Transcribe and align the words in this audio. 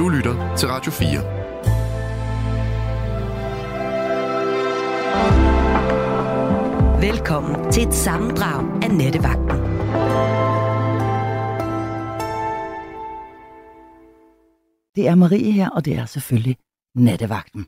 Du 0.00 0.08
lytter 0.08 0.56
til 0.56 0.68
Radio 0.68 0.92
4. 0.92 1.20
Velkommen 7.00 7.72
til 7.72 7.88
et 7.88 7.94
sammendrag 7.94 8.82
af 8.84 8.90
Nettevagten. 8.90 9.58
Det 14.96 15.08
er 15.08 15.14
Marie 15.14 15.52
her, 15.52 15.70
og 15.70 15.84
det 15.84 15.94
er 15.94 16.06
selvfølgelig 16.06 16.56
Nattevagten. 16.94 17.66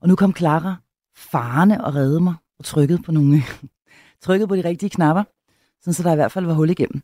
Og 0.00 0.08
nu 0.08 0.16
kom 0.16 0.36
Clara 0.36 0.76
farne 1.16 1.84
og 1.84 1.94
redde 1.94 2.20
mig 2.20 2.34
og 2.58 2.64
trykkede 2.64 3.02
på 3.02 3.12
nogle 3.12 3.42
trykkede 4.24 4.48
på 4.48 4.56
de 4.56 4.64
rigtige 4.64 4.90
knapper, 4.90 5.24
så 5.80 6.02
der 6.02 6.12
i 6.12 6.16
hvert 6.16 6.32
fald 6.32 6.46
var 6.46 6.54
hul 6.54 6.70
igennem. 6.70 7.02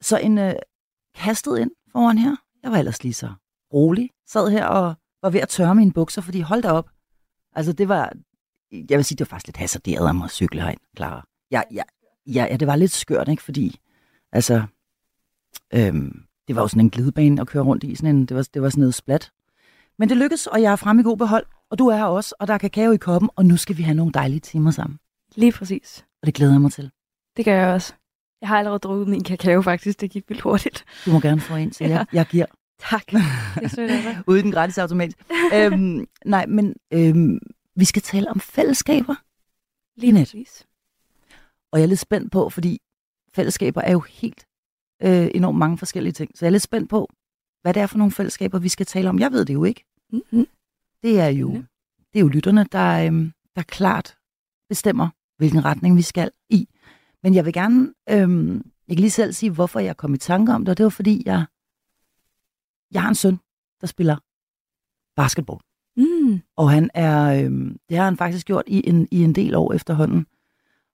Så 0.00 0.18
en 0.18 0.38
øh, 0.38 0.54
kastet 1.14 1.58
ind 1.58 1.70
foran 1.92 2.18
her. 2.18 2.36
Jeg 2.62 2.70
var 2.70 2.78
ellers 2.78 3.02
lige 3.02 3.14
så 3.14 3.32
rolig. 3.74 4.10
Sad 4.26 4.50
her 4.50 4.66
og 4.66 4.94
var 5.22 5.30
ved 5.30 5.40
at 5.40 5.48
tørre 5.48 5.74
mine 5.74 5.92
bukser, 5.92 6.22
fordi 6.22 6.40
hold 6.40 6.62
da 6.62 6.70
op. 6.70 6.90
Altså 7.54 7.72
det 7.72 7.88
var, 7.88 8.12
jeg 8.72 8.98
vil 8.98 9.04
sige, 9.04 9.16
det 9.16 9.20
var 9.20 9.34
faktisk 9.34 9.46
lidt 9.46 9.56
hasarderet 9.56 10.08
af 10.08 10.14
mig 10.14 10.24
at 10.24 10.30
cykle 10.30 10.60
herind, 10.60 10.80
Clara. 10.96 11.26
Ja, 11.50 11.62
ja, 11.72 11.82
ja, 12.26 12.46
ja, 12.50 12.56
det 12.56 12.68
var 12.68 12.76
lidt 12.76 12.90
skørt, 12.90 13.28
ikke? 13.28 13.42
Fordi, 13.42 13.80
altså, 14.32 14.62
øhm, 15.74 16.22
det 16.48 16.56
var 16.56 16.62
jo 16.62 16.68
sådan 16.68 16.80
en 16.80 16.90
glidebane 16.90 17.40
at 17.40 17.46
køre 17.46 17.62
rundt 17.62 17.84
i. 17.84 17.94
Sådan 17.94 18.16
en, 18.16 18.26
det, 18.26 18.36
var, 18.36 18.48
det 18.54 18.62
var 18.62 18.68
sådan 18.68 18.80
noget 18.80 18.94
splat. 18.94 19.32
Men 19.98 20.08
det 20.08 20.16
lykkedes, 20.16 20.46
og 20.46 20.62
jeg 20.62 20.72
er 20.72 20.76
fremme 20.76 21.00
i 21.00 21.04
god 21.04 21.16
behold. 21.16 21.46
Og 21.70 21.78
du 21.78 21.86
er 21.88 21.96
her 21.96 22.04
også, 22.04 22.34
og 22.40 22.46
der 22.48 22.54
er 22.54 22.58
kakao 22.58 22.92
i 22.92 22.96
koppen, 22.96 23.30
og 23.36 23.46
nu 23.46 23.56
skal 23.56 23.76
vi 23.76 23.82
have 23.82 23.94
nogle 23.94 24.12
dejlige 24.12 24.40
timer 24.40 24.70
sammen. 24.70 24.98
Lige 25.34 25.52
præcis. 25.52 26.04
Og 26.22 26.26
det 26.26 26.34
glæder 26.34 26.52
jeg 26.52 26.60
mig 26.60 26.72
til. 26.72 26.90
Det 27.36 27.44
gør 27.44 27.54
jeg 27.54 27.74
også. 27.74 27.94
Jeg 28.40 28.48
har 28.48 28.58
allerede 28.58 28.78
drukket 28.78 29.08
min 29.08 29.24
kakao 29.24 29.62
faktisk, 29.62 30.00
det 30.00 30.10
gik 30.10 30.28
vildt 30.28 30.42
hurtigt. 30.42 30.84
Du 31.06 31.10
må 31.10 31.20
gerne 31.20 31.40
få 31.40 31.54
en, 31.54 31.72
så 31.72 31.84
jeg, 31.84 32.06
jeg 32.12 32.26
giver. 32.26 32.46
Tak. 32.90 33.10
Det 33.10 33.22
er 33.62 33.68
sødt 33.68 33.90
Uden 34.28 34.44
den 34.44 34.52
gratis 34.52 34.78
automat. 34.78 35.14
øhm, 35.54 36.06
nej, 36.24 36.46
men 36.46 36.74
øhm, 36.92 37.38
vi 37.76 37.84
skal 37.84 38.02
tale 38.02 38.30
om 38.30 38.40
fællesskaber. 38.40 39.14
Lige 40.00 40.12
net. 40.12 40.66
Og 41.72 41.78
jeg 41.78 41.84
er 41.84 41.88
lidt 41.88 42.00
spændt 42.00 42.32
på, 42.32 42.50
fordi 42.50 42.80
fællesskaber 43.34 43.80
er 43.80 43.92
jo 43.92 44.00
helt 44.00 44.46
øh, 45.02 45.28
enormt 45.34 45.58
mange 45.58 45.78
forskellige 45.78 46.12
ting. 46.12 46.38
Så 46.38 46.44
jeg 46.44 46.48
er 46.48 46.52
lidt 46.52 46.62
spændt 46.62 46.90
på, 46.90 47.10
hvad 47.62 47.74
det 47.74 47.82
er 47.82 47.86
for 47.86 47.98
nogle 47.98 48.12
fællesskaber, 48.12 48.58
vi 48.58 48.68
skal 48.68 48.86
tale 48.86 49.08
om. 49.08 49.18
Jeg 49.18 49.32
ved 49.32 49.44
det 49.44 49.54
jo 49.54 49.64
ikke. 49.64 49.84
Mm-hmm. 50.12 50.46
Det 51.02 51.20
er 51.20 51.28
jo, 51.28 51.52
det 52.12 52.18
er 52.18 52.20
jo 52.20 52.28
lytterne, 52.28 52.66
der, 52.72 53.06
øhm, 53.06 53.32
der 53.56 53.62
klart 53.62 54.16
bestemmer, 54.68 55.08
hvilken 55.36 55.64
retning 55.64 55.96
vi 55.96 56.02
skal 56.02 56.30
i. 56.50 56.68
Men 57.22 57.34
jeg 57.34 57.44
vil 57.44 57.52
gerne, 57.52 57.94
øhm, 58.10 58.54
jeg 58.88 58.96
kan 58.96 59.00
lige 59.00 59.10
selv 59.10 59.32
sige, 59.32 59.50
hvorfor 59.50 59.80
jeg 59.80 59.96
kom 59.96 60.14
i 60.14 60.18
tanke 60.18 60.52
om 60.52 60.64
det, 60.64 60.68
og 60.70 60.76
det 60.78 60.84
var 60.84 60.90
fordi, 60.90 61.22
jeg, 61.26 61.44
jeg 62.92 63.02
har 63.02 63.08
en 63.08 63.14
søn, 63.14 63.38
der 63.80 63.86
spiller 63.86 64.16
basketball. 65.16 65.60
Mm. 65.96 66.40
Og 66.56 66.70
han 66.70 66.90
er, 66.94 67.44
øhm, 67.44 67.78
det 67.88 67.96
har 67.96 68.04
han 68.04 68.16
faktisk 68.16 68.46
gjort 68.46 68.64
i 68.66 68.88
en, 68.88 69.08
i 69.10 69.24
en 69.24 69.34
del 69.34 69.54
år 69.54 69.72
efterhånden. 69.72 70.26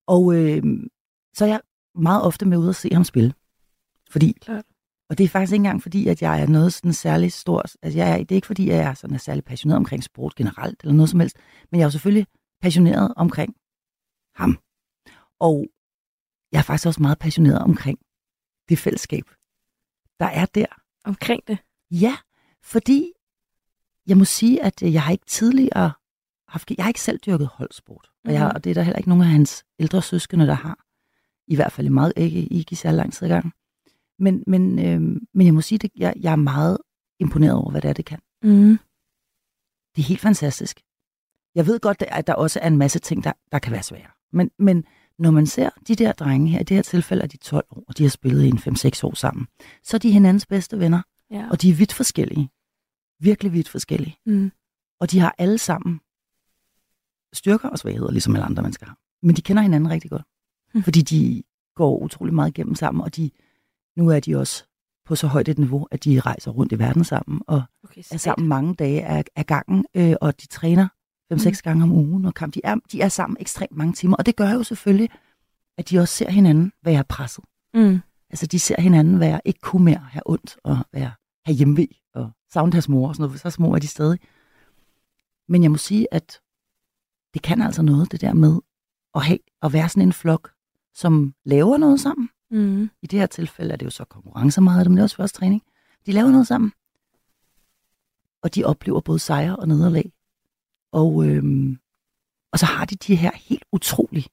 Og 0.07 0.35
øhm, 0.35 0.89
så 1.35 1.45
er 1.45 1.49
jeg 1.49 1.61
meget 1.95 2.23
ofte 2.23 2.47
med 2.47 2.59
ud 2.59 2.69
at 2.69 2.77
se 2.77 2.89
ham 2.93 3.05
spille. 3.05 3.35
Fordi, 4.11 4.37
Klart. 4.41 4.65
og 5.11 5.19
det 5.19 5.25
er 5.25 5.29
faktisk 5.29 5.53
ikke 5.53 5.61
engang 5.61 5.83
fordi, 5.83 6.09
at 6.09 6.23
jeg 6.23 6.43
er 6.43 6.47
noget 6.47 6.73
sådan 6.73 6.93
særlig 6.93 7.33
stor, 7.33 7.63
altså 7.83 7.99
jeg 7.99 8.13
er, 8.13 8.17
det 8.19 8.31
er 8.33 8.35
ikke 8.37 8.47
fordi, 8.47 8.69
jeg 8.69 8.79
er 8.79 8.95
sådan 8.95 9.15
er 9.15 9.19
særlig 9.19 9.45
passioneret 9.45 9.77
omkring 9.77 10.05
sport 10.05 10.35
generelt, 10.35 10.81
eller 10.83 10.95
noget 10.95 11.11
som 11.11 11.21
helst, 11.21 11.37
men 11.71 11.79
jeg 11.79 11.85
er 11.85 11.87
jo 11.87 11.91
selvfølgelig 11.91 12.27
passioneret 12.61 13.15
omkring 13.17 13.55
ham. 14.35 14.59
Og 15.41 15.67
jeg 16.53 16.59
er 16.59 16.63
faktisk 16.63 16.87
også 16.87 17.03
meget 17.03 17.19
passioneret 17.19 17.59
omkring 17.59 17.99
det 18.69 18.79
fællesskab, 18.79 19.25
der 20.21 20.27
er 20.27 20.47
der. 20.47 20.67
Omkring 21.05 21.43
det? 21.47 21.59
Ja, 21.91 22.17
fordi 22.63 23.13
jeg 24.07 24.17
må 24.17 24.25
sige, 24.25 24.63
at 24.63 24.83
jeg 24.83 25.03
har 25.03 25.13
ikke 25.13 25.27
tidligere 25.27 25.93
haft, 26.49 26.71
jeg 26.71 26.85
har 26.85 26.89
ikke 26.89 27.01
selv 27.01 27.19
dyrket 27.19 27.47
holdsport. 27.47 28.11
Mm-hmm. 28.11 28.29
Og, 28.29 28.35
jeg, 28.35 28.53
og 28.55 28.65
det 28.65 28.71
er 28.71 28.75
der 28.75 28.83
heller 28.83 28.99
ikke 28.99 29.09
nogen 29.09 29.25
af 29.25 29.29
hans 29.29 29.65
ældre 29.79 30.03
søskende, 30.03 30.47
der 30.47 30.55
har. 30.55 30.85
I 31.47 31.55
hvert 31.55 31.73
fald 31.73 31.91
meget, 31.91 32.13
ikke, 32.17 32.41
ikke 32.41 32.73
i 32.73 32.75
særlig 32.75 32.97
lang 32.97 33.13
tid 33.13 33.27
i 33.27 33.31
gang. 33.31 33.53
Men, 34.19 34.45
men, 34.47 34.79
øh, 34.79 35.21
men 35.35 35.47
jeg 35.47 35.55
må 35.55 35.61
sige, 35.61 35.79
at 35.85 35.91
jeg, 35.97 36.15
jeg 36.17 36.33
er 36.33 36.37
meget 36.37 36.79
imponeret 37.21 37.55
over, 37.55 37.71
hvad 37.71 37.81
det 37.81 37.89
er, 37.89 37.93
det 37.93 38.05
kan. 38.05 38.19
Mm. 38.43 38.79
Det 39.97 40.03
er 40.03 40.07
helt 40.07 40.21
fantastisk. 40.21 40.81
Jeg 41.55 41.67
ved 41.67 41.81
godt, 41.81 42.03
at 42.09 42.27
der 42.27 42.35
også 42.35 42.61
er 42.63 42.67
en 42.67 42.77
masse 42.77 42.99
ting, 42.99 43.25
der, 43.25 43.33
der 43.53 43.59
kan 43.59 43.73
være 43.73 43.83
svære. 43.83 44.11
Men, 44.33 44.51
men 44.59 44.85
når 45.19 45.31
man 45.31 45.47
ser 45.47 45.71
de 45.89 45.97
der 45.97 46.13
drenge 46.13 46.49
her, 46.49 46.61
i 46.61 46.63
det 46.63 46.75
her 46.75 46.83
tilfælde 46.83 47.23
er 47.23 47.27
de 47.27 47.37
12 47.37 47.67
år, 47.71 47.85
og 47.89 47.99
de 47.99 48.03
har 48.03 48.11
spillet 48.11 48.45
i 48.45 48.49
en 48.49 48.59
5-6 48.59 49.01
år 49.05 49.15
sammen, 49.15 49.47
så 49.83 49.97
er 49.97 49.99
de 49.99 50.11
hinandens 50.11 50.47
bedste 50.47 50.79
venner. 50.79 51.03
Ja. 51.31 51.49
Og 51.51 51.63
de 51.63 51.71
er 51.71 51.75
vidt 51.75 51.93
forskellige. 51.93 52.51
Virkelig 53.21 53.53
vidt 53.53 53.69
forskellige. 53.69 54.17
Mm. 54.27 54.53
Og 55.01 55.11
de 55.11 55.21
har 55.21 55.35
alle 55.39 55.59
sammen 55.59 56.01
styrker 57.33 57.69
og 57.69 57.79
svagheder, 57.79 58.11
ligesom 58.11 58.35
alle 58.35 58.45
andre 58.45 58.63
mennesker 58.63 58.87
har. 58.87 58.99
Men 59.23 59.37
de 59.37 59.43
kender 59.43 59.63
hinanden 59.63 59.91
rigtig 59.91 60.11
godt. 60.11 60.23
Mm. 60.75 60.83
Fordi 60.83 61.03
de 61.03 61.43
går 61.75 61.99
utrolig 61.99 62.35
meget 62.35 62.49
igennem 62.49 62.75
sammen, 62.75 63.05
og 63.05 63.17
de, 63.17 63.31
nu 63.97 64.09
er 64.09 64.21
de 64.21 64.37
også 64.37 64.65
på 65.05 65.17
så 65.17 65.27
højt 65.27 65.49
et 65.49 65.59
niveau, 65.59 65.87
at 65.91 66.05
de 66.05 66.21
rejser 66.21 66.51
rundt 66.51 66.73
i 66.73 66.79
verden 66.79 67.05
sammen, 67.05 67.43
og 67.47 67.63
okay, 67.85 68.03
er 68.11 68.17
sammen 68.17 68.49
mange 68.49 68.75
dage 68.75 69.05
af, 69.05 69.25
af 69.37 69.47
gangen, 69.47 69.85
øh, 69.95 70.15
og 70.21 70.41
de 70.41 70.47
træner 70.47 70.89
fem-seks 71.33 71.61
mm. 71.65 71.69
gange 71.69 71.83
om 71.83 71.93
ugen, 71.93 72.25
og 72.25 72.35
kamp. 72.35 72.55
De, 72.55 72.61
er, 72.65 72.77
de 72.93 73.01
er 73.01 73.09
sammen 73.09 73.37
ekstremt 73.41 73.77
mange 73.77 73.93
timer, 73.93 74.17
og 74.17 74.27
det 74.27 74.37
gør 74.37 74.51
jo 74.51 74.63
selvfølgelig, 74.63 75.11
at 75.79 75.91
de 75.91 75.99
også 75.99 76.15
ser 76.15 76.31
hinanden 76.31 76.73
være 76.83 77.05
presset. 77.05 77.45
Mm. 77.75 78.01
Altså, 78.31 78.47
de 78.47 78.59
ser 78.59 78.81
hinanden 78.81 79.21
være 79.21 79.41
ikke 79.45 79.61
kunne 79.61 79.85
mere 79.85 79.99
have 79.99 80.23
ondt, 80.27 80.59
og 80.65 80.79
være 80.93 81.13
have 81.45 81.57
hjemve, 81.57 81.89
og 82.15 82.31
savne 82.53 82.73
deres 82.73 82.89
mor, 82.89 83.09
og 83.09 83.15
sådan 83.15 83.29
noget, 83.29 83.41
så 83.41 83.51
små 83.51 83.75
er 83.75 83.79
de 83.79 83.87
stadig. 83.87 84.19
Men 85.49 85.63
jeg 85.63 85.71
må 85.71 85.77
sige, 85.77 86.15
at 86.15 86.41
det 87.35 87.43
kan 87.43 87.63
altså 87.63 87.83
noget, 87.83 88.13
det 88.13 88.21
der 88.21 88.35
med 88.35 88.61
at, 89.15 89.25
have, 89.25 89.39
at 89.63 89.73
være 89.73 89.89
sådan 89.89 90.03
en 90.03 90.13
flok, 90.13 90.53
som 90.95 91.35
laver 91.45 91.77
noget 91.77 92.01
sammen. 92.01 92.29
Mm. 92.51 92.91
I 93.03 93.07
det 93.07 93.19
her 93.19 93.27
tilfælde 93.27 93.73
er 93.73 93.77
det 93.77 93.87
jo 93.87 93.91
så 93.91 94.05
konkurrencer 94.05 94.63
meget, 94.63 94.87
men 94.87 94.97
det 94.97 95.01
er 95.01 95.05
også 95.05 95.17
først 95.17 95.35
træning. 95.35 95.63
De 96.07 96.13
laver 96.13 96.31
noget 96.31 96.47
sammen. 96.47 96.73
Og 98.43 98.55
de 98.55 98.65
oplever 98.65 99.01
både 99.01 99.19
sejre 99.19 99.57
og 99.57 99.69
nederlag. 99.69 100.13
Og, 100.93 101.27
øhm, 101.27 101.79
og 102.53 102.59
så 102.59 102.67
har 102.67 102.85
de 102.85 102.97
de 102.97 103.17
her 103.17 103.31
helt 103.35 103.65
utrolige 103.73 104.29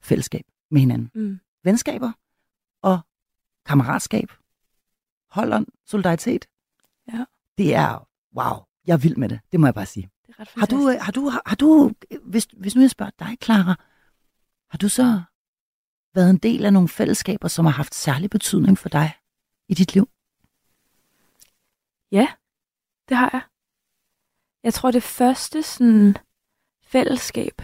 fællesskab 0.00 0.44
med 0.70 0.80
hinanden. 0.80 1.10
Mm. 1.14 1.40
Venskaber 1.64 2.12
og 2.82 3.00
kammeratskab. 3.66 4.32
Holdånd, 5.30 5.66
solidaritet. 5.86 6.48
Ja. 7.12 7.24
Det 7.58 7.74
er, 7.74 8.08
wow, 8.36 8.64
jeg 8.86 8.92
er 8.92 8.98
vild 8.98 9.16
med 9.16 9.28
det. 9.28 9.40
Det 9.52 9.60
må 9.60 9.66
jeg 9.66 9.74
bare 9.74 9.86
sige. 9.86 10.10
Det 10.26 10.34
er 10.38 10.40
ret 10.40 10.48
har 10.56 10.66
du, 10.66 10.98
har 11.00 11.12
du, 11.12 11.28
har, 11.28 11.42
har 11.46 11.56
du 11.56 11.92
hvis, 12.22 12.48
hvis 12.52 12.74
nu 12.74 12.80
jeg 12.80 12.90
spørger 12.90 13.12
dig, 13.18 13.36
Clara, 13.42 13.74
har 14.70 14.78
du 14.78 14.88
så 14.88 15.22
været 16.14 16.30
en 16.30 16.38
del 16.38 16.64
af 16.64 16.72
nogle 16.72 16.88
fællesskaber, 16.88 17.48
som 17.48 17.64
har 17.64 17.72
haft 17.72 17.94
særlig 17.94 18.30
betydning 18.30 18.78
for 18.78 18.88
dig 18.88 19.12
i 19.68 19.74
dit 19.74 19.94
liv? 19.94 20.08
Ja, 22.12 22.28
det 23.08 23.16
har 23.16 23.30
jeg. 23.32 23.42
Jeg 24.62 24.74
tror, 24.74 24.90
det 24.90 25.02
første 25.02 25.62
sådan, 25.62 26.16
fællesskab, 26.82 27.62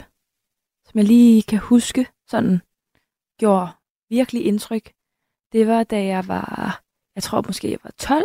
som 0.84 0.98
jeg 0.98 1.04
lige 1.04 1.42
kan 1.42 1.58
huske, 1.58 2.06
sådan 2.26 2.60
gjorde 3.38 3.72
virkelig 4.08 4.46
indtryk, 4.46 4.92
det 5.54 5.66
var, 5.66 5.84
da 5.84 6.04
jeg 6.04 6.28
var, 6.28 6.82
jeg 7.14 7.22
tror 7.22 7.42
måske, 7.46 7.70
jeg 7.70 7.78
var 7.82 7.90
12, 7.98 8.24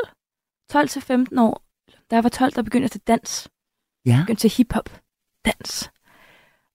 12 0.69 0.87
til 0.87 1.01
15 1.01 1.39
år. 1.39 1.63
Da 2.11 2.15
jeg 2.15 2.23
var 2.23 2.29
12, 2.29 2.51
der 2.51 2.61
begyndte 2.61 2.83
jeg 2.83 2.91
til 2.91 3.01
dans. 3.07 3.49
Ja. 4.05 4.11
Jeg 4.11 4.19
begyndte 4.19 4.41
til 4.41 4.57
hiphop, 4.57 5.01
dans. 5.45 5.91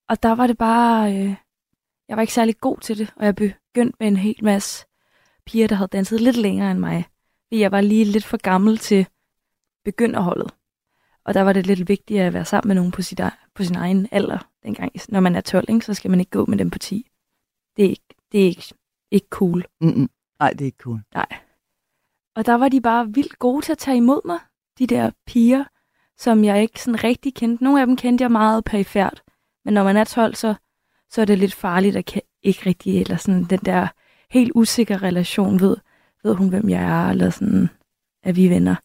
Og 0.09 0.23
der 0.23 0.35
var 0.35 0.47
det 0.47 0.59
bare, 0.59 1.17
øh, 1.17 1.35
jeg 2.09 2.17
var 2.17 2.21
ikke 2.21 2.33
særlig 2.33 2.59
god 2.61 2.79
til 2.79 2.99
det, 2.99 3.13
og 3.17 3.25
jeg 3.25 3.35
begyndte 3.35 3.97
med 4.01 4.09
en 4.09 4.17
hel 4.17 4.45
masse 4.45 4.87
piger, 5.47 5.69
der 5.69 5.75
havde 5.75 5.89
danset 5.89 6.21
lidt 6.21 6.37
længere 6.37 6.71
end 6.71 6.79
mig. 6.79 7.05
Fordi 7.47 7.61
jeg 7.61 7.73
var 7.73 7.81
lige 7.81 8.05
lidt 8.05 8.25
for 8.25 8.37
gammel 8.37 8.79
til 8.79 9.07
begynderholdet. 9.85 10.55
Og 11.25 11.35
der 11.35 11.43
var 11.43 11.53
det 11.53 11.67
lidt 11.67 11.89
vigtigt 11.89 12.21
at 12.21 12.33
være 12.33 12.45
sammen 12.45 12.69
med 12.69 12.75
nogen 12.75 12.93
på, 12.93 13.03
sit, 13.03 13.21
på 13.55 13.65
sin 13.65 13.77
egen 13.77 14.09
alder 14.13 14.51
dengang. 14.63 14.93
Når 15.09 15.21
man 15.21 15.37
er 15.37 15.41
12, 15.41 15.65
ikke, 15.69 15.87
så 15.87 15.95
skal 15.95 16.11
man 16.11 16.21
ikke 16.21 16.31
gå 16.31 16.47
med 16.47 16.59
dem 16.59 16.71
på 16.71 16.79
10. 16.79 17.11
Det 17.77 17.85
er 17.85 17.89
ikke, 17.89 18.15
det 18.33 18.41
er 18.41 18.47
ikke, 18.47 18.75
ikke 19.11 19.27
cool. 19.31 19.65
Mm-mm. 19.81 20.11
Nej, 20.45 20.53
det 20.53 20.61
er 20.61 20.67
ikke 20.67 20.83
cool. 20.83 21.01
Nej. 21.15 21.27
Og 22.37 22.47
der 22.47 22.55
var 22.55 22.69
de 22.69 22.81
bare 22.81 23.09
vildt 23.15 23.39
gode 23.39 23.65
til 23.65 23.73
at 23.73 23.79
tage 23.79 23.97
imod 23.97 24.21
mig, 24.25 24.39
de 24.79 24.87
der 24.87 25.11
piger, 25.27 25.65
som 26.19 26.45
jeg 26.45 26.63
ikke 26.63 26.83
sådan 26.83 27.05
rigtig 27.05 27.35
kendte. 27.35 27.65
Nogle 27.65 27.81
af 27.81 27.87
dem 27.87 27.97
kendte 27.97 28.23
jeg 28.23 28.31
meget 28.31 28.65
perifært, 28.65 29.23
men 29.65 29.75
når 29.75 29.85
man 29.85 29.97
er 29.97 30.05
12, 30.05 30.35
så, 30.35 30.55
så 31.11 31.21
er 31.21 31.25
det 31.25 31.39
lidt 31.39 31.55
farligt 31.55 31.97
at 31.97 32.21
ikke 32.43 32.67
rigtig, 32.67 33.01
eller 33.01 33.17
sådan 33.17 33.45
den 33.45 33.59
der 33.59 33.87
helt 34.31 34.53
usikre 34.55 34.97
relation, 34.97 35.61
ved, 35.61 35.77
ved 36.23 36.35
hun, 36.35 36.49
hvem 36.49 36.69
jeg 36.69 36.83
er, 36.83 37.11
eller 37.11 37.31
sådan, 37.31 37.69
at 38.23 38.37
vi 38.37 38.45
er 38.45 38.51
venner. 38.51 38.77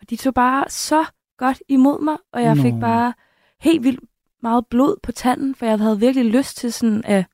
Og 0.00 0.10
de 0.10 0.16
tog 0.16 0.34
bare 0.34 0.64
så 0.68 1.04
godt 1.36 1.62
imod 1.68 2.04
mig, 2.04 2.16
og 2.32 2.42
jeg 2.42 2.54
Nå. 2.54 2.62
fik 2.62 2.74
bare 2.80 3.14
helt 3.60 3.84
vildt 3.84 4.00
meget 4.42 4.66
blod 4.66 4.96
på 5.02 5.12
tanden, 5.12 5.54
for 5.54 5.66
jeg 5.66 5.78
havde 5.78 6.00
virkelig 6.00 6.30
lyst 6.30 6.56
til 6.56 6.72
sådan 6.72 7.04
at, 7.04 7.24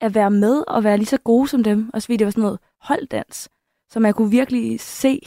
at 0.00 0.14
være 0.14 0.30
med 0.30 0.64
og 0.68 0.84
være 0.84 0.96
lige 0.96 1.06
så 1.06 1.18
gode 1.18 1.48
som 1.48 1.62
dem. 1.64 1.90
Og 1.94 2.02
så 2.02 2.06
fordi 2.06 2.16
det 2.16 2.24
var 2.24 2.30
sådan 2.30 2.42
noget 2.42 2.58
holddans, 2.80 3.48
som 3.90 4.04
jeg 4.04 4.14
kunne 4.14 4.30
virkelig 4.30 4.80
se 4.80 5.20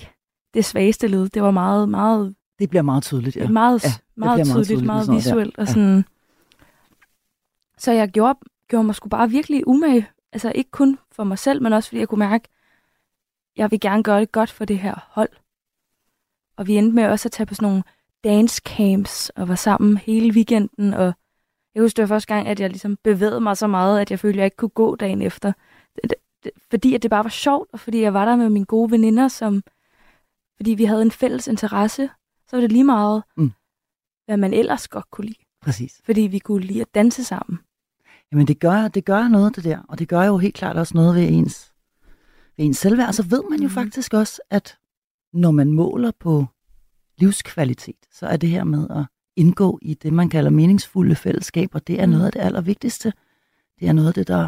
det 0.53 0.65
svageste 0.65 1.07
led. 1.07 1.29
Det 1.29 1.41
var 1.41 1.51
meget, 1.51 1.89
meget, 1.89 2.35
Det 2.59 2.69
bliver 2.69 2.81
meget 2.83 3.03
tydeligt, 3.03 3.35
ja. 3.35 3.47
meget, 3.47 3.83
Ja, 3.83 3.89
meget, 4.15 4.37
meget 4.37 4.47
tydeligt, 4.47 4.67
tydeligt 4.67 4.85
meget 4.85 5.07
noget 5.07 5.23
der. 5.23 5.29
visuelt. 5.29 5.57
Og 5.57 5.65
Ja. 5.67 5.71
sådan. 5.73 6.05
Så 7.77 7.91
jeg 7.91 8.09
gjorde, 8.09 8.39
gjorde 8.69 8.83
mig 8.83 8.95
sgu 8.95 9.09
bare 9.09 9.29
virkelig 9.29 9.67
umage. 9.67 10.07
Altså 10.33 10.51
ikke 10.55 10.71
kun 10.71 10.99
for 11.11 11.23
mig 11.23 11.37
selv, 11.39 11.61
men 11.61 11.73
også 11.73 11.89
fordi 11.89 11.99
jeg 11.99 12.07
kunne 12.07 12.19
mærke, 12.19 12.47
jeg 13.57 13.71
vil 13.71 13.79
gerne 13.79 14.03
gøre 14.03 14.19
det 14.19 14.31
godt 14.31 14.51
for 14.51 14.65
det 14.65 14.79
her 14.79 15.07
hold. 15.11 15.29
Og 16.57 16.67
vi 16.67 16.75
endte 16.77 16.95
med 16.95 17.05
også 17.05 17.27
at 17.27 17.31
tage 17.31 17.47
på 17.47 17.55
sådan 17.55 17.67
nogle 17.69 17.83
dance 18.23 18.61
camps 18.65 19.29
og 19.29 19.47
var 19.47 19.55
sammen 19.55 19.97
hele 19.97 20.33
weekenden. 20.33 20.93
Og 20.93 21.13
jeg 21.75 21.83
husker, 21.83 22.03
det 22.03 22.09
var 22.09 22.15
første 22.15 22.33
gang, 22.35 22.47
at 22.47 22.59
jeg 22.59 22.69
ligesom 22.69 22.97
bevægede 23.03 23.41
mig 23.41 23.57
så 23.57 23.67
meget, 23.67 23.99
at 24.01 24.11
jeg 24.11 24.19
følte, 24.19 24.35
at 24.35 24.37
jeg 24.37 24.45
ikke 24.45 24.57
kunne 24.57 24.69
gå 24.69 24.95
dagen 24.95 25.21
efter. 25.21 25.53
Det, 26.03 26.13
det, 26.43 26.51
fordi 26.69 26.95
at 26.95 27.03
det 27.03 27.09
bare 27.11 27.23
var 27.23 27.29
sjovt, 27.29 27.69
og 27.73 27.79
fordi 27.79 28.01
jeg 28.01 28.13
var 28.13 28.25
der 28.25 28.35
med 28.35 28.49
mine 28.49 28.65
gode 28.65 28.91
veninder, 28.91 29.27
som, 29.27 29.63
fordi 30.57 30.71
vi 30.71 30.85
havde 30.85 31.01
en 31.01 31.11
fælles 31.11 31.47
interesse, 31.47 32.09
så 32.47 32.55
var 32.55 32.61
det 32.61 32.71
lige 32.71 32.83
meget, 32.83 33.23
Mm. 33.37 33.51
hvad 34.25 34.37
man 34.37 34.53
ellers 34.53 34.87
godt 34.87 35.11
kunne 35.11 35.25
lide. 35.27 35.39
Præcis. 35.61 36.01
Fordi 36.05 36.21
vi 36.21 36.39
kunne 36.39 36.63
lide 36.65 36.81
at 36.81 36.95
danse 36.95 37.23
sammen. 37.23 37.59
Jamen 38.31 38.47
det 38.47 38.59
gør, 38.59 38.87
det 38.87 39.05
gør 39.05 39.27
noget, 39.27 39.55
det 39.55 39.63
der. 39.63 39.79
Og 39.89 39.99
det 39.99 40.07
gør 40.07 40.23
jo 40.23 40.37
helt 40.37 40.55
klart 40.55 40.77
også 40.77 40.93
noget 40.93 41.15
ved 41.15 41.27
ens, 41.27 41.73
ved 42.57 42.65
ens 42.65 42.77
selvværd. 42.77 43.07
Og 43.07 43.13
så 43.13 43.23
ved 43.23 43.43
man 43.49 43.59
jo 43.59 43.67
Mhm. 43.67 43.73
faktisk 43.73 44.13
også, 44.13 44.41
at 44.49 44.77
når 45.33 45.51
man 45.51 45.73
måler 45.73 46.11
på 46.19 46.45
livskvalitet, 47.17 48.05
så 48.11 48.25
er 48.27 48.37
det 48.37 48.49
her 48.49 48.63
med 48.63 48.87
at 48.89 49.05
indgå 49.39 49.79
i 49.81 49.93
det, 49.93 50.13
man 50.13 50.29
kalder 50.29 50.49
meningsfulde 50.49 51.15
fællesskaber, 51.15 51.79
det 51.79 52.01
er 52.01 52.05
Mhm. 52.05 52.11
noget 52.11 52.25
af 52.25 52.31
det 52.31 52.39
allervigtigste. 52.39 53.13
Det 53.79 53.87
er 53.87 53.93
noget 53.93 54.07
af 54.07 54.13
det, 54.13 54.27
der, 54.27 54.47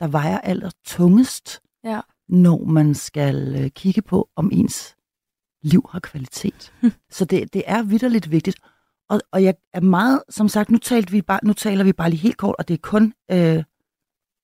der 0.00 0.06
vejer 0.08 0.38
aller 0.38 0.70
tungest, 0.84 1.60
Ja. 1.84 2.00
når 2.28 2.64
man 2.64 2.94
skal 2.94 3.56
øh, 3.64 3.70
kigge 3.70 4.02
på, 4.02 4.28
om 4.36 4.50
ens 4.52 4.96
liv 5.62 5.88
har 5.90 6.00
kvalitet. 6.00 6.72
Så 7.16 7.24
det, 7.24 7.52
det 7.54 7.62
er 7.66 7.82
vidderligt 7.82 8.30
vigtigt. 8.30 8.58
Og, 9.08 9.20
og 9.32 9.44
jeg 9.44 9.54
er 9.72 9.80
meget, 9.80 10.22
som 10.28 10.48
sagt, 10.48 10.70
nu, 10.70 10.78
talte 10.78 11.12
vi 11.12 11.22
bare, 11.22 11.40
nu 11.42 11.52
taler 11.52 11.84
vi 11.84 11.92
bare 11.92 12.10
lige 12.10 12.20
helt 12.20 12.36
kort, 12.36 12.54
og 12.58 12.68
det 12.68 12.74
er 12.74 12.78
kun 12.82 13.14
øh, 13.30 13.64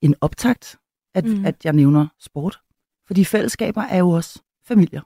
en 0.02 0.14
optakt, 0.20 0.76
at, 1.14 1.24
mm. 1.24 1.44
At 1.44 1.64
jeg 1.64 1.72
nævner 1.72 2.06
sport. 2.20 2.60
Fordi 3.06 3.24
fællesskaber 3.24 3.82
er 3.82 3.98
jo 3.98 4.10
også 4.10 4.42
familier. 4.68 5.00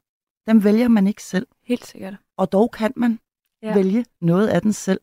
Dem 0.47 0.65
vælger 0.65 0.89
man 0.89 1.07
ikke 1.07 1.23
selv. 1.23 1.47
Helt 1.65 1.87
sikkert. 1.87 2.15
Og 2.37 2.53
dog 2.53 2.71
kan 2.71 2.93
man 2.97 3.19
ja. 3.63 3.75
Vælge 3.75 4.05
noget 4.21 4.49
af 4.49 4.63
den 4.63 4.73
selv. 4.73 5.01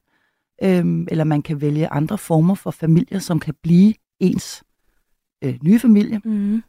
Øhm, 0.64 1.08
eller 1.12 1.24
man 1.24 1.42
kan 1.42 1.62
vælge 1.62 1.88
andre 1.88 2.18
former 2.18 2.56
for 2.56 2.72
familier, 2.72 3.20
som 3.20 3.40
kan 3.40 3.54
blive 3.64 3.94
ens 4.20 4.64
øh, 5.44 5.60
nye 5.64 5.80
familie, 5.80 6.22
Mm. 6.26 6.64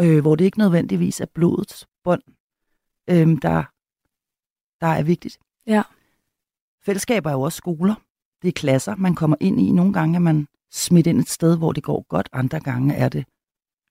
øh, 0.00 0.20
hvor 0.20 0.36
det 0.36 0.44
ikke 0.44 0.58
nødvendigvis 0.58 1.20
er 1.20 1.26
blodets 1.34 1.86
bånd, 2.04 2.22
øh, 3.10 3.42
der, 3.42 3.64
der 4.80 4.86
er 4.86 5.02
vigtigt. 5.02 5.38
Ja. 5.66 5.82
Fællesskaber 6.82 7.30
er 7.30 7.34
jo 7.34 7.40
også 7.40 7.56
skoler. 7.56 7.94
Det 8.42 8.48
er 8.48 8.52
klasser, 8.52 8.96
man 8.96 9.14
kommer 9.14 9.36
ind 9.40 9.60
i. 9.60 9.72
Nogle 9.72 9.92
gange 9.92 10.14
er 10.16 10.20
man 10.20 10.46
smidt 10.70 11.06
ind 11.06 11.18
et 11.20 11.28
sted, 11.28 11.58
hvor 11.58 11.72
det 11.72 11.82
går 11.82 12.06
godt. 12.08 12.28
Andre 12.32 12.60
gange 12.60 12.94
er 12.94 13.08
det 13.08 13.24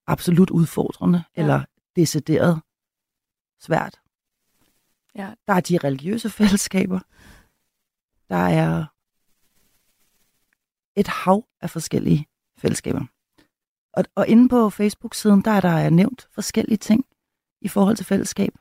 absolut 0.07 0.49
udfordrende 0.49 1.23
Ja. 1.37 1.41
eller 1.41 1.63
decideret 1.95 2.61
svært. 3.59 4.00
Ja. 5.15 5.33
Der 5.47 5.53
er 5.53 5.61
de 5.61 5.77
religiøse 5.77 6.29
fællesskaber. 6.39 6.99
Der 8.29 8.35
er 8.35 8.85
et 10.95 11.07
hav 11.07 11.45
af 11.61 11.69
forskellige 11.69 12.25
fællesskaber. 12.57 13.05
Og, 13.93 14.05
og 14.15 14.27
inde 14.27 14.49
på 14.49 14.69
Facebook-siden, 14.69 15.41
der 15.41 15.51
er 15.51 15.61
der 15.61 15.89
nævnt 15.89 16.27
forskellige 16.31 16.77
ting 16.77 17.05
i 17.61 17.67
forhold 17.67 17.95
til 17.95 18.05
fællesskab. 18.05 18.53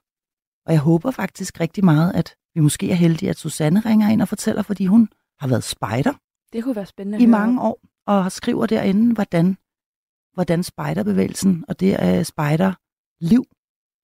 Og 0.67 0.73
jeg 0.73 0.81
håber 0.81 1.11
faktisk 1.11 1.61
rigtig 1.61 1.85
meget, 1.85 2.13
at 2.15 2.37
vi 2.55 2.61
måske 2.61 2.91
er 2.91 2.95
heldige, 2.95 3.31
at 3.31 3.39
Susanne 3.39 3.81
ringer 3.81 4.09
ind 4.09 4.23
og 4.23 4.29
fortæller, 4.29 4.63
fordi 4.63 4.87
hun 4.87 5.09
har 5.39 5.49
været 5.49 5.65
spejder 5.65 6.13
Det 6.53 6.65
kunne 6.65 6.77
være 6.77 6.87
spændende 6.87 7.23
i 7.23 7.27
mange 7.27 7.63
år, 7.63 7.81
og 8.07 8.33
skriver 8.33 8.67
derinde, 8.67 9.15
hvordan, 9.15 9.57
hvordan 10.35 10.63
spejderbevægelsen 10.63 11.65
og 11.69 11.81
det 11.81 12.19
uh, 12.19 12.25
spejderliv 12.25 13.45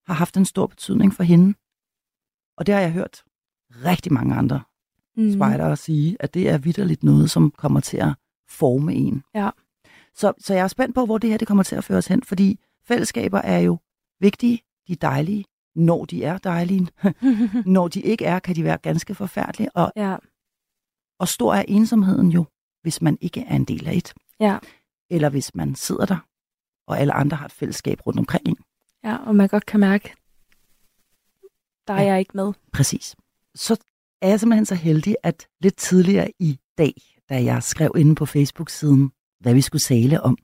har 0.06 0.14
haft 0.14 0.36
en 0.36 0.44
stor 0.44 0.66
betydning 0.66 1.14
for 1.14 1.22
hende. 1.22 1.54
Og 2.56 2.66
det 2.66 2.74
har 2.74 2.82
jeg 2.82 2.92
hørt 2.92 3.24
rigtig 3.84 4.12
mange 4.12 4.34
andre 4.34 4.60
Mm. 5.16 5.32
spejdere 5.32 5.76
sige, 5.76 6.16
at 6.20 6.34
det 6.34 6.48
er 6.48 6.58
vidderligt 6.58 7.02
noget, 7.02 7.30
som 7.30 7.50
kommer 7.50 7.80
til 7.80 7.96
at 7.96 8.14
forme 8.48 8.94
en. 8.94 9.22
Ja. 9.34 9.50
Så, 10.14 10.32
så 10.38 10.54
jeg 10.54 10.62
er 10.62 10.68
spændt 10.68 10.94
på, 10.94 11.06
hvor 11.06 11.18
det 11.18 11.30
her 11.30 11.38
det 11.38 11.48
kommer 11.48 11.62
til 11.62 11.76
at 11.76 11.84
føre 11.84 11.98
os 11.98 12.06
hen, 12.06 12.22
fordi 12.22 12.60
fællesskaber 12.84 13.38
er 13.38 13.58
jo 13.58 13.78
vigtige, 14.20 14.62
de 14.88 14.92
er 14.92 14.96
dejlige, 14.96 15.44
når 15.74 16.04
de 16.04 16.24
er 16.24 16.38
dejlige. 16.38 16.88
når 17.76 17.88
de 17.88 18.00
ikke 18.00 18.24
er, 18.24 18.38
kan 18.38 18.56
de 18.56 18.64
være 18.64 18.78
ganske 18.78 19.14
forfærdelige, 19.14 19.76
og, 19.76 19.92
ja. 19.96 20.16
og 21.18 21.28
stor 21.28 21.54
er 21.54 21.64
ensomheden 21.68 22.28
jo, 22.28 22.44
hvis 22.82 23.02
man 23.02 23.18
ikke 23.20 23.40
er 23.40 23.56
en 23.56 23.64
del 23.64 23.88
af 23.88 23.94
et. 23.94 24.14
Ja. 24.40 24.58
Eller 25.10 25.28
hvis 25.28 25.54
man 25.54 25.74
sidder 25.74 26.06
der, 26.06 26.18
og 26.86 27.00
alle 27.00 27.12
andre 27.12 27.36
har 27.36 27.44
et 27.44 27.52
fællesskab 27.52 28.06
rundt 28.06 28.18
omkring 28.18 28.48
en. 28.48 28.56
ja, 29.04 29.16
og 29.16 29.36
man 29.36 29.48
godt 29.48 29.66
kan 29.66 29.80
mærke, 29.80 30.14
der 31.86 31.94
er 31.94 32.02
Ja. 32.02 32.06
jeg 32.10 32.18
ikke 32.18 32.36
med. 32.36 32.52
Præcis. 32.72 33.16
Så 33.54 33.84
er 34.22 34.28
jeg 34.28 34.40
simpelthen 34.40 34.66
så 34.66 34.74
heldig, 34.74 35.16
at 35.22 35.48
lidt 35.60 35.76
tidligere 35.76 36.32
i 36.38 36.58
dag, 36.78 36.92
da 37.28 37.44
jeg 37.44 37.62
skrev 37.62 37.90
inde 37.98 38.14
på 38.14 38.26
Facebook-siden, 38.26 39.12
hvad 39.40 39.54
vi 39.54 39.60
skulle 39.60 39.80
tale 39.80 40.20
om, 40.22 40.38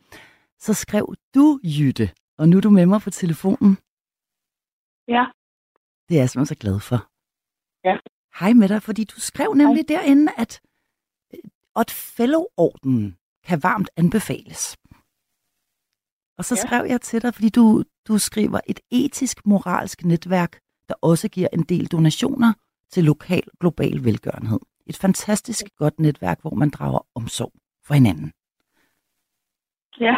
så 0.58 0.74
skrev 0.74 1.14
du, 1.34 1.60
Jytte, 1.64 2.10
og 2.38 2.48
nu 2.48 2.56
er 2.56 2.60
du 2.60 2.70
med 2.70 2.86
mig 2.86 3.00
på 3.00 3.10
telefonen. 3.10 3.74
Ja. 5.08 5.24
Det 6.08 6.14
er 6.16 6.20
jeg 6.22 6.30
simpelthen 6.30 6.46
så 6.46 6.60
glad 6.60 6.80
for. 6.80 6.98
Ja. 7.88 7.96
Hej 8.40 8.52
med 8.52 8.68
dig, 8.68 8.82
fordi 8.82 9.04
du 9.04 9.20
skrev 9.20 9.54
nemlig 9.54 9.84
Hej. 9.88 9.96
derinde, 9.96 10.32
at 10.38 10.60
øh, 11.34 11.40
Odd 11.74 11.90
Fellow-ordenen 11.90 13.16
kan 13.44 13.62
varmt 13.62 13.90
anbefales. 13.96 14.76
Og 16.38 16.44
så 16.44 16.54
Ja. 16.54 16.66
skrev 16.66 16.84
jeg 16.92 17.00
til 17.00 17.22
dig, 17.22 17.34
fordi 17.34 17.48
du, 17.48 17.84
du 18.08 18.18
skriver 18.18 18.60
et 18.66 18.80
etisk-moralsk 18.90 20.04
netværk, 20.04 20.60
der 20.92 20.98
også 21.10 21.28
giver 21.28 21.48
en 21.52 21.62
del 21.62 21.86
donationer 21.86 22.52
til 22.90 23.04
lokal 23.04 23.42
global 23.60 24.04
velgørenhed. 24.04 24.60
Et 24.86 24.96
fantastisk 24.96 25.64
godt 25.76 26.00
netværk, 26.00 26.40
hvor 26.40 26.54
man 26.54 26.70
drager 26.70 27.06
omsorg 27.14 27.52
for 27.86 27.94
hinanden. 27.94 28.32
Ja, 30.00 30.16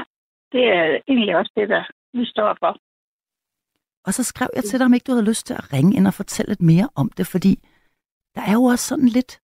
det 0.53 0.65
er 0.77 0.99
egentlig 1.09 1.37
også 1.37 1.53
det, 1.57 1.69
der 1.69 1.83
vi 2.13 2.25
står 2.27 2.57
for. 2.63 2.73
Og 4.07 4.15
så 4.15 4.23
skrev 4.23 4.49
jeg 4.57 4.65
til 4.65 4.79
dig, 4.79 4.87
om 4.87 4.95
ikke 4.95 5.05
du 5.05 5.13
havde 5.13 5.25
lyst 5.29 5.47
til 5.47 5.55
at 5.55 5.73
ringe 5.73 5.97
ind 5.97 6.07
og 6.07 6.15
fortælle 6.15 6.51
lidt 6.51 6.63
mere 6.63 6.89
om 6.95 7.11
det, 7.17 7.27
fordi 7.27 7.53
der 8.35 8.43
er 8.43 8.53
jo 8.53 8.63
også 8.65 8.85
sådan 8.89 9.09
lidt, 9.09 9.41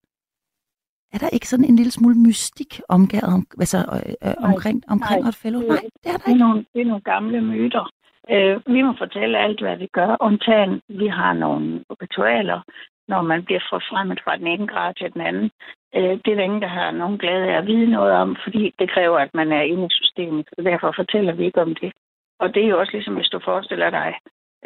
er 1.12 1.19
der 1.19 1.28
ikke 1.28 1.49
sådan 1.49 1.64
en 1.64 1.76
lille 1.76 1.90
smule 1.93 2.14
mystik 2.14 2.81
omgået, 2.88 3.23
om, 3.23 3.47
altså, 3.61 3.78
øh, 3.78 4.28
øh, 4.31 4.35
omkring, 4.38 4.83
omkring 4.88 5.21
nej, 5.21 5.28
Odd 5.28 5.33
Fellow? 5.43 5.61
det- 5.61 5.69
Nej, 5.69 5.81
det 6.02 6.07
er 6.07 6.11
der 6.11 6.19
Det 6.19 6.25
er 6.26 6.28
ikke. 6.28 6.38
nogle, 6.38 6.66
det 6.75 6.81
er 6.81 6.87
nogle 6.87 7.02
gamle 7.02 7.40
myter. 7.40 7.90
Øh, 8.34 8.60
vi 8.75 8.82
må 8.82 8.92
fortælle 8.99 9.38
alt, 9.38 9.60
hvad 9.60 9.76
vi 9.76 9.87
gør, 9.87 10.16
undtagen 10.20 10.80
vi 10.88 11.06
har 11.06 11.32
nogle 11.32 11.84
ritualer, 12.02 12.60
når 13.08 13.22
man 13.22 13.44
bliver 13.44 13.64
forfremmet 13.70 14.20
fra 14.25 14.37
den 14.37 14.46
ene 14.46 14.66
grad 14.66 14.94
til 14.94 15.12
den 15.12 15.20
anden. 15.20 15.50
Øh, 15.96 16.14
det 16.22 16.28
er 16.30 16.37
der 16.37 16.49
ingen, 16.49 16.62
der 16.62 16.72
har 16.78 16.90
nogen 16.90 17.18
glæde 17.18 17.46
af 17.52 17.56
at 17.58 17.66
vide 17.66 17.90
noget 17.90 18.12
om, 18.12 18.37
fordi 18.44 18.75
det 18.78 18.90
kræver, 18.90 19.18
at 19.18 19.34
man 19.34 19.52
er 19.52 19.62
inde 19.62 19.87
i 19.87 19.96
systemet, 20.00 20.46
og 20.58 20.64
derfor 20.64 20.92
fortæller 20.96 21.32
vi 21.32 21.44
ikke 21.44 21.62
om 21.62 21.75
det. 21.75 21.92
Og 22.38 22.54
det 22.54 22.64
er 22.64 22.68
jo 22.68 22.80
også 22.80 22.92
ligesom, 22.92 23.14
hvis 23.14 23.32
du 23.34 23.40
forestiller 23.44 23.90
dig, 23.90 24.14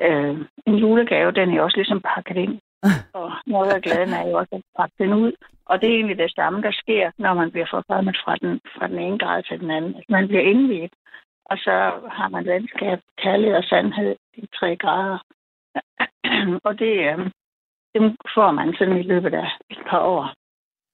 øh, 0.07 0.37
en 0.67 0.77
julegave, 0.77 1.33
den 1.33 1.51
er 1.51 1.57
jo 1.57 1.65
også 1.65 1.77
ligesom 1.77 2.01
pakket 2.15 2.37
ind. 2.37 2.59
Og 3.21 3.33
noget 3.47 3.71
af 3.73 3.83
glæden 3.83 4.13
er 4.21 4.29
jo 4.29 4.39
også 4.39 4.55
at 4.55 4.63
pakke 4.79 4.95
den 4.99 5.13
ud. 5.13 5.33
Og 5.67 5.81
det 5.81 5.89
er 5.91 5.95
egentlig 5.95 6.19
det 6.19 6.33
samme, 6.35 6.63
der 6.63 6.73
sker, 6.73 7.11
når 7.19 7.35
man 7.35 7.51
bliver 7.51 7.67
forfremmet 7.71 8.17
fra 8.25 8.37
den, 8.37 8.61
fra 8.77 8.87
den 8.89 8.99
ene 8.99 9.19
grad 9.19 9.43
til 9.43 9.61
den 9.61 9.71
anden. 9.71 9.95
Altså, 9.97 10.13
man 10.13 10.29
bliver 10.29 10.43
indvidet, 10.43 10.93
og 11.51 11.57
så 11.59 11.75
har 12.17 12.29
man 12.29 12.45
venskab, 12.47 12.99
kærlighed 13.19 13.57
og 13.57 13.65
sandhed 13.65 14.17
i 14.35 14.47
tre 14.59 14.77
grader. 14.77 15.19
og 16.69 16.79
det, 16.79 16.95
øh, 17.11 17.19
dem 17.95 18.05
får 18.35 18.51
man 18.53 18.75
sådan 18.79 18.99
i 18.99 19.03
løbet 19.03 19.35
af 19.35 19.49
et 19.71 19.83
par 19.91 20.01
år. 20.01 20.35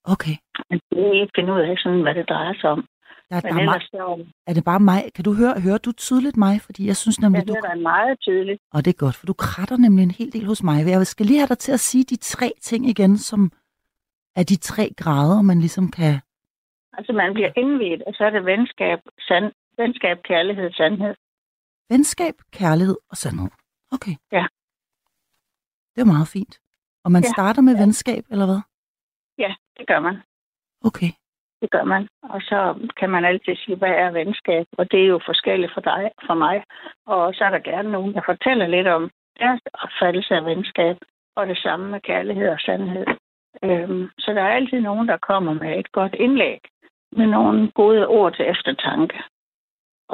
Okay. 0.05 0.37
Men 0.71 0.81
det 0.91 0.99
er 1.07 1.21
ikke 1.21 1.33
finde 1.37 1.53
ud 1.53 1.61
af, 1.61 1.75
sådan, 1.79 2.03
hvad 2.03 2.15
det 2.15 2.29
drejer 2.29 2.55
sig 2.61 2.71
om. 2.71 2.85
Der, 3.31 3.41
Men 3.45 3.51
er, 3.51 3.55
mig, 3.55 3.63
ellers 3.63 3.83
så 3.83 4.27
er 4.47 4.55
det 4.55 4.65
bare 4.65 4.81
mig? 4.81 5.01
Kan 5.15 5.25
du 5.25 5.33
høre, 5.41 5.61
hører 5.67 5.79
du 5.79 5.93
tydeligt 5.93 6.37
mig? 6.37 6.55
Fordi 6.67 6.87
jeg 6.87 6.97
synes 6.97 7.21
nemlig, 7.21 7.39
jeg 7.39 7.49
du... 7.49 7.55
hører 7.55 7.75
dig 7.75 7.83
meget 7.83 8.21
tydeligt. 8.21 8.61
Og 8.75 8.85
det 8.85 8.91
er 8.93 8.99
godt, 9.05 9.17
for 9.17 9.27
du 9.27 9.33
kratter 9.33 9.77
nemlig 9.77 10.03
en 10.03 10.19
hel 10.19 10.33
del 10.33 10.47
hos 10.47 10.63
mig. 10.63 10.77
Jeg 10.87 11.07
skal 11.07 11.27
lige 11.27 11.39
have 11.39 11.53
dig 11.53 11.59
til 11.59 11.73
at 11.73 11.81
sige 11.81 12.05
de 12.05 12.17
tre 12.17 12.53
ting 12.61 12.87
igen, 12.87 13.19
som 13.19 13.41
er 14.37 14.45
de 14.51 14.57
tre 14.57 14.85
grader, 14.97 15.43
man 15.43 15.59
ligesom 15.61 15.91
kan... 15.91 16.13
Altså, 16.99 17.13
man 17.13 17.33
bliver 17.35 17.53
indvidet, 17.57 18.03
og 18.07 18.13
så 18.15 18.25
er 18.25 18.31
det 18.31 18.45
venskab, 18.45 18.99
sand, 19.29 19.53
venskab 19.83 20.23
kærlighed, 20.23 20.73
sandhed. 20.73 21.15
Venskab, 21.91 22.35
kærlighed 22.53 22.97
og 23.11 23.17
sandhed. 23.17 23.51
Okay. 23.93 24.15
Ja. 24.33 24.47
Det 25.95 26.01
er 26.01 26.13
meget 26.15 26.29
fint. 26.37 26.55
Og 27.05 27.11
man 27.13 27.23
Ja. 27.23 27.29
starter 27.35 27.63
med 27.63 27.75
Ja. 27.75 27.81
venskab, 27.83 28.25
eller 28.33 28.47
hvad? 28.51 28.61
Ja, 29.45 29.55
det 29.79 29.87
gør 29.87 30.01
man. 30.01 30.17
Okay. 30.89 31.11
Det 31.63 31.71
gør 31.71 31.85
man. 31.85 32.09
Og 32.23 32.41
så 32.51 32.89
kan 32.99 33.11
man 33.11 33.25
altid 33.25 33.57
sige, 33.57 33.77
hvad 33.77 33.95
er 34.05 34.11
venskab? 34.11 34.67
Og 34.79 34.91
det 34.91 35.01
er 35.03 35.07
jo 35.15 35.21
forskelligt 35.31 35.73
for 35.75 35.81
dig 35.81 36.03
og 36.19 36.23
for 36.29 36.35
mig. 36.35 36.57
Og 37.07 37.35
så 37.35 37.45
er 37.45 37.51
der 37.51 37.59
gerne 37.73 37.91
nogen, 37.91 38.15
der 38.15 38.23
fortæller 38.27 38.67
lidt 38.67 38.87
om 38.87 39.11
deres 39.41 39.61
opfattelse 39.75 40.35
af 40.35 40.45
venskab. 40.45 40.97
Og 41.37 41.47
det 41.47 41.59
samme 41.59 41.91
med 41.91 42.01
kærlighed 42.01 42.49
og 42.49 42.61
sandhed. 42.61 43.07
Øhm, 43.65 44.11
så 44.19 44.29
der 44.37 44.43
er 44.43 44.53
altid 44.59 44.81
nogen, 44.81 45.09
der 45.09 45.17
kommer 45.17 45.53
med 45.53 45.79
et 45.79 45.93
godt 45.93 46.15
indlæg, 46.15 46.61
med 47.13 47.27
nogle 47.27 47.71
gode 47.71 48.07
ord 48.07 48.35
til 48.37 48.45
eftertanke. 48.51 49.23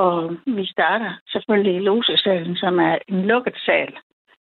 Og 0.05 0.37
vi 0.47 0.67
starter 0.67 1.13
selvfølgelig 1.29 1.75
i 1.77 1.87
losesalen, 1.89 2.57
som 2.57 2.79
er 2.79 2.99
en 3.09 3.23
lukket 3.27 3.57
sal. 3.67 3.93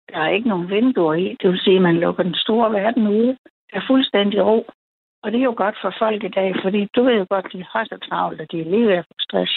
Der 0.09 0.19
er 0.19 0.29
ikke 0.29 0.49
nogen 0.49 0.69
vinduer 0.69 1.13
i. 1.13 1.35
Det 1.41 1.49
vil 1.49 1.59
sige, 1.59 1.75
at 1.75 1.81
man 1.81 1.97
lukker 1.97 2.23
den 2.23 2.35
store 2.35 2.71
verden 2.71 3.07
ude. 3.07 3.37
Der 3.71 3.77
er 3.77 3.87
fuldstændig 3.87 4.45
ro. 4.45 4.67
Og 5.23 5.31
det 5.31 5.39
er 5.39 5.43
jo 5.43 5.53
godt 5.57 5.77
for 5.81 5.93
folk 5.99 6.23
i 6.23 6.27
dag, 6.39 6.55
fordi 6.63 6.87
du 6.95 7.03
ved 7.03 7.17
jo 7.17 7.25
godt, 7.29 7.53
de 7.53 7.65
har 7.71 7.83
så 7.85 7.97
travlt, 8.09 8.41
og 8.41 8.51
de 8.51 8.61
er 8.61 8.65
lige 8.65 8.87
ved 8.87 8.93
at 8.93 9.05
få 9.05 9.13
stress 9.19 9.53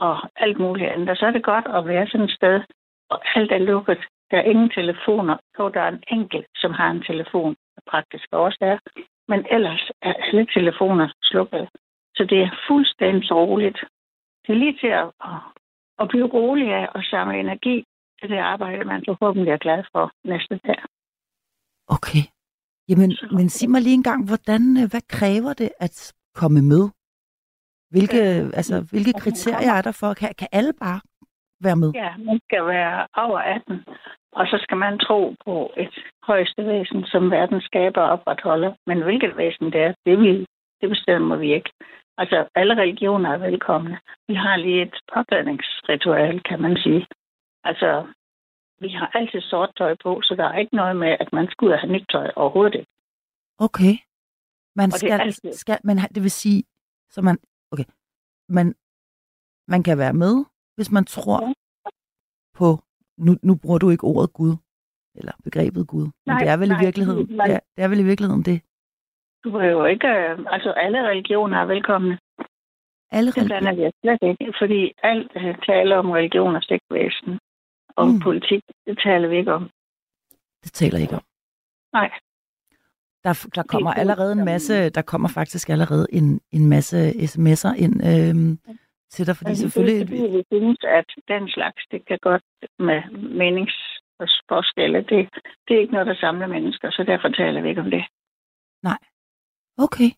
og 0.00 0.16
alt 0.36 0.58
muligt 0.58 0.90
andet. 0.90 1.08
Og 1.08 1.16
så 1.16 1.26
er 1.26 1.30
det 1.30 1.44
godt 1.44 1.66
at 1.76 1.86
være 1.86 2.06
sådan 2.06 2.24
et 2.26 2.30
sted, 2.30 2.60
og 3.10 3.18
alt 3.34 3.52
er 3.52 3.58
lukket. 3.58 3.98
Der 4.30 4.38
er 4.38 4.42
ingen 4.42 4.70
telefoner. 4.70 5.36
Jo, 5.58 5.68
der 5.68 5.80
er 5.80 5.88
en 5.88 6.02
enkelt, 6.08 6.46
som 6.56 6.72
har 6.72 6.90
en 6.90 7.02
telefon, 7.02 7.56
praktisk 7.86 8.26
også 8.32 8.58
er. 8.60 8.78
Men 9.28 9.46
ellers 9.50 9.90
er 10.02 10.12
alle 10.12 10.46
telefoner 10.46 11.08
slukket. 11.22 11.68
Så 12.16 12.24
det 12.24 12.38
er 12.42 12.56
fuldstændig 12.68 13.30
roligt. 13.30 13.84
Det 14.48 14.54
er 14.54 14.58
lige 14.64 14.78
til 14.80 14.92
at, 15.02 15.08
at 15.98 16.08
blive 16.08 16.26
rolig 16.26 16.68
af 16.74 16.88
og 16.94 17.02
samle 17.02 17.40
energi 17.40 17.84
til 18.20 18.30
det 18.30 18.38
arbejde, 18.38 18.84
man 18.84 19.04
forhåbentlig 19.08 19.52
er 19.52 19.56
glad 19.56 19.84
for 19.92 20.12
næste 20.24 20.60
dag. 20.66 20.80
Okay. 21.88 22.22
Jamen, 22.88 23.10
men 23.36 23.48
sig 23.48 23.70
mig 23.70 23.82
lige 23.82 23.94
en 23.94 24.08
gang, 24.10 24.26
hvordan, 24.26 24.62
øh, 24.80 24.90
hvad 24.90 25.04
kræver 25.08 25.52
det 25.52 25.70
at 25.80 26.14
komme 26.34 26.62
med? 26.62 26.84
Hvilke, 27.90 28.18
øh, 28.18 28.46
altså, 28.58 28.86
hvilke 28.90 29.12
kriterier 29.12 29.72
er 29.72 29.82
der 29.82 29.92
for? 30.00 30.14
Kan, 30.14 30.30
kan 30.38 30.48
alle 30.52 30.72
bare 30.84 31.00
være 31.66 31.76
med? 31.76 31.90
Ja, 31.94 32.16
man 32.16 32.40
skal 32.46 32.66
være 32.66 33.06
over 33.16 33.38
18, 33.38 33.84
og 34.32 34.46
så 34.46 34.56
skal 34.62 34.76
man 34.76 34.98
tro 34.98 35.34
på 35.46 35.72
et 35.76 35.94
højeste 36.22 36.66
væsen, 36.66 37.04
som 37.04 37.30
verden 37.30 37.60
skaber 37.60 38.00
og 38.00 38.10
opretholder. 38.10 38.72
Men 38.86 39.02
hvilket 39.02 39.36
væsen 39.36 39.66
det 39.72 39.80
er, 39.80 39.92
det, 40.06 40.18
vil, 40.18 40.46
det 40.80 40.88
bestemmer 40.88 41.36
vi 41.36 41.54
ikke. 41.54 41.70
Altså, 42.20 42.48
alle 42.54 42.74
religioner 42.82 43.30
er 43.30 43.38
velkomne. 43.38 43.98
Vi 44.28 44.34
har 44.34 44.56
lige 44.56 44.82
et 44.82 44.94
påklædningsritual, 45.14 46.42
kan 46.42 46.62
man 46.62 46.76
sige. 46.76 47.06
Altså, 47.64 48.06
vi 48.80 48.88
har 48.88 49.10
altid 49.14 49.40
sort 49.40 49.70
tøj 49.76 49.96
på, 50.02 50.20
så 50.22 50.34
der 50.34 50.44
er 50.44 50.58
ikke 50.58 50.76
noget 50.76 50.96
med, 50.96 51.16
at 51.20 51.32
man 51.32 51.46
skal 51.50 51.66
ud 51.66 51.72
og 51.72 51.78
have 51.78 51.92
nyt 51.92 52.06
tøj 52.12 52.30
overhovedet 52.36 52.74
ikke. 52.74 52.90
Okay. 53.58 53.94
Man 54.76 54.90
skal, 54.90 55.10
det, 55.10 55.20
altid... 55.20 55.52
skal, 55.52 55.78
men 55.84 55.96
det 56.14 56.22
vil 56.22 56.30
sige, 56.30 56.64
så 57.10 57.22
man, 57.22 57.38
okay, 57.72 57.84
man, 58.48 58.74
man 59.68 59.82
kan 59.82 59.98
være 59.98 60.12
med, 60.12 60.44
hvis 60.76 60.90
man 60.90 61.04
tror 61.04 61.46
ja. 61.46 61.52
på, 62.54 62.78
nu, 63.16 63.36
nu 63.42 63.56
bruger 63.56 63.78
du 63.78 63.90
ikke 63.90 64.04
ordet 64.04 64.32
Gud, 64.32 64.56
eller 65.14 65.32
begrebet 65.44 65.86
Gud, 65.86 66.02
men 66.02 66.12
nej, 66.26 66.38
det 66.38 66.48
er 66.48 66.56
vel 66.56 66.68
nej, 66.68 66.80
i 66.80 66.84
virkeligheden, 66.84 67.26
nej. 67.30 67.46
det, 67.46 67.54
er, 67.54 67.60
det 67.76 67.84
er 67.84 67.88
vel 67.88 68.00
i 68.00 68.02
virkeligheden 68.02 68.42
det. 68.42 68.62
Du 69.48 69.60
jo 69.60 69.84
ikke, 69.84 70.08
øh, 70.08 70.38
altså 70.46 70.70
alle 70.70 71.08
religioner 71.08 71.58
er 71.58 71.66
velkomne. 71.66 72.18
Alle 73.10 73.30
religioner? 73.30 73.72
Det 73.72 73.86
er 73.86 73.90
slet 74.00 74.22
ikke, 74.22 74.52
fordi 74.58 74.92
alt 75.02 75.32
uh, 75.36 75.54
taler 75.66 75.96
om 75.96 76.10
religion 76.10 76.56
og 76.56 76.62
stikvæsen 76.62 77.38
og 77.96 78.06
mm. 78.08 78.20
politik, 78.20 78.62
det 78.86 78.98
taler 79.04 79.28
vi 79.28 79.36
ikke 79.36 79.52
om. 79.52 79.70
Det 80.64 80.72
taler 80.72 80.98
ikke 80.98 81.14
om? 81.14 81.22
Nej. 81.92 82.10
Der, 83.24 83.48
der 83.54 83.62
kommer 83.62 83.92
allerede 83.92 84.32
en 84.32 84.44
masse, 84.44 84.90
der 84.90 85.02
kommer 85.02 85.28
faktisk 85.28 85.68
allerede 85.70 86.06
en, 86.12 86.40
en 86.52 86.68
masse 86.68 87.10
sms'er 87.10 87.74
ind 87.84 87.94
øhm, 88.10 88.58
til 89.10 89.26
dig, 89.26 89.36
fordi 89.36 89.50
altså, 89.50 89.62
selvfølgelig... 89.62 90.08
Det 90.08 90.14
er 90.14 90.22
fordi, 90.22 90.36
vi 90.36 90.44
synes, 90.52 90.78
at 90.84 91.08
den 91.28 91.48
slags, 91.48 91.82
det 91.90 92.06
kan 92.08 92.18
godt 92.22 92.42
med 92.78 93.00
meningsforskelle, 93.42 94.98
det, 94.98 95.28
det 95.64 95.76
er 95.76 95.80
ikke 95.80 95.92
noget, 95.92 96.06
der 96.06 96.14
samler 96.14 96.46
mennesker, 96.46 96.90
så 96.90 97.02
derfor 97.02 97.28
taler 97.28 97.60
vi 97.60 97.68
ikke 97.68 97.80
om 97.80 97.90
det. 97.90 98.04
Nej. 98.82 98.98
Okay. 99.86 100.10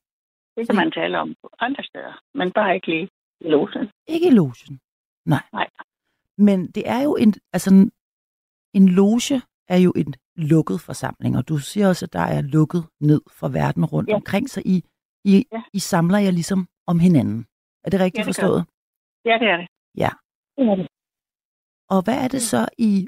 Det 0.56 0.66
kan 0.66 0.76
man 0.76 0.90
tale 0.90 1.18
om 1.18 1.34
på 1.42 1.48
andre 1.58 1.84
steder, 1.84 2.14
men 2.34 2.52
bare 2.52 2.74
ikke 2.74 2.86
lige 2.86 3.08
i 3.40 3.48
logen. 3.54 3.90
Ikke 4.14 4.26
i 4.26 4.34
logen? 4.40 4.80
Nej. 5.26 5.44
Nej. 5.52 5.68
Men 6.38 6.58
det 6.74 6.88
er 6.88 7.02
jo 7.02 7.16
en, 7.16 7.34
altså 7.52 7.70
en 8.74 8.88
loge 8.88 9.42
er 9.68 9.76
jo 9.86 9.92
en 9.96 10.14
lukket 10.36 10.80
forsamling, 10.80 11.36
og 11.36 11.48
du 11.48 11.58
siger 11.58 11.88
også, 11.88 12.04
at 12.06 12.12
der 12.12 12.26
er 12.36 12.42
lukket 12.42 12.82
ned 13.00 13.22
for 13.38 13.48
verden 13.48 13.84
rundt 13.84 14.10
ja. 14.10 14.14
omkring, 14.14 14.50
så 14.50 14.62
I, 14.64 14.76
I, 15.24 15.44
ja. 15.52 15.62
I 15.72 15.78
samler 15.78 16.18
jer 16.18 16.30
ligesom 16.30 16.68
om 16.86 16.98
hinanden. 16.98 17.46
Er 17.84 17.90
det 17.90 18.00
rigtigt 18.00 18.18
ja, 18.18 18.20
det 18.20 18.34
forstået? 18.34 18.64
Ja, 19.24 19.34
det 19.42 19.48
er 19.54 19.56
det. 19.56 19.68
Ja. 19.96 20.10
Det 20.56 20.68
er 20.72 20.74
det. 20.74 20.86
Og 21.94 22.04
hvad 22.04 22.18
er 22.24 22.28
det 22.28 22.42
så, 22.42 22.68
I 22.78 23.06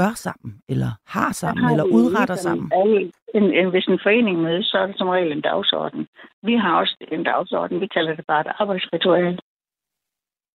gør 0.00 0.12
sammen, 0.26 0.50
eller 0.68 0.90
har 1.06 1.32
sammen, 1.32 1.64
har 1.64 1.70
eller 1.70 1.84
udretter 1.98 2.38
sammen? 2.46 2.72
Alle, 2.80 3.12
en, 3.34 3.44
en, 3.58 3.70
hvis 3.70 3.86
en 3.92 4.00
forening 4.06 4.36
mødes, 4.46 4.66
så 4.66 4.76
er 4.78 4.86
det 4.86 4.98
som 4.98 5.08
regel 5.08 5.32
en 5.32 5.40
dagsorden. 5.40 6.08
Vi 6.42 6.54
har 6.62 6.72
også 6.80 6.96
en 7.16 7.24
dagsorden, 7.24 7.80
vi 7.80 7.86
kalder 7.86 8.14
det 8.14 8.26
bare 8.26 8.40
et 8.40 8.52
arbejdsritual. 8.58 9.40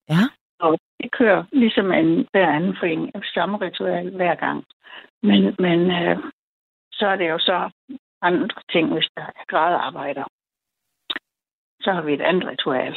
Ja. 0.09 0.23
Og 0.59 0.79
det 0.99 1.11
kører 1.11 1.43
ligesom 1.51 1.91
en 1.91 2.27
hver 2.31 2.49
anden 2.57 2.75
forening, 2.79 3.11
samme 3.33 3.57
ritual 3.57 4.15
hver 4.15 4.35
gang. 4.35 4.59
Men, 5.23 5.55
men 5.59 5.79
øh, 5.91 6.17
så 6.91 7.05
er 7.07 7.15
det 7.15 7.29
jo 7.29 7.39
så 7.39 7.69
andre 8.21 8.61
ting, 8.71 8.93
hvis 8.93 9.07
der 9.17 9.21
er 9.21 9.45
gradearbejder. 9.47 10.25
Så 11.81 11.91
har 11.91 12.01
vi 12.01 12.13
et 12.13 12.21
andet 12.21 12.45
ritual. 12.47 12.93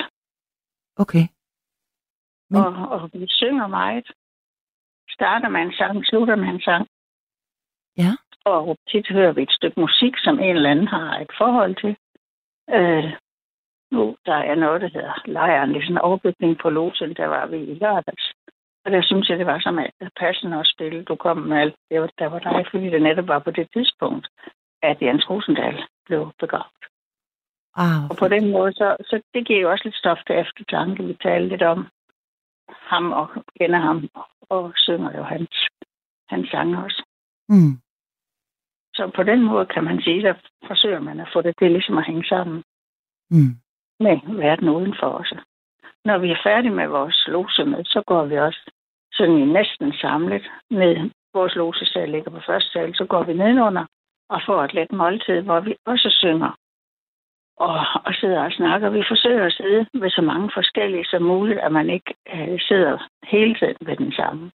Okay. 0.96 1.24
Men... 2.50 2.60
Og, 2.62 2.72
og 2.88 3.10
vi 3.12 3.26
synger 3.28 3.66
meget. 3.66 4.06
Starter 5.10 5.48
man 5.48 5.66
en 5.66 5.72
sang, 5.72 6.06
slutter 6.06 6.36
man 6.36 6.54
en 6.54 6.60
sang. 6.60 6.86
Ja. 7.98 8.12
Og 8.44 8.76
tit 8.90 9.08
hører 9.08 9.32
vi 9.32 9.42
et 9.42 9.52
stykke 9.58 9.80
musik, 9.80 10.14
som 10.18 10.38
en 10.38 10.56
eller 10.56 10.70
anden 10.70 10.88
har 10.88 11.18
et 11.18 11.30
forhold 11.38 11.74
til. 11.82 11.96
Øh, 12.70 13.12
nu, 13.90 14.16
der 14.26 14.34
er 14.34 14.54
noget, 14.54 14.80
der 14.80 14.88
hedder 14.88 15.22
lejren, 15.26 15.70
det 15.70 15.76
er 15.76 15.82
sådan 15.82 15.94
en 15.96 16.08
overbygning 16.08 16.58
på 16.58 16.70
Losen, 16.70 17.14
der 17.14 17.26
var 17.26 17.46
vi 17.46 17.56
i 17.56 17.74
lørdags. 17.74 18.32
Og 18.84 18.92
der 18.92 19.02
synes 19.02 19.28
jeg, 19.28 19.38
det 19.38 19.46
var 19.46 19.60
som 19.60 19.78
at 19.78 19.90
passende 20.20 20.60
at 20.60 20.66
spille. 20.74 21.04
Du 21.04 21.16
kom 21.16 21.36
med 21.36 21.56
alt, 21.56 21.76
det 21.90 22.00
var, 22.00 22.10
der 22.18 22.26
var 22.26 22.38
dig, 22.38 22.66
fordi 22.70 22.90
det 22.90 23.02
netop 23.02 23.28
var 23.28 23.38
på 23.38 23.50
det 23.50 23.68
tidspunkt, 23.72 24.28
at 24.82 25.02
Jens 25.02 25.30
Rosendal 25.30 25.82
blev 26.06 26.32
begravet. 26.38 26.82
Ah. 27.76 28.04
Og 28.10 28.16
på 28.16 28.28
den 28.28 28.50
måde, 28.50 28.72
så, 28.72 28.96
så 29.00 29.22
det 29.34 29.46
giver 29.46 29.60
jo 29.60 29.70
også 29.70 29.84
lidt 29.84 29.96
stof 29.96 30.18
til 30.26 30.36
eftertanke. 30.38 31.04
Vi 31.04 31.16
taler 31.22 31.46
lidt 31.48 31.62
om 31.62 31.88
ham 32.68 33.12
og 33.12 33.28
kender 33.60 33.78
ham, 33.78 34.08
og 34.50 34.72
synger 34.76 35.16
jo 35.18 35.22
hans, 35.22 35.68
hans 36.28 36.50
sange 36.50 36.84
også. 36.84 37.02
Mm. 37.48 37.72
Så 38.94 39.10
på 39.16 39.22
den 39.22 39.42
måde 39.42 39.66
kan 39.66 39.84
man 39.84 40.02
sige, 40.02 40.28
at 40.28 40.36
forsøger 40.66 41.00
man 41.00 41.20
at 41.20 41.28
få 41.32 41.42
det 41.42 41.54
til 41.58 41.70
ligesom 41.70 41.98
at 41.98 42.06
hænge 42.06 42.24
sammen. 42.24 42.62
Mm 43.30 43.56
med 44.00 44.16
verden 44.36 44.68
udenfor 44.68 45.06
os. 45.06 45.32
Når 46.04 46.18
vi 46.18 46.30
er 46.30 46.40
færdige 46.44 46.74
med 46.74 46.86
vores 46.86 47.24
losemøde, 47.26 47.84
så 47.84 48.02
går 48.06 48.24
vi 48.24 48.36
også 48.38 48.70
sådan 49.12 49.48
næsten 49.48 49.92
samlet 49.92 50.50
ned. 50.70 51.10
Vores 51.34 51.54
losesal 51.54 52.08
ligger 52.08 52.30
på 52.30 52.40
første 52.46 52.70
sal, 52.70 52.94
så 52.94 53.04
går 53.04 53.22
vi 53.24 53.32
nedenunder 53.32 53.84
og 54.28 54.40
får 54.46 54.64
et 54.64 54.74
let 54.74 54.92
måltid, 54.92 55.40
hvor 55.40 55.60
vi 55.60 55.76
også 55.86 56.08
synger 56.10 56.58
og, 57.56 57.74
og 58.04 58.14
sidder 58.20 58.40
og 58.44 58.52
snakker. 58.52 58.90
Vi 58.90 59.02
forsøger 59.08 59.46
at 59.46 59.52
sidde 59.52 59.86
ved 59.94 60.10
så 60.10 60.22
mange 60.22 60.50
forskellige 60.54 61.04
som 61.04 61.22
muligt, 61.22 61.58
at 61.58 61.72
man 61.72 61.90
ikke 61.90 62.14
øh, 62.34 62.60
sidder 62.60 63.08
hele 63.24 63.54
tiden 63.54 63.76
ved 63.80 63.96
den 63.96 64.12
samme. 64.12 64.50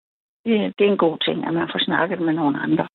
Det, 0.44 0.78
det 0.78 0.86
er 0.86 0.90
en 0.90 1.04
god 1.06 1.18
ting, 1.18 1.46
at 1.46 1.54
man 1.54 1.68
får 1.72 1.84
snakket 1.84 2.20
med 2.20 2.32
nogle 2.32 2.58
andre. 2.60 2.86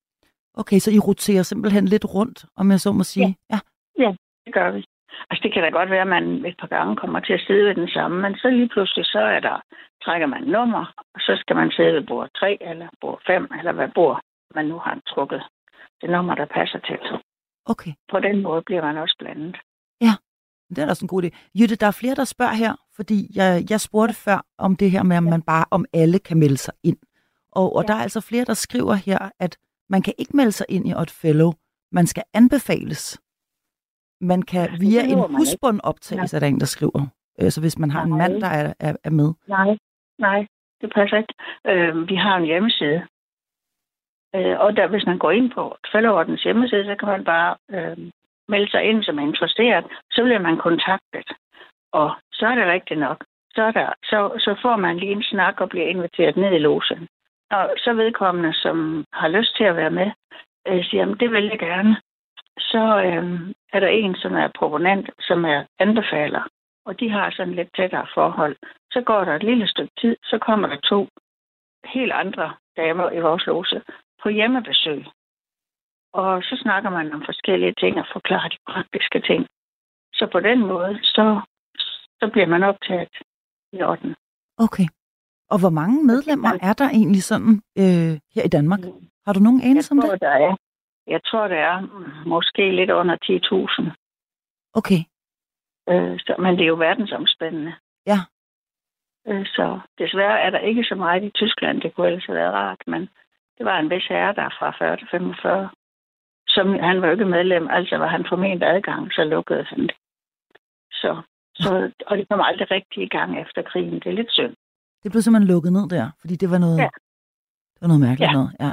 Okay, 0.58 0.80
så 0.80 0.92
I 0.92 1.00
roterer 1.00 1.44
simpelthen 1.44 1.86
lidt 1.86 2.06
rundt, 2.16 2.46
om 2.58 2.72
jeg 2.72 2.80
så 2.80 2.92
må 2.92 3.04
sige? 3.04 3.38
Ja, 3.50 3.56
ja. 3.56 3.60
ja 4.04 4.16
det 4.46 4.54
gør 4.54 4.72
vi. 4.72 4.86
Altså, 5.30 5.42
det 5.44 5.54
kan 5.54 5.64
da 5.64 5.70
godt 5.70 5.90
være, 5.90 6.02
at 6.02 6.08
man 6.18 6.46
et 6.46 6.58
par 6.60 6.68
gange 6.68 6.96
kommer 6.96 7.20
til 7.20 7.34
at 7.34 7.44
sidde 7.48 7.66
ved 7.66 7.76
den 7.76 7.90
samme, 7.90 8.22
men 8.22 8.36
så 8.36 8.50
lige 8.50 8.70
pludselig, 8.70 9.06
så 9.06 9.20
er 9.20 9.40
der, 9.40 9.62
trækker 10.06 10.28
man 10.28 10.44
nummer, 10.44 10.94
og 11.16 11.20
så 11.20 11.38
skal 11.42 11.56
man 11.56 11.72
sidde 11.72 11.94
ved 11.94 12.04
bord 12.08 12.30
3 12.40 12.58
eller 12.62 12.88
bord 13.02 13.22
5, 13.28 13.48
eller 13.60 13.72
hvad 13.72 13.90
bord 13.96 14.22
man 14.56 14.66
nu 14.66 14.78
har 14.80 15.00
trukket. 15.08 15.44
Det 16.02 16.10
nummer, 16.10 16.36
der 16.36 16.46
passer 16.46 16.80
til. 16.80 17.00
Okay. 17.66 17.92
På 18.12 18.20
den 18.20 18.42
måde 18.42 18.62
bliver 18.62 18.82
man 18.82 18.98
også 18.98 19.16
blandet. 19.20 19.56
Ja, 20.02 20.14
det 20.70 20.78
er 20.78 20.90
også 20.90 21.06
en 21.06 21.08
god 21.08 21.24
idé. 21.24 21.30
Jytte, 21.60 21.76
der 21.76 21.88
er 21.88 21.92
flere, 21.92 22.16
der 22.16 22.24
spørger 22.24 22.54
her, 22.54 22.76
fordi 22.96 23.32
jeg, 23.36 23.66
jeg 23.70 23.82
spurgte 23.82 24.14
før 24.14 24.46
om 24.58 24.76
det 24.76 24.92
her 24.92 25.04
med, 25.04 25.18
om 25.18 25.24
man 25.24 25.42
bare, 25.42 25.66
om 25.72 25.86
alle 25.94 26.20
kan 26.20 26.38
melde 26.38 26.58
sig 26.58 26.74
ind. 26.84 26.98
Og, 27.52 27.76
og 27.76 27.84
ja. 27.84 27.88
der 27.88 27.94
er 27.94 28.04
altså 28.04 28.22
flere, 28.22 28.46
der 28.46 28.54
skriver 28.54 28.94
her, 28.94 29.30
at 29.40 29.58
man 29.90 30.02
kan 30.02 30.14
ikke 30.18 30.38
melde 30.38 30.52
sig 30.52 30.66
ind 30.70 30.88
i 30.88 30.94
Odd 30.94 31.10
Fellow. 31.10 31.52
Man 31.92 32.08
skal 32.08 32.24
anbefales 32.34 33.24
man 34.24 34.42
kan 34.42 34.70
via 34.80 35.02
en 35.14 35.20
husbund 35.38 35.80
optage, 35.84 36.22
ja. 36.22 36.36
er 36.36 36.40
der 36.40 36.48
en, 36.48 36.60
der 36.60 36.66
skriver. 36.66 37.02
Øh, 37.40 37.50
så 37.52 37.62
hvis 37.62 37.80
man 37.80 37.92
har 37.92 38.06
nej. 38.06 38.12
en 38.12 38.18
mand, 38.18 38.42
der 38.42 38.48
er, 38.48 38.74
er, 38.80 38.96
er 39.04 39.10
med. 39.10 39.34
Nej, 39.48 39.78
nej, 40.20 40.48
det 40.82 40.94
passer 40.96 41.18
ikke. 41.18 41.34
Øh, 41.72 42.10
vi 42.10 42.16
har 42.16 42.38
en 42.38 42.46
hjemmeside. 42.46 43.02
Øh, 44.36 44.60
og 44.60 44.76
der, 44.78 44.88
hvis 44.88 45.06
man 45.06 45.18
går 45.18 45.32
ind 45.32 45.52
på 45.52 45.78
Fældeordens 45.92 46.44
hjemmeside, 46.44 46.86
så 46.86 46.96
kan 47.00 47.08
man 47.08 47.24
bare 47.24 47.56
øh, 47.72 47.98
melde 48.48 48.72
sig 48.72 48.84
ind, 48.84 49.04
som 49.04 49.20
er 49.20 49.24
interesseret. 49.24 49.86
Så 50.12 50.24
bliver 50.24 50.40
man 50.40 50.58
kontaktet. 50.58 51.28
Og 51.92 52.12
så 52.34 52.46
er 52.48 52.56
det 52.56 52.68
rigtigt 52.68 53.00
nok. 53.00 53.24
Så, 53.56 53.62
er 53.64 53.72
der, 53.72 53.94
så, 54.04 54.20
så 54.40 54.56
får 54.62 54.76
man 54.76 54.98
lige 54.98 55.12
en 55.12 55.24
snak 55.24 55.62
og 55.62 55.70
bliver 55.70 55.88
inviteret 55.88 56.38
ned 56.38 56.52
i 56.54 56.58
losen. 56.58 57.08
Og 57.52 57.74
så 57.78 57.94
vedkommende, 57.94 58.54
som 58.54 59.06
har 59.14 59.28
lyst 59.28 59.58
til 59.58 59.64
at 59.64 59.76
være 59.76 59.92
med, 59.92 60.12
øh, 60.68 60.86
siger, 60.86 61.12
at 61.12 61.20
det 61.20 61.32
vil 61.32 61.46
jeg 61.46 61.60
gerne, 61.60 61.96
så 62.60 62.84
øh, 63.06 63.54
er 63.74 63.80
der 63.80 63.88
en, 63.88 64.16
som 64.16 64.34
er 64.36 64.48
proponent, 64.60 65.10
som 65.20 65.46
er 65.46 65.64
anbefaler, 65.80 66.44
og 66.86 67.00
de 67.00 67.10
har 67.10 67.32
sådan 67.32 67.54
lidt 67.54 67.70
tættere 67.76 68.08
forhold. 68.14 68.56
Så 68.92 69.02
går 69.02 69.24
der 69.24 69.36
et 69.36 69.44
lille 69.44 69.68
stykke 69.68 69.94
tid, 70.02 70.16
så 70.24 70.38
kommer 70.38 70.68
der 70.68 70.78
to 70.78 71.08
helt 71.86 72.12
andre 72.12 72.54
damer 72.78 73.12
i 73.12 73.20
vores 73.20 73.46
lose 73.46 73.82
på 74.24 74.30
hjemmebesøg. 74.30 75.06
Og 76.14 76.44
så 76.44 76.60
snakker 76.64 76.90
man 76.90 77.14
om 77.14 77.24
forskellige 77.26 77.74
ting 77.80 77.98
og 78.00 78.06
forklarer 78.14 78.50
de 78.50 78.58
praktiske 78.70 79.20
ting. 79.20 79.48
Så 80.14 80.30
på 80.32 80.40
den 80.40 80.60
måde, 80.60 81.00
så, 81.04 81.42
så 82.20 82.30
bliver 82.34 82.48
man 82.48 82.64
optaget 82.64 83.14
i 83.74 83.82
orden. 83.82 84.16
Okay. 84.58 84.88
Og 85.50 85.60
hvor 85.60 85.70
mange 85.70 86.04
medlemmer 86.04 86.52
er 86.62 86.74
der 86.74 86.90
egentlig 86.90 87.24
sådan 87.24 87.54
øh, 87.78 88.14
her 88.36 88.44
i 88.46 88.54
Danmark? 88.58 88.80
Har 89.26 89.34
du 89.34 89.40
nogen 89.40 89.62
anelse 89.62 89.92
om 89.92 90.02
tror, 90.02 90.12
det? 90.12 90.22
Der 90.22 90.36
er, 90.48 90.56
jeg 91.08 91.22
tror, 91.24 91.48
der 91.48 91.56
er 91.56 91.82
mm, 91.82 92.30
måske 92.30 92.72
lidt 92.72 92.92
under 92.92 93.16
10.000. 93.16 93.92
Okay. 94.74 95.02
Øh, 95.90 96.20
så, 96.20 96.36
men 96.40 96.54
det 96.58 96.64
er 96.64 96.74
jo 96.74 96.76
verdensomspændende. 96.76 97.74
Ja. 98.06 98.20
Øh, 99.28 99.46
så 99.46 99.80
desværre 100.00 100.40
er 100.40 100.50
der 100.50 100.60
ikke 100.60 100.84
så 100.84 100.96
meget 100.96 101.24
i 101.24 101.30
Tyskland. 101.30 101.82
Det 101.82 101.96
kunne 101.96 102.08
ellers 102.08 102.26
have 102.26 102.40
været 102.40 102.54
rart, 102.54 102.82
men 102.88 103.02
det 103.58 103.66
var 103.66 103.80
en 103.80 103.90
vis 103.90 104.08
herre, 104.10 104.34
der 104.34 104.42
er 104.42 104.56
fra 104.60 104.76
40 104.80 104.98
til 104.98 105.08
45. 105.12 105.70
Som, 106.56 106.68
han 106.90 107.02
var 107.02 107.12
ikke 107.12 107.26
medlem, 107.26 107.68
altså 107.70 107.98
var 107.98 108.08
han 108.08 108.26
formentlig 108.30 108.68
adgang, 108.70 109.12
så 109.12 109.24
lukkede 109.24 109.64
han 109.64 109.82
det. 109.82 109.96
Så, 110.92 111.22
så, 111.56 111.92
og 112.08 112.18
det 112.18 112.26
kom 112.30 112.42
aldrig 112.42 112.72
rigtig 112.72 113.04
i 113.04 113.08
gang 113.08 113.42
efter 113.42 113.62
krigen. 113.62 113.94
Det 113.94 114.06
er 114.08 114.12
lidt 114.22 114.32
synd. 114.32 114.56
Det 115.04 115.12
blev 115.12 115.22
simpelthen 115.22 115.48
lukket 115.54 115.74
ned 115.74 115.90
der, 115.90 116.10
fordi 116.22 116.36
det 116.36 116.50
var 116.52 116.58
noget, 116.58 116.78
Ja. 116.78 116.90
det 117.74 117.82
var 117.82 117.88
noget 117.88 118.02
mærkeligt 118.02 118.28
Ja. 118.30 118.34
noget. 118.34 118.52
Ja. 118.60 118.72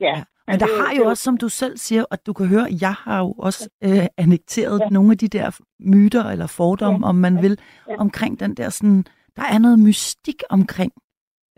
Ja. 0.00 0.24
Men 0.46 0.60
der 0.60 0.66
det- 0.66 0.76
har 0.80 0.90
det- 0.92 0.98
jo 0.98 1.04
også, 1.04 1.22
som 1.22 1.36
du 1.36 1.48
selv 1.48 1.76
siger, 1.76 2.04
at 2.10 2.26
du 2.26 2.32
kan 2.32 2.46
høre, 2.46 2.66
jeg 2.80 2.92
har 2.94 3.18
jo 3.18 3.32
også 3.32 3.70
øh, 3.84 4.06
annekteret 4.16 4.80
Ja. 4.80 4.88
nogle 4.88 5.10
af 5.12 5.18
de 5.18 5.28
der 5.28 5.60
myter 5.80 6.24
eller 6.24 6.46
fordomme, 6.46 7.06
Ja. 7.06 7.08
om 7.08 7.14
man 7.14 7.42
vil, 7.42 7.58
Ja. 7.88 7.94
omkring 7.98 8.40
den 8.40 8.54
der 8.54 8.68
sådan, 8.68 9.04
der 9.36 9.42
er 9.42 9.58
noget 9.58 9.78
mystik 9.78 10.42
omkring 10.50 10.92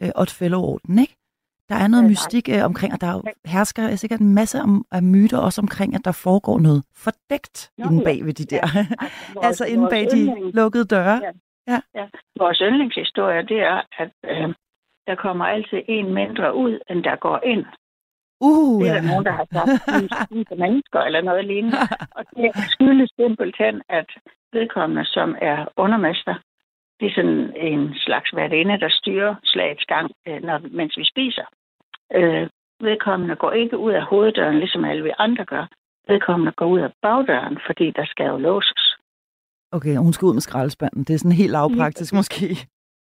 øh, 0.02 0.10
Otfellow-orden, 0.16 0.98
ikke? 0.98 1.16
Der 1.68 1.74
er 1.74 1.88
noget 1.88 2.02
Ja, 2.02 2.06
nej. 2.06 2.10
mystik 2.10 2.46
øh, 2.54 2.64
omkring, 2.64 2.92
og 2.94 3.00
der 3.00 3.06
er 3.06 3.20
hersker 3.54 3.84
øh, 3.90 3.96
sikkert 3.96 4.20
en 4.20 4.34
masse 4.34 4.58
om, 4.60 4.84
af 4.92 5.02
myter 5.02 5.38
også 5.38 5.60
omkring, 5.60 5.94
at 5.94 6.04
der 6.04 6.12
foregår 6.26 6.58
noget 6.58 6.84
fordækt 7.04 7.70
Nå, 7.78 7.84
inde 7.84 7.98
ja. 7.98 8.04
bag 8.04 8.24
ved 8.26 8.34
de 8.40 8.44
der, 8.54 8.66
Vores- 9.34 9.46
altså 9.48 9.64
inde 9.72 9.80
vores 9.82 9.92
bag 9.94 10.04
de 10.14 10.50
lukkede 10.60 10.84
døre. 10.84 11.16
Ja. 11.68 11.78
Vores 12.38 12.58
yndlingshistorie, 12.66 13.42
det 13.52 13.60
er, 13.72 13.78
at 14.02 14.12
øh, 14.30 14.54
der 15.06 15.14
kommer 15.14 15.44
altid 15.44 15.80
en 15.88 16.14
mindre 16.14 16.54
ud, 16.56 16.78
end 16.90 17.02
der 17.04 17.16
går 17.16 17.40
ind. 17.52 17.64
Uh, 18.40 18.82
Det 18.82 18.90
er 18.90 18.94
ja. 18.94 19.00
der 19.00 19.06
nogen, 19.10 19.24
der 19.24 19.32
har 19.40 19.46
sagt, 19.52 19.70
er 20.52 20.56
mennesker 20.64 21.00
eller 21.00 21.20
noget 21.22 21.44
lignende. 21.44 21.78
Og 22.16 22.24
det 22.36 22.50
skyldes 22.74 23.10
simpelthen, 23.20 23.82
at 23.88 24.08
vedkommende, 24.52 25.04
som 25.04 25.28
er 25.42 25.58
undermester, 25.76 26.34
det 27.00 27.06
er 27.08 27.14
sådan 27.14 27.52
en 27.56 27.94
slags 27.94 28.30
værtinde, 28.36 28.80
der 28.80 28.88
styrer 28.90 29.34
slagets 29.44 29.84
gang, 29.84 30.10
øh, 30.28 30.42
når, 30.42 30.60
mens 30.70 30.96
vi 30.96 31.04
spiser. 31.04 31.46
Øh, 32.14 32.48
vedkommende 32.80 33.36
går 33.36 33.52
ikke 33.52 33.78
ud 33.78 33.92
af 33.92 34.02
hoveddøren, 34.02 34.58
ligesom 34.58 34.84
alle 34.84 35.02
vi 35.02 35.12
andre 35.18 35.44
gør. 35.44 35.66
Vedkommende 36.08 36.52
går 36.52 36.66
ud 36.66 36.80
af 36.80 36.90
bagdøren, 37.02 37.58
fordi 37.66 37.90
der 37.90 38.04
skal 38.06 38.26
jo 38.26 38.36
låses. 38.36 38.84
Okay, 39.72 39.96
hun 39.96 40.12
skal 40.12 40.26
ud 40.26 40.32
med 40.34 40.40
skraldespanden. 40.40 41.04
Det 41.04 41.14
er 41.14 41.18
sådan 41.18 41.32
helt 41.42 41.52
lavpraktisk 41.52 42.12
måske. 42.14 42.46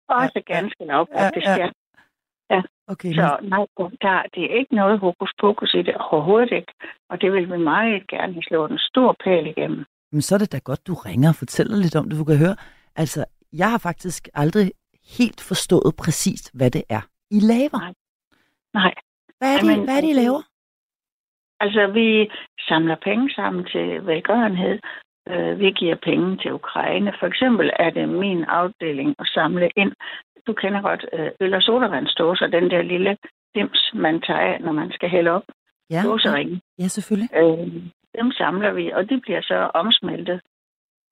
Også 0.08 0.42
ganske 0.46 0.84
lavpraktisk, 0.84 1.46
Ja, 1.46 1.56
ja. 1.56 1.68
ja. 2.50 2.62
Okay, 2.88 3.12
Så 3.14 3.36
nej, 3.42 3.66
der, 4.02 4.22
det 4.34 4.42
er 4.44 4.58
ikke 4.58 4.74
noget 4.74 4.98
hokus 4.98 5.32
pokus 5.40 5.74
i 5.74 5.82
det 5.82 5.94
overhovedet 5.96 6.52
ikke. 6.52 6.72
Og 7.10 7.20
det 7.20 7.32
vil 7.32 7.52
vi 7.52 7.56
meget 7.56 8.08
gerne 8.08 8.42
slå 8.42 8.66
en 8.66 8.78
stor 8.78 9.16
pæl 9.24 9.46
igennem. 9.46 9.84
men 10.12 10.22
så 10.22 10.34
er 10.34 10.38
det 10.38 10.52
da 10.52 10.58
godt, 10.58 10.86
du 10.86 10.94
ringer 10.94 11.28
og 11.28 11.34
fortæller 11.34 11.76
lidt 11.76 11.96
om 11.96 12.08
det. 12.10 12.18
Du 12.18 12.24
kan 12.24 12.38
høre, 12.38 12.56
altså, 12.96 13.24
jeg 13.52 13.70
har 13.70 13.78
faktisk 13.78 14.28
aldrig 14.34 14.72
helt 15.18 15.40
forstået 15.40 15.94
præcis, 15.98 16.40
hvad 16.54 16.70
det 16.70 16.84
er, 16.88 17.00
I 17.30 17.40
laver. 17.40 17.78
Nej. 17.80 17.92
Nej, 18.74 18.94
Hvad 19.38 19.54
er 19.54 19.58
det, 19.60 19.70
Jamen, 19.70 19.84
hvad 19.84 19.96
er 19.96 20.00
det 20.00 20.08
I 20.10 20.12
laver? 20.12 20.42
altså 21.60 21.86
vi 21.86 22.30
samler 22.68 22.96
penge 23.08 23.30
sammen 23.34 23.64
til 23.64 24.06
velgørenhed. 24.06 24.78
Øh, 25.28 25.58
vi 25.58 25.70
giver 25.70 25.96
penge 26.02 26.36
til 26.36 26.52
Ukraine. 26.52 27.12
For 27.20 27.26
eksempel 27.26 27.70
er 27.78 27.90
det 27.90 28.08
min 28.08 28.44
afdeling 28.44 29.14
at 29.18 29.26
samle 29.34 29.70
ind. 29.76 29.92
Du 30.46 30.52
kender 30.52 30.80
godt 30.82 31.06
øh, 31.12 31.30
øl- 31.40 31.54
og 31.54 31.62
sodavandsdåser, 31.62 32.46
den 32.46 32.70
der 32.70 32.82
lille 32.82 33.16
dims, 33.54 33.90
man 33.94 34.20
tager 34.20 34.40
af, 34.40 34.60
når 34.60 34.72
man 34.72 34.92
skal 34.92 35.08
hælde 35.08 35.30
op. 35.30 35.42
Ja, 35.90 35.96
ja, 35.96 36.02
Dåseringen. 36.08 36.60
ja, 36.78 36.88
selvfølgelig. 36.88 37.30
Øh, 37.36 37.82
dem 38.18 38.32
samler 38.32 38.72
vi, 38.72 38.90
og 38.90 39.10
de 39.10 39.20
bliver 39.20 39.40
så 39.42 39.70
omsmeltet. 39.74 40.40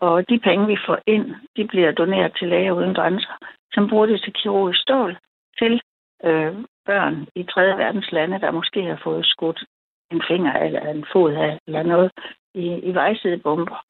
Og 0.00 0.28
de 0.28 0.38
penge, 0.38 0.66
vi 0.66 0.78
får 0.86 0.98
ind, 1.06 1.34
de 1.56 1.66
bliver 1.68 1.92
doneret 1.92 2.36
til 2.38 2.48
Læger 2.48 2.72
Uden 2.72 2.94
Grænser, 2.94 3.36
som 3.72 3.88
bruger 3.88 4.06
det 4.06 4.22
til 4.22 4.32
kirurgisk 4.32 4.80
stål 4.82 5.16
til 5.58 5.80
øh, 6.24 6.54
børn 6.86 7.26
i 7.34 7.42
tredje 7.42 7.76
verdens 7.78 8.12
lande, 8.12 8.40
der 8.40 8.50
måske 8.50 8.84
har 8.84 9.00
fået 9.04 9.26
skudt 9.26 9.64
en 10.12 10.22
finger 10.28 10.52
eller 10.52 10.80
en 10.80 11.04
fod 11.12 11.32
af 11.32 11.58
eller 11.66 11.82
noget 11.82 12.10
i, 12.54 12.66
i 12.88 12.94
vejsidebomber. 12.94 13.84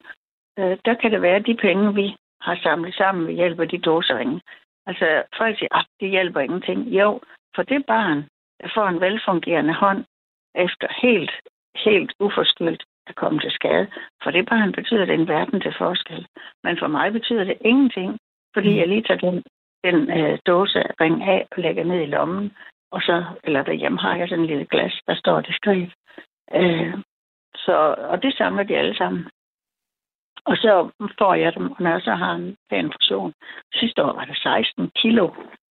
Øh, 0.59 0.77
der 0.85 0.93
kan 0.93 1.11
det 1.11 1.21
være, 1.21 1.35
at 1.35 1.45
de 1.45 1.55
penge, 1.55 1.95
vi 1.95 2.15
har 2.41 2.55
samlet 2.63 2.93
sammen 2.95 3.27
ved 3.27 3.33
hjælp 3.33 3.59
af 3.59 3.69
de 3.69 3.77
dåseringe. 3.77 4.41
Altså, 4.85 5.23
folk 5.37 5.57
siger, 5.57 5.75
at 5.75 5.85
det 5.99 6.09
hjælper 6.09 6.39
ingenting. 6.39 6.79
Jo, 6.87 7.21
for 7.55 7.63
det 7.63 7.85
barn, 7.85 8.17
der 8.61 8.69
får 8.75 8.87
en 8.87 9.01
velfungerende 9.01 9.73
hånd, 9.73 10.05
efter 10.55 10.87
helt, 11.01 11.31
helt 11.75 12.13
uforskyldt 12.19 12.83
at 13.11 13.19
komme 13.21 13.39
til 13.39 13.51
skade. 13.59 13.87
For 14.23 14.29
det 14.31 14.49
barn 14.49 14.71
betyder 14.79 15.05
det 15.05 15.15
en 15.15 15.27
verden 15.27 15.61
til 15.61 15.73
forskel. 15.77 16.21
Men 16.63 16.73
for 16.81 16.87
mig 16.87 17.07
betyder 17.17 17.43
det 17.43 17.57
ingenting, 17.71 18.11
fordi 18.55 18.69
Mm. 18.71 18.77
jeg 18.79 18.87
lige 18.87 19.03
tager 19.07 19.19
den, 19.27 19.37
den 19.87 19.97
øh, 20.17 20.39
dåse 20.47 20.81
ring 21.01 21.23
af 21.23 21.47
og 21.51 21.57
lægger 21.65 21.83
ned 21.83 21.99
i 22.01 22.05
lommen. 22.15 22.45
Og 22.95 23.01
så, 23.01 23.15
eller 23.43 23.63
derhjemme 23.63 23.99
har 23.99 24.15
jeg 24.15 24.29
sådan 24.29 24.43
en 24.43 24.47
lille 24.51 24.67
glas, 24.71 24.93
der 25.07 25.15
står 25.15 25.41
diskret. 25.41 25.89
Øh, 26.59 26.93
så, 27.65 27.75
og 28.11 28.23
det 28.23 28.33
samler 28.37 28.63
de 28.63 28.77
alle 28.77 28.95
sammen. 28.97 29.23
Og 30.45 30.55
så 30.57 30.89
får 31.19 31.33
jeg 31.33 31.55
dem, 31.55 31.71
og 31.71 31.77
når 31.79 31.89
jeg 31.89 32.01
så 32.01 32.15
har 32.15 32.33
en 32.35 32.55
pæn 32.69 32.89
portion. 32.89 33.33
Sidste 33.73 34.03
år 34.03 34.13
var 34.13 34.25
det 34.25 34.37
16 34.37 34.91
kilo. 35.01 35.29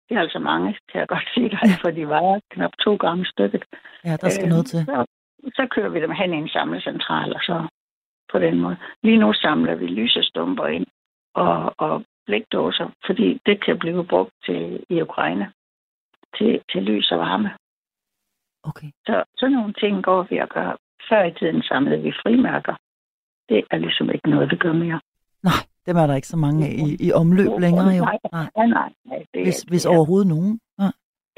Det 0.08 0.16
er 0.16 0.20
altså 0.20 0.38
mange, 0.38 0.68
kan 0.92 0.98
jeg 1.00 1.08
godt 1.08 1.28
sige 1.34 1.48
dig, 1.48 1.60
for 1.82 1.90
de 1.90 2.08
vejer 2.08 2.40
knap 2.50 2.70
to 2.84 2.94
gram 2.96 3.24
stykket. 3.24 3.64
Ja, 4.04 4.16
der 4.22 4.28
skal 4.28 4.44
Øh, 4.44 4.50
noget 4.50 4.66
til. 4.66 4.84
Så, 4.84 5.04
så 5.56 5.66
kører 5.70 5.88
vi 5.88 6.00
dem 6.00 6.10
hen 6.10 6.32
i 6.34 6.36
en 6.36 6.48
samlecentral, 6.48 7.34
og 7.34 7.40
så 7.40 7.68
på 8.32 8.38
den 8.38 8.60
måde. 8.60 8.76
Lige 9.02 9.18
nu 9.18 9.32
samler 9.32 9.74
vi 9.74 9.86
lysestumper 9.86 10.66
ind 10.66 10.86
og, 11.34 11.74
og 11.78 12.04
blikdåser, 12.26 12.90
fordi 13.06 13.40
det 13.46 13.64
kan 13.64 13.78
blive 13.78 14.04
brugt 14.06 14.32
til, 14.46 14.84
i 14.88 15.02
Ukraine 15.02 15.52
til, 16.38 16.60
til 16.72 16.82
lys 16.82 17.10
og 17.12 17.18
varme. 17.18 17.50
Okay. 18.62 18.90
Så 19.06 19.24
sådan 19.38 19.52
nogle 19.56 19.72
ting 19.72 20.04
går 20.04 20.26
vi 20.30 20.36
at 20.38 20.48
gøre. 20.48 20.76
Før 21.08 21.24
i 21.24 21.34
tiden 21.34 21.62
samlede 21.62 22.02
vi 22.02 22.12
frimærker. 22.22 22.74
Det 23.48 23.64
er 23.70 23.76
ligesom 23.78 24.10
ikke 24.10 24.30
noget, 24.30 24.50
vi 24.50 24.56
gør 24.56 24.72
mere. 24.72 25.00
Nej, 25.42 25.62
dem 25.86 25.96
er 25.96 26.06
der 26.06 26.14
ikke 26.14 26.28
så 26.28 26.36
mange 26.36 26.66
af 26.66 26.72
i, 26.72 27.06
i 27.06 27.12
omløb 27.12 27.50
længere 27.60 27.88
jo. 27.88 28.04
Nej, 28.04 28.18
Nej. 28.56 28.90
nej, 29.04 29.24
det, 29.34 29.42
Hvis, 29.46 29.62
hvis 29.62 29.82
det 29.82 29.90
er- 29.92 29.96
overhovedet 29.96 30.28
nogen. 30.28 30.60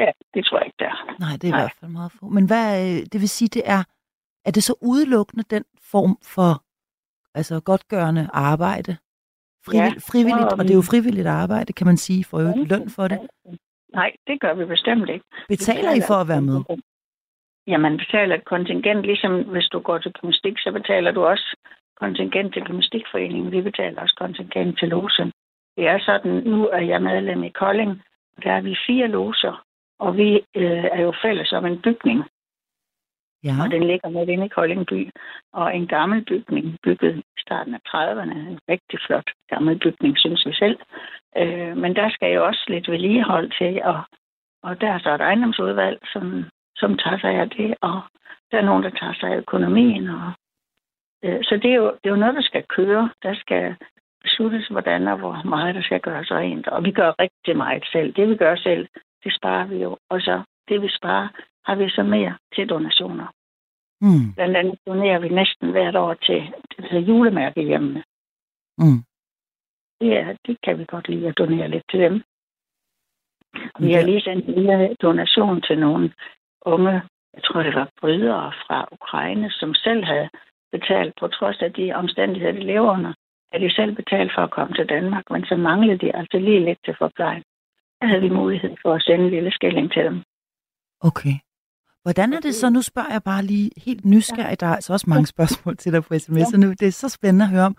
Ja, 0.02 0.10
det 0.34 0.44
tror 0.44 0.58
jeg 0.58 0.66
ikke, 0.66 0.76
der. 0.84 0.94
nej, 1.24 1.32
det 1.32 1.44
er 1.44 1.48
i 1.48 1.50
Nej. 1.50 1.60
hvert 1.60 1.76
fald 1.80 1.90
meget 1.90 2.12
få. 2.12 2.24
Men 2.36 2.46
hvad, 2.46 2.66
øh, 2.86 2.98
det 3.12 3.18
vil 3.22 3.28
sige, 3.28 3.48
det 3.48 3.62
er, 3.64 3.82
er 4.46 4.50
det 4.50 4.62
så 4.62 4.74
udelukkende 4.90 5.44
den 5.54 5.64
form 5.92 6.14
for 6.34 6.52
altså 7.38 7.60
godgørende 7.60 8.28
arbejde? 8.32 8.96
Frivill, 9.66 9.82
Ja, 9.94 10.12
frivilligt, 10.12 10.52
og, 10.52 10.58
og 10.58 10.64
det 10.64 10.70
er 10.70 10.80
jo 10.82 10.90
frivilligt 10.92 11.26
arbejde, 11.26 11.72
kan 11.72 11.86
man 11.86 11.96
sige, 11.96 12.24
for 12.24 12.40
jo 12.40 12.64
løn 12.72 12.90
for 12.90 13.08
det. 13.08 13.18
Nej, 13.94 14.10
det 14.26 14.40
gør 14.40 14.54
vi 14.54 14.64
bestemt 14.64 15.08
ikke. 15.08 15.24
Betaler 15.48 15.92
I 15.92 16.00
for 16.08 16.14
at 16.14 16.28
være 16.28 16.42
med? 16.42 16.60
Ja, 17.66 17.76
man 17.78 17.96
betaler 17.96 18.34
et 18.34 18.44
kontingent, 18.44 19.02
ligesom 19.02 19.32
hvis 19.42 19.68
du 19.72 19.78
går 19.80 19.98
til 19.98 20.12
gymnastik, 20.12 20.58
så 20.58 20.72
betaler 20.72 21.10
du 21.10 21.24
også 21.24 21.56
kontingent 22.00 22.54
til 22.54 22.62
gymnastikforeningen. 22.62 23.52
Vi 23.52 23.60
betaler 23.62 24.00
også 24.02 24.16
kontingent 24.18 24.78
til 24.78 24.88
losen. 24.88 25.32
Det 25.76 25.88
er 25.88 25.98
sådan, 26.00 26.32
nu 26.52 26.68
er 26.68 26.80
jeg 26.92 27.02
medlem 27.02 27.44
i 27.44 27.48
Kolding, 27.48 27.90
og 28.36 28.42
der 28.44 28.52
er 28.52 28.60
vi 28.60 28.76
fire 28.86 29.08
loser, 29.08 29.64
og 30.00 30.16
vi 30.16 30.30
øh, 30.56 30.84
er 30.96 31.00
jo 31.02 31.12
fælles 31.22 31.52
om 31.52 31.66
en 31.66 31.82
bygning, 31.82 32.24
Ja, 33.44 33.54
og 33.62 33.70
den 33.70 33.82
ligger 33.86 34.08
midt 34.08 34.28
inde 34.28 34.46
i 34.46 34.48
Kolding 34.48 34.86
by. 34.86 35.10
Og 35.52 35.76
en 35.76 35.86
gammel 35.86 36.24
bygning, 36.24 36.78
bygget 36.82 37.16
i 37.16 37.40
starten 37.40 37.74
af 37.74 37.80
30'erne, 37.88 38.36
en 38.50 38.58
rigtig 38.68 38.98
flot 39.06 39.30
gammel 39.48 39.78
bygning, 39.78 40.18
synes 40.18 40.46
vi 40.46 40.52
selv. 40.52 40.78
Øh, 41.36 41.76
men 41.76 41.96
der 41.96 42.10
skal 42.10 42.34
jo 42.34 42.46
også 42.46 42.64
lidt 42.68 42.90
vedligehold 42.90 43.50
til, 43.58 43.82
og, 43.82 44.00
og 44.62 44.80
der 44.80 44.88
er 44.92 44.98
så 44.98 45.14
et 45.14 45.20
ejendomsudvalg, 45.20 45.98
som, 46.12 46.44
som 46.76 46.96
tager 46.98 47.18
sig 47.18 47.30
af 47.30 47.50
det, 47.50 47.74
og 47.80 48.00
der 48.50 48.58
er 48.58 48.64
nogen, 48.64 48.82
der 48.82 48.90
tager 48.90 49.14
sig 49.20 49.28
af 49.30 49.36
økonomien. 49.36 50.08
Og, 50.08 50.32
øh, 51.24 51.38
så 51.42 51.56
det 51.62 51.70
er, 51.70 51.76
jo, 51.76 51.86
det 51.86 52.06
er 52.06 52.14
jo 52.14 52.22
noget, 52.24 52.34
der 52.34 52.42
skal 52.42 52.64
køre. 52.76 53.10
Der 53.22 53.34
skal 53.34 53.76
besluttes, 54.22 54.68
hvordan 54.68 55.08
og 55.08 55.18
hvor 55.18 55.42
meget 55.44 55.74
der 55.74 55.82
skal 55.82 56.00
gøres 56.00 56.30
rent. 56.30 56.68
Og 56.68 56.84
vi 56.84 56.92
gør 56.92 57.12
rigtig 57.18 57.56
meget 57.56 57.84
selv. 57.92 58.12
Det 58.12 58.28
vi 58.28 58.36
gør 58.36 58.56
selv, 58.56 58.88
det 59.24 59.34
sparer 59.34 59.66
vi 59.66 59.76
jo. 59.76 59.98
Og 60.10 60.20
så 60.20 60.42
det 60.68 60.82
vi 60.82 60.88
sparer, 60.88 61.28
har 61.64 61.74
vi 61.74 61.90
så 61.90 62.02
mere 62.02 62.38
til 62.54 62.68
donationer. 62.68 63.26
Mm. 64.00 64.34
Blandt 64.34 64.56
andet 64.56 64.78
donerer 64.86 65.18
vi 65.18 65.28
næsten 65.28 65.70
hvert 65.70 65.96
år 65.96 66.14
til 66.14 66.52
det 66.76 66.84
hedder 66.90 67.06
julemærkehjemmene. 67.06 68.02
Mm. 68.78 69.00
Det, 70.00 70.18
er, 70.18 70.36
det 70.46 70.56
kan 70.64 70.78
vi 70.78 70.84
godt 70.84 71.08
lide 71.08 71.28
at 71.28 71.38
donere 71.38 71.68
lidt 71.68 71.84
til 71.90 72.00
dem. 72.00 72.22
Vi 73.78 73.92
har 73.92 74.02
lige 74.02 74.20
sendt 74.20 74.46
en 74.46 74.54
lille 74.54 74.96
donation 75.02 75.62
til 75.62 75.78
nogle 75.78 76.12
unge, 76.62 77.02
jeg 77.34 77.42
tror 77.44 77.62
det 77.62 77.74
var 77.74 77.90
brydere 78.00 78.52
fra 78.66 78.88
Ukraine, 78.92 79.50
som 79.50 79.74
selv 79.74 80.04
havde 80.04 80.28
betalt, 80.72 81.14
på 81.20 81.28
trods 81.28 81.62
af 81.62 81.72
de 81.72 81.92
omstændigheder, 81.92 82.52
de 82.52 82.60
lever 82.60 82.92
under, 82.92 83.12
at 83.52 83.60
de 83.60 83.74
selv 83.74 83.94
betalt 83.94 84.32
for 84.34 84.42
at 84.42 84.50
komme 84.50 84.74
til 84.74 84.88
Danmark, 84.88 85.30
men 85.30 85.44
så 85.44 85.56
manglede 85.56 85.98
de 85.98 86.16
altså 86.16 86.38
lige 86.38 86.64
lidt 86.64 86.78
til 86.84 86.94
forplejen. 86.98 87.42
Havde 88.02 88.20
vi 88.20 88.28
mulighed 88.28 88.70
for 88.82 88.94
at 88.94 89.02
sende 89.02 89.24
en 89.24 89.30
lille 89.30 89.52
skilling 89.52 89.92
til 89.92 90.04
dem. 90.04 90.22
Okay. 91.00 91.34
Hvordan 92.02 92.32
er 92.32 92.40
det 92.40 92.54
så? 92.54 92.70
Nu 92.70 92.82
spørger 92.82 93.12
jeg 93.12 93.22
bare 93.22 93.42
lige 93.42 93.70
helt 93.86 94.04
nysgerrigt. 94.04 94.60
Der 94.60 94.66
er 94.66 94.74
altså 94.74 94.92
også 94.92 95.06
mange 95.10 95.26
spørgsmål 95.26 95.76
til 95.76 95.92
dig 95.92 96.02
på 96.02 96.18
sms, 96.18 96.58
nu. 96.58 96.70
Det 96.70 96.82
er 96.82 96.92
så 96.92 97.08
spændende 97.08 97.44
at 97.44 97.50
høre 97.50 97.66
om. 97.66 97.76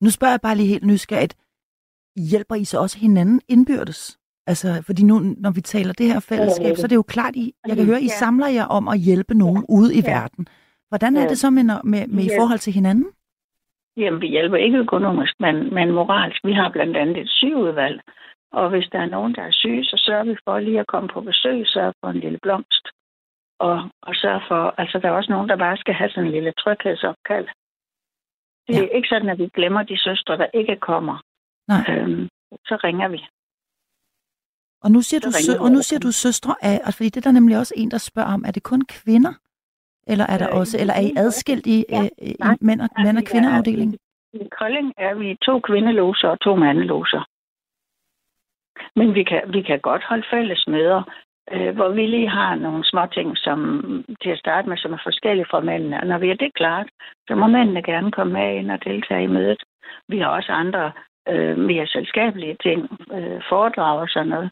Nu 0.00 0.10
spørger 0.10 0.32
jeg 0.32 0.40
bare 0.40 0.56
lige 0.56 0.68
helt 0.68 0.86
nysgerrigt. 0.86 1.36
Hjælper 2.30 2.54
I 2.54 2.64
så 2.64 2.80
også 2.80 2.98
hinanden 2.98 3.40
indbyrdes? 3.48 4.18
Altså, 4.46 4.82
fordi 4.86 5.02
nu, 5.04 5.18
når 5.18 5.50
vi 5.50 5.60
taler 5.60 5.92
det 5.92 6.06
her 6.06 6.20
fællesskab, 6.20 6.76
så 6.76 6.86
er 6.86 6.88
det 6.88 6.96
jo 6.96 7.02
klart, 7.02 7.36
I, 7.36 7.52
jeg 7.66 7.76
kan 7.76 7.86
høre, 7.86 8.02
I 8.02 8.08
samler 8.08 8.48
jer 8.48 8.64
om 8.64 8.88
at 8.88 8.98
hjælpe 8.98 9.34
nogen 9.34 9.64
ude 9.68 9.94
i 9.94 10.02
verden. 10.06 10.46
Hvordan 10.88 11.16
er 11.16 11.28
det 11.28 11.38
så 11.38 11.50
med, 11.50 11.64
med, 11.84 12.06
med 12.06 12.24
i 12.24 12.30
forhold 12.38 12.58
til 12.58 12.72
hinanden? 12.72 13.06
Jamen, 13.96 14.20
vi 14.20 14.26
hjælper 14.26 14.56
ikke 14.56 14.78
økonomisk, 14.78 15.34
men, 15.40 15.74
men 15.74 15.92
moralsk. 15.92 16.44
Vi 16.44 16.52
har 16.52 16.70
blandt 16.72 16.96
andet 16.96 17.16
et 17.16 17.28
sygeudvalg, 17.28 18.00
og 18.60 18.70
hvis 18.70 18.88
der 18.92 18.98
er 19.00 19.06
nogen, 19.16 19.34
der 19.34 19.42
er 19.42 19.52
syge, 19.52 19.84
så 19.84 19.96
sørger 20.06 20.24
vi 20.24 20.36
for 20.44 20.58
lige 20.58 20.80
at 20.80 20.86
komme 20.86 21.08
på 21.14 21.20
besøg, 21.20 21.66
sørge 21.66 21.92
for 22.00 22.08
en 22.10 22.20
lille 22.20 22.38
blomst. 22.42 22.84
Og, 23.58 23.76
og 24.02 24.14
sørge 24.14 24.42
for, 24.48 24.74
altså 24.78 24.98
der 24.98 25.08
er 25.08 25.12
også 25.12 25.32
nogen, 25.32 25.48
der 25.48 25.56
bare 25.56 25.76
skal 25.76 25.94
have 25.94 26.10
sådan 26.10 26.24
en 26.26 26.32
lille 26.32 26.52
tryghedsopkald. 26.58 27.48
Det 28.66 28.76
er 28.76 28.80
ja. 28.90 28.96
ikke 28.96 29.08
sådan, 29.08 29.28
at 29.28 29.38
vi 29.38 29.48
glemmer 29.54 29.82
de 29.82 29.98
søstre, 29.98 30.36
der 30.36 30.46
ikke 30.54 30.76
kommer. 30.76 31.16
Nej. 31.68 31.84
Øhm, 31.88 32.28
så 32.68 32.74
ringer 32.84 33.08
vi. 33.08 33.20
Og 34.84 34.90
nu 34.90 35.00
siger, 35.02 35.20
Så 35.20 35.26
du, 35.26 35.32
sø- 35.32 35.62
og 35.64 35.70
nu 35.70 35.80
siger 35.82 36.00
du 36.00 36.12
søstre 36.12 36.54
af, 36.62 36.74
altså, 36.84 36.96
fordi 36.96 37.08
det 37.08 37.16
er 37.16 37.20
der 37.30 37.38
nemlig 37.38 37.58
også 37.58 37.74
en, 37.76 37.90
der 37.90 37.98
spørger 37.98 38.34
om, 38.34 38.44
er 38.46 38.50
det 38.50 38.62
kun 38.62 38.82
kvinder? 38.88 39.32
Eller 40.06 40.26
er 40.26 40.38
der 40.38 40.48
Øh, 40.52 40.58
også, 40.60 40.78
eller 40.80 40.94
er 40.94 41.00
I 41.00 41.12
adskilt 41.16 41.66
i, 41.66 41.84
ja. 41.88 42.00
øh, 42.02 42.08
i 42.28 42.36
Nej. 42.40 42.56
mænd 42.60 42.80
og, 42.80 42.88
mænd 43.04 43.16
og 43.16 43.20
vi 43.22 43.26
er- 43.26 43.30
kvindeafdeling? 43.30 43.90
I 44.32 44.48
Kolding 44.58 44.92
er 44.98 45.14
vi 45.14 45.36
to 45.42 45.60
kvindeloser 45.60 46.28
og 46.28 46.40
to 46.40 46.56
mandeloser. 46.56 47.22
Men 48.96 49.14
vi 49.14 49.22
kan, 49.24 49.42
vi 49.46 49.62
kan 49.62 49.80
godt 49.80 50.04
holde 50.04 50.26
fælles 50.30 50.64
møder, 50.66 51.02
øh, 51.52 51.74
hvor 51.74 51.88
vi 51.88 52.06
lige 52.06 52.28
har 52.28 52.54
nogle 52.54 52.84
små 52.84 53.06
ting, 53.06 53.38
som 53.38 53.58
til 54.22 54.30
at 54.30 54.38
starte 54.38 54.68
med, 54.68 54.76
som 54.76 54.92
er 54.92 55.02
forskellige 55.04 55.46
fra 55.50 55.60
mændene. 55.60 56.00
Og 56.00 56.06
når 56.06 56.18
vi 56.18 56.30
er 56.30 56.34
det 56.34 56.54
klart, 56.54 56.88
så 57.28 57.34
må 57.34 57.46
mændene 57.46 57.82
gerne 57.82 58.12
komme 58.12 58.32
med 58.32 58.56
ind 58.56 58.70
og 58.70 58.84
deltage 58.84 59.24
i 59.24 59.34
mødet. 59.36 59.62
Vi 60.08 60.18
har 60.18 60.28
også 60.28 60.52
andre 60.52 60.92
øh, 61.28 61.58
mere 61.58 61.86
selskabelige 61.86 62.56
ting, 62.62 62.80
øh, 63.12 63.40
foredrag 63.48 64.00
og 64.00 64.08
sådan 64.08 64.28
noget. 64.28 64.50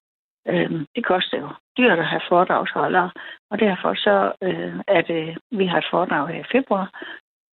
Øh, 0.48 0.70
det 0.96 1.04
koster 1.04 1.38
jo 1.38 1.48
dyrt 1.76 1.98
at 1.98 2.06
have 2.06 2.22
foredragsholdere, 2.28 3.10
og 3.50 3.60
derfor 3.60 3.94
så 3.94 4.32
øh, 4.42 4.74
er 4.88 5.02
det, 5.02 5.38
vi 5.50 5.66
har 5.66 5.78
et 5.78 5.90
foredrag 5.90 6.28
her 6.28 6.40
i 6.40 6.52
februar, 6.52 6.86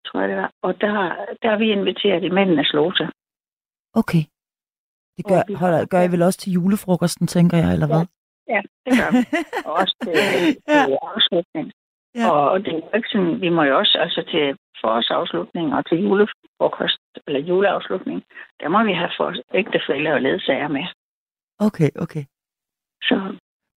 tror 0.06 0.20
jeg 0.20 0.30
det 0.30 0.38
var, 0.38 0.52
og 0.64 0.82
der, 0.82 1.16
der 1.42 1.50
er 1.52 1.58
vi 1.58 1.72
inviteret 1.72 2.24
i 2.24 2.30
mændenes 2.30 2.74
loge. 2.74 3.10
Okay. 3.94 4.24
Det 5.20 5.28
gør, 5.32 5.42
har- 5.48 5.58
holder, 5.62 5.86
gør 5.94 6.02
I 6.08 6.12
vel 6.14 6.22
også 6.22 6.40
til 6.40 6.54
julefrokosten, 6.54 7.28
tænker 7.36 7.58
jeg, 7.58 7.74
eller 7.74 7.88
hvad? 7.92 8.04
Ja, 8.54 8.62
det 8.86 8.92
gør 9.00 9.10
vi. 9.16 9.22
Og 9.68 9.74
også 9.82 9.96
til, 10.04 10.14
Ja. 10.74 10.82
til 10.88 10.98
afslutning. 11.12 11.66
Ja. 12.16 12.22
Ja. 12.22 12.30
Og 12.52 12.60
det 12.64 12.68
er 12.74 12.78
jo 12.78 12.90
ikke 12.98 13.10
sådan, 13.14 13.42
vi 13.42 13.50
må 13.50 13.62
jo 13.64 13.78
også, 13.78 13.96
altså 14.06 14.22
til 14.34 14.46
forårsafslutning 14.82 15.68
og 15.76 15.82
til 15.90 15.98
julefrokost, 16.06 17.02
eller 17.28 17.40
juleafslutning, 17.40 18.20
der 18.60 18.68
må 18.70 18.80
vi 18.84 18.94
have 18.94 19.12
for 19.18 19.28
ægtefælde 19.62 20.10
og 20.16 20.22
ledsager 20.22 20.68
med. 20.68 20.86
Okay, 21.68 21.90
okay. 22.06 22.24
Så 23.08 23.16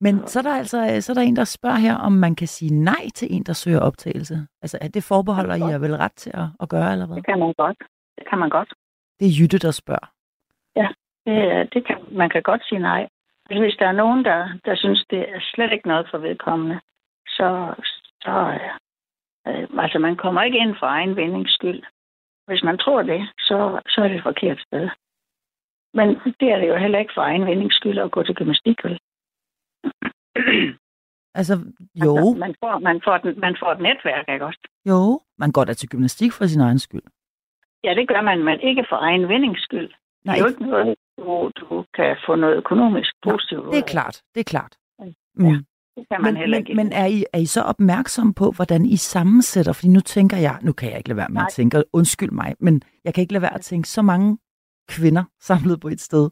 Men 0.00 0.26
så 0.26 0.38
er 0.38 0.42
der 0.42 0.54
altså 0.62 1.00
så 1.00 1.12
er 1.12 1.14
der 1.14 1.22
en, 1.22 1.36
der 1.36 1.44
spørger 1.44 1.76
her, 1.86 1.96
om 1.96 2.12
man 2.12 2.34
kan 2.34 2.48
sige 2.48 2.74
nej 2.74 3.04
til 3.14 3.28
en, 3.34 3.42
der 3.42 3.52
søger 3.52 3.80
optagelse. 3.80 4.46
Altså, 4.62 4.78
at 4.80 4.94
det 4.94 5.04
forbeholder 5.04 5.54
I 5.54 5.60
jer 5.72 5.78
vel 5.78 5.96
ret 5.96 6.12
til 6.12 6.30
at, 6.34 6.46
at 6.60 6.68
gøre, 6.68 6.92
eller 6.92 7.06
hvad? 7.06 7.16
det 7.16 7.26
kan 7.26 7.38
man 7.38 7.52
godt. 7.58 7.78
Det 8.18 8.24
kan 8.30 8.38
man 8.38 8.50
godt. 8.50 8.74
Det 9.20 9.26
er 9.28 9.32
Jytte, 9.40 9.58
der 9.58 9.70
spørger. 9.70 10.06
Det, 11.26 11.72
det 11.72 11.86
kan, 11.86 11.98
man 12.10 12.30
kan 12.30 12.42
godt 12.42 12.62
sige 12.68 12.78
nej. 12.78 13.08
Men 13.48 13.58
hvis 13.60 13.76
der 13.78 13.86
er 13.88 13.92
nogen, 13.92 14.24
der, 14.24 14.48
der 14.64 14.76
synes, 14.76 15.04
det 15.10 15.20
er 15.34 15.40
slet 15.40 15.72
ikke 15.72 15.88
noget 15.88 16.08
for 16.10 16.18
vedkommende, 16.18 16.80
så, 17.26 17.74
så 18.22 18.58
øh, 18.58 18.70
øh, 19.48 19.68
altså 19.84 19.98
man 19.98 20.16
kommer 20.16 20.42
ikke 20.42 20.58
ind 20.58 20.74
for 20.78 20.86
egen 20.86 21.16
vindings 21.16 21.52
skyld. 21.52 21.82
Hvis 22.46 22.62
man 22.62 22.78
tror 22.78 23.02
det, 23.02 23.20
så, 23.38 23.80
så 23.88 24.00
er 24.02 24.08
det 24.08 24.16
et 24.16 24.22
forkert 24.22 24.60
sted. 24.60 24.88
Men 25.94 26.08
det 26.40 26.48
er 26.52 26.58
det 26.58 26.68
jo 26.68 26.76
heller 26.76 26.98
ikke 26.98 27.14
for 27.14 27.22
egen 27.22 27.46
vindings 27.46 27.76
skyld 27.76 27.98
at 27.98 28.10
gå 28.10 28.22
til 28.22 28.34
gymnastik, 28.34 28.84
vel? 28.84 28.98
Altså, 31.34 31.54
jo, 32.04 32.16
Altså, 32.16 32.38
man, 32.38 32.54
får, 32.60 32.78
man, 32.78 33.00
får 33.04 33.14
et, 33.14 33.36
man 33.36 33.56
får 33.60 33.72
et 33.72 33.80
netværk, 33.80 34.28
ikke 34.28 34.44
også? 34.44 34.60
jo. 34.86 35.20
Man 35.38 35.52
går 35.52 35.64
da 35.64 35.72
til 35.74 35.88
gymnastik 35.88 36.32
for 36.32 36.46
sin 36.46 36.60
egen 36.60 36.78
skyld. 36.78 37.02
Ja, 37.84 37.94
det 37.94 38.08
gør 38.08 38.20
man, 38.20 38.44
men 38.44 38.60
ikke 38.60 38.86
for 38.88 38.96
egen 38.96 39.28
vindings 39.28 39.62
skyld. 39.62 39.90
Nej, 40.24 40.34
Det 40.34 40.40
er 40.40 40.44
jo 40.44 40.48
ikke 40.48 40.66
noget, 40.66 40.94
du, 41.18 41.50
du 41.60 41.84
kan 41.94 42.16
få 42.26 42.34
noget 42.34 42.56
økonomisk 42.56 43.10
positivt 43.24 43.64
det 43.72 43.78
er 43.78 43.86
klart. 43.86 44.22
Det 44.34 44.40
er 44.40 44.44
klart. 44.44 44.76
Ja. 45.00 45.04
Mm. 45.34 45.64
Det 45.96 46.08
kan 46.10 46.22
man 46.22 46.32
Men, 46.32 46.36
heller 46.36 46.58
men, 46.58 46.66
ikke. 46.66 46.74
men 46.74 46.92
er, 46.92 47.06
I, 47.06 47.24
er 47.32 47.38
I 47.38 47.46
så 47.46 47.62
opmærksom 47.62 48.34
på, 48.34 48.50
hvordan 48.50 48.86
I 48.86 48.96
sammensætter? 48.96 49.72
Fordi 49.72 49.88
nu 49.88 50.00
tænker 50.00 50.36
jeg, 50.36 50.58
nu 50.62 50.72
kan 50.72 50.90
jeg 50.90 50.98
ikke 50.98 51.08
lade 51.08 51.16
være 51.16 51.28
med 51.28 51.34
Nej. 51.34 51.46
at 51.46 51.52
tænke, 51.52 51.84
undskyld 51.92 52.30
mig, 52.30 52.54
men 52.60 52.82
jeg 53.04 53.14
kan 53.14 53.22
ikke 53.22 53.32
lade 53.32 53.42
være 53.42 53.54
at 53.54 53.60
tænke, 53.60 53.88
så 53.88 54.02
mange 54.02 54.38
kvinder 54.88 55.24
samlet 55.48 55.80
på 55.80 55.88
et 55.88 56.00
sted. 56.00 56.30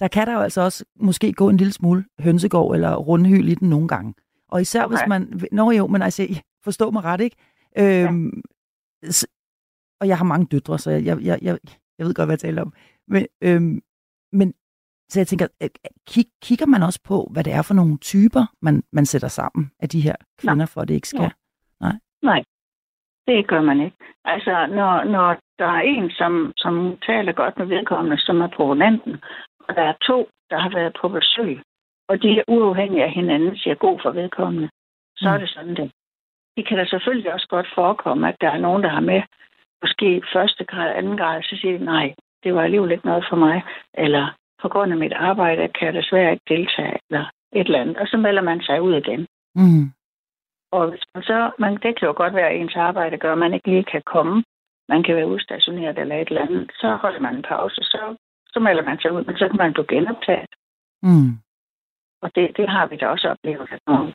Der 0.00 0.08
kan 0.08 0.26
der 0.26 0.32
jo 0.32 0.40
altså 0.40 0.60
også 0.60 0.84
måske 1.00 1.32
gå 1.32 1.48
en 1.48 1.56
lille 1.56 1.72
smule 1.72 2.04
hønsegård 2.20 2.74
eller 2.74 2.96
rundhyl 2.96 3.48
i 3.48 3.54
den 3.54 3.68
nogle 3.68 3.88
gange. 3.88 4.14
Og 4.48 4.60
især 4.60 4.84
okay. 4.84 4.96
hvis 4.96 5.08
man... 5.08 5.40
Nå 5.52 5.70
jo, 5.70 5.86
men 5.86 6.02
altså, 6.02 6.40
forstå 6.64 6.90
mig 6.90 7.04
ret, 7.04 7.20
ikke? 7.20 7.36
Øhm, 7.78 8.42
ja. 9.02 9.08
Og 10.00 10.08
jeg 10.08 10.18
har 10.18 10.24
mange 10.24 10.46
døtre, 10.46 10.78
så 10.78 10.90
jeg, 10.90 11.04
jeg, 11.04 11.18
jeg, 11.22 11.38
jeg, 11.42 11.58
jeg 11.98 12.06
ved 12.06 12.14
godt, 12.14 12.26
hvad 12.26 12.32
jeg 12.32 12.40
taler 12.40 12.62
om. 12.62 12.72
Men, 13.08 13.26
øhm, 13.42 13.80
men 14.32 14.54
så 15.08 15.20
jeg 15.20 15.26
tænker, 15.26 15.46
øh, 15.62 15.68
kig, 16.10 16.24
kigger 16.42 16.66
man 16.66 16.82
også 16.82 17.00
på, 17.10 17.28
hvad 17.32 17.44
det 17.44 17.52
er 17.52 17.62
for 17.62 17.74
nogle 17.74 17.98
typer, 17.98 18.44
man, 18.62 18.82
man 18.92 19.06
sætter 19.06 19.28
sammen 19.28 19.70
af 19.80 19.88
de 19.88 20.00
her 20.00 20.16
kvinder, 20.40 20.66
for 20.66 20.80
at 20.80 20.88
det 20.88 20.94
ikke 20.94 21.08
skal? 21.08 21.20
Nej, 22.22 22.42
det 23.26 23.46
gør 23.48 23.62
man 23.62 23.80
ikke. 23.80 23.96
Altså, 24.24 24.66
når, 24.66 25.04
når 25.04 25.36
der 25.58 25.66
er 25.66 25.80
en, 25.80 26.10
som, 26.10 26.52
som 26.56 26.96
taler 27.06 27.32
godt 27.32 27.58
med 27.58 27.66
vedkommende, 27.66 28.18
som 28.18 28.40
er 28.40 28.46
proponenten, 28.56 29.14
og 29.60 29.74
der 29.74 29.82
er 29.82 29.94
to, 30.06 30.28
der 30.50 30.58
har 30.58 30.70
været 30.78 30.96
på 31.00 31.08
besøg, 31.08 31.62
og 32.08 32.22
de 32.22 32.28
er 32.38 32.44
uafhængige 32.48 33.04
af 33.04 33.10
hinanden, 33.12 33.56
siger 33.56 33.74
god 33.74 34.00
for 34.02 34.10
vedkommende, 34.10 34.68
så 35.16 35.28
Mm. 35.28 35.34
er 35.34 35.38
det 35.38 35.48
sådan 35.48 35.76
det. 35.76 35.90
Det 36.56 36.66
kan 36.68 36.78
da 36.78 36.84
selvfølgelig 36.86 37.32
også 37.34 37.46
godt 37.48 37.68
forekomme, 37.74 38.28
at 38.28 38.36
der 38.40 38.50
er 38.50 38.58
nogen, 38.58 38.82
der 38.82 38.88
har 38.88 39.00
med 39.00 39.22
måske 39.82 40.22
første 40.32 40.64
grad, 40.64 40.94
anden 40.96 41.16
grad, 41.16 41.42
så 41.42 41.56
siger 41.60 41.78
de, 41.78 41.84
nej, 41.84 42.14
det 42.44 42.54
var 42.54 42.62
alligevel 42.62 42.92
ikke 42.92 43.06
noget 43.06 43.24
for 43.30 43.36
mig, 43.36 43.62
eller 43.94 44.34
på 44.62 44.68
grund 44.68 44.92
af 44.92 44.98
mit 44.98 45.12
arbejde 45.12 45.68
kan 45.68 45.86
jeg 45.86 45.94
desværre 45.94 46.32
ikke 46.32 46.48
deltage, 46.48 46.98
eller 47.10 47.24
et 47.52 47.66
eller 47.66 47.80
andet, 47.80 47.96
og 47.96 48.06
så 48.06 48.16
melder 48.16 48.42
man 48.42 48.60
sig 48.60 48.82
ud 48.82 48.94
igen. 48.94 49.26
Mm. 49.54 49.84
Og 50.72 50.90
hvis 50.90 51.02
man 51.14 51.22
så, 51.22 51.50
man, 51.58 51.72
det 51.72 51.98
kan 51.98 52.08
jo 52.08 52.14
godt 52.16 52.34
være, 52.34 52.48
at 52.50 52.60
ens 52.60 52.76
arbejde 52.76 53.18
gør, 53.18 53.32
at 53.32 53.38
man 53.38 53.54
ikke 53.54 53.70
lige 53.70 53.84
kan 53.84 54.02
komme. 54.06 54.44
Man 54.88 55.02
kan 55.02 55.16
være 55.16 55.26
udstationeret 55.26 55.98
eller 55.98 56.16
et 56.16 56.28
eller 56.28 56.42
andet. 56.42 56.70
Så 56.74 56.96
holder 56.96 57.20
man 57.20 57.36
en 57.36 57.42
pause, 57.42 57.82
så, 57.82 58.16
så 58.46 58.60
melder 58.60 58.82
man 58.82 58.98
sig 58.98 59.12
ud, 59.12 59.24
men 59.24 59.36
så 59.36 59.48
kan 59.48 59.56
man 59.56 59.72
blive 59.72 59.86
genoptaget. 59.86 60.50
Mm. 61.02 61.30
Og 62.22 62.34
det, 62.34 62.56
det 62.56 62.68
har 62.68 62.86
vi 62.86 62.96
da 62.96 63.06
også 63.06 63.28
oplevet, 63.28 63.68
at 63.72 63.80
nogen 63.86 64.12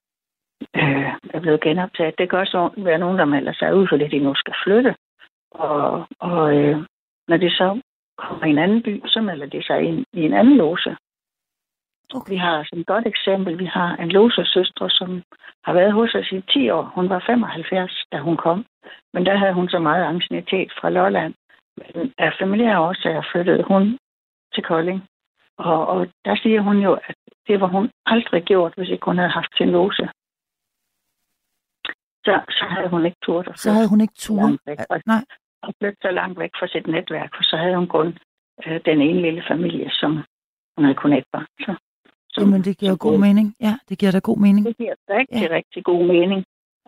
øh, 0.76 1.14
er 1.34 1.40
blevet 1.40 1.62
genoptaget. 1.62 2.18
Det 2.18 2.30
kan 2.30 2.40
også 2.40 2.70
være 2.78 2.98
nogen, 2.98 3.18
der 3.18 3.26
melder 3.26 3.54
sig 3.54 3.76
ud, 3.76 3.88
fordi 3.88 4.08
de 4.08 4.20
nu 4.20 4.36
skal 4.36 4.54
flytte. 4.64 4.96
Og, 5.52 6.08
og 6.20 6.58
øh, 6.58 6.78
når 7.28 7.38
de 7.38 7.50
så 7.50 7.82
kommer 8.18 8.46
i 8.46 8.50
en 8.50 8.58
anden 8.58 8.84
by, 8.84 9.02
så 9.06 9.22
melder 9.22 9.46
de 9.46 9.64
sig 9.64 9.82
ind 9.82 10.06
i 10.14 10.22
en 10.22 10.34
anden 10.34 10.58
loge. 10.58 10.98
Okay. 12.16 12.32
Vi 12.34 12.38
har 12.38 12.66
som 12.70 12.80
et 12.80 12.88
godt 12.88 13.08
eksempel, 13.08 13.60
vi 13.60 13.66
har 13.66 13.96
en 13.96 14.12
logesøstre, 14.12 14.90
som 14.90 15.24
har 15.64 15.74
været 15.74 15.94
hos 15.94 16.16
os 16.16 16.32
i 16.32 16.42
10 16.42 16.70
år. 16.70 16.84
Hun 16.96 17.10
var 17.10 17.24
75, 17.26 18.06
da 18.12 18.18
hun 18.20 18.38
kom. 18.38 18.66
Men 19.14 19.26
der 19.26 19.38
havde 19.38 19.54
hun 19.54 19.70
så 19.70 19.80
meget 19.80 20.04
ancienitet 20.06 20.72
fra 20.82 20.90
Lolland. 20.90 21.34
Men 21.78 22.14
af 22.18 22.34
familiære 22.40 22.80
årsager 22.80 23.24
flyttede 23.32 23.64
hun 23.64 23.98
til 24.54 24.64
Kolding. 24.64 25.04
Og, 25.58 25.88
og 25.88 26.08
der 26.26 26.36
siger 26.36 26.62
hun 26.62 26.78
jo, 26.78 26.94
at 26.94 27.16
det 27.48 27.62
var 27.62 27.68
hun 27.68 27.92
aldrig 28.06 28.44
gjort, 28.44 28.74
hvis 28.78 28.90
ikke 28.90 29.06
hun 29.06 29.18
havde 29.18 29.30
haft 29.30 29.58
sin 29.58 29.70
loge. 29.70 29.94
Så, 32.26 32.42
så 32.50 32.66
havde 32.70 32.90
hun 32.90 33.06
ikke 33.06 33.18
turt 33.24 33.60
Så 33.60 33.72
havde 33.72 33.90
hun 33.90 34.02
ikke 34.02 34.14
tur. 34.18 34.36
langt 34.36 34.62
væk 34.66 34.78
fra, 34.78 35.00
Nej. 35.06 35.24
Og 35.64 35.74
flytte 35.80 36.00
så 36.02 36.12
langt 36.12 36.40
væk 36.40 36.52
fra 36.60 36.68
sit 36.68 36.88
netværk, 36.88 37.30
for 37.36 37.44
så 37.44 37.58
havde 37.58 37.76
hun 37.76 37.88
kun 37.88 38.18
øh, 38.66 38.80
den 38.86 39.02
ene 39.02 39.22
lille 39.22 39.44
familie, 39.52 39.90
som 39.92 40.12
hun 40.76 40.86
havde 40.86 41.02
kun 41.04 41.14
et 41.14 41.28
barn. 41.32 41.48
Så, 41.60 41.76
som, 42.34 42.44
Jamen, 42.44 42.62
det 42.62 42.78
giver 42.78 42.92
som 42.92 43.06
god 43.08 43.18
mening. 43.20 43.56
Ja, 43.60 43.74
det 43.90 44.00
giver 44.00 44.12
da 44.12 44.20
god 44.20 44.38
mening. 44.38 44.66
det 44.66 44.78
giver 44.78 44.96
rigtig, 45.10 45.50
ja. 45.50 45.56
rigtig 45.56 45.84
god 45.84 46.04
mening. 46.08 46.44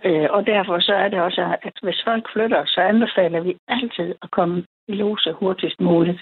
Øh, 0.06 0.28
og 0.30 0.46
derfor 0.46 0.80
så 0.80 0.94
er 0.94 1.10
det 1.10 1.22
også, 1.22 1.42
at 1.62 1.76
hvis 1.84 2.02
folk 2.08 2.26
flytter, 2.34 2.66
så 2.66 2.82
anbefaler 2.82 3.40
vi 3.40 3.58
altid 3.68 4.16
at 4.24 4.32
komme 4.32 4.66
i 4.88 4.94
lose 4.94 5.32
hurtigst 5.34 5.80
muligt. 5.82 6.22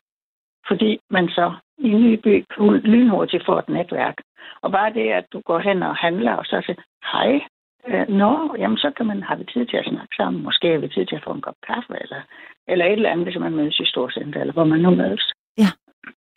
Fordi 0.67 0.99
man 1.09 1.29
så 1.29 1.53
i 1.77 1.89
en 1.89 2.01
ny 2.01 2.19
by 2.23 2.45
lynhurtigt 2.83 3.45
får 3.45 3.59
et 3.59 3.69
netværk. 3.69 4.17
Og 4.61 4.71
bare 4.71 4.93
det, 4.93 5.09
at 5.09 5.25
du 5.33 5.41
går 5.45 5.59
hen 5.59 5.83
og 5.83 5.95
handler, 5.95 6.33
og 6.33 6.45
så 6.45 6.61
siger, 6.65 6.81
hej, 7.11 7.41
øh, 7.87 8.07
nå, 8.09 8.55
jamen 8.57 8.77
så 8.77 8.91
kan 8.97 9.05
man 9.05 9.23
have 9.23 9.39
vi 9.39 9.45
tid 9.53 9.65
til 9.65 9.77
at 9.77 9.85
snakke 9.85 10.15
sammen. 10.15 10.43
Måske 10.43 10.67
har 10.71 10.77
vi 10.77 10.87
tid 10.87 11.05
til 11.05 11.15
at 11.15 11.23
få 11.23 11.31
en 11.33 11.41
kop 11.41 11.59
kaffe, 11.67 11.93
eller, 12.01 12.21
eller 12.67 12.85
et 12.85 12.91
eller 12.91 13.09
andet, 13.09 13.25
hvis 13.25 13.39
man 13.39 13.55
mødes 13.55 13.79
i 13.79 13.85
Storcenter, 13.85 14.41
eller 14.41 14.53
hvor 14.53 14.63
man 14.63 14.79
nu 14.79 14.89
mødes. 14.95 15.31
Ja. 15.57 15.69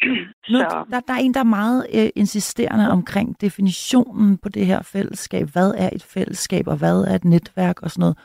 Nu, 0.53 0.59
der, 0.59 1.01
der 1.09 1.15
er 1.15 1.19
en, 1.21 1.35
der 1.35 1.41
er 1.41 1.55
meget 1.61 1.87
øh, 1.99 2.09
insisterende 2.17 2.91
omkring 2.91 3.41
definitionen 3.41 4.39
på 4.39 4.49
det 4.49 4.67
her 4.67 4.83
fællesskab. 4.83 5.47
Hvad 5.53 5.71
er 5.79 5.91
et 5.93 6.03
fællesskab, 6.15 6.67
og 6.67 6.79
hvad 6.79 6.99
er 7.11 7.15
et 7.15 7.25
netværk 7.25 7.83
og 7.83 7.91
sådan 7.91 8.01
noget. 8.01 8.17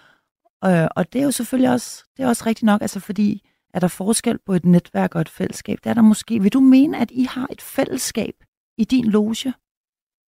Øh, 0.65 0.87
og 0.95 1.13
det 1.13 1.21
er 1.21 1.25
jo 1.25 1.31
selvfølgelig 1.31 1.71
også, 1.71 2.05
det 2.17 2.23
er 2.23 2.27
også 2.27 2.43
rigtigt 2.47 2.65
nok, 2.65 2.81
altså 2.81 2.99
fordi 2.99 3.41
er 3.73 3.79
der 3.79 3.95
forskel 3.97 4.37
på 4.45 4.53
et 4.53 4.65
netværk 4.65 5.15
og 5.15 5.21
et 5.21 5.29
fællesskab? 5.29 5.77
Det 5.83 5.89
er 5.89 5.93
der 5.93 6.01
måske. 6.01 6.39
Vil 6.41 6.53
du 6.53 6.59
mene, 6.59 6.97
at 6.97 7.11
I 7.11 7.23
har 7.23 7.47
et 7.51 7.61
fællesskab 7.75 8.33
i 8.77 8.83
din 8.83 9.05
loge? 9.11 9.53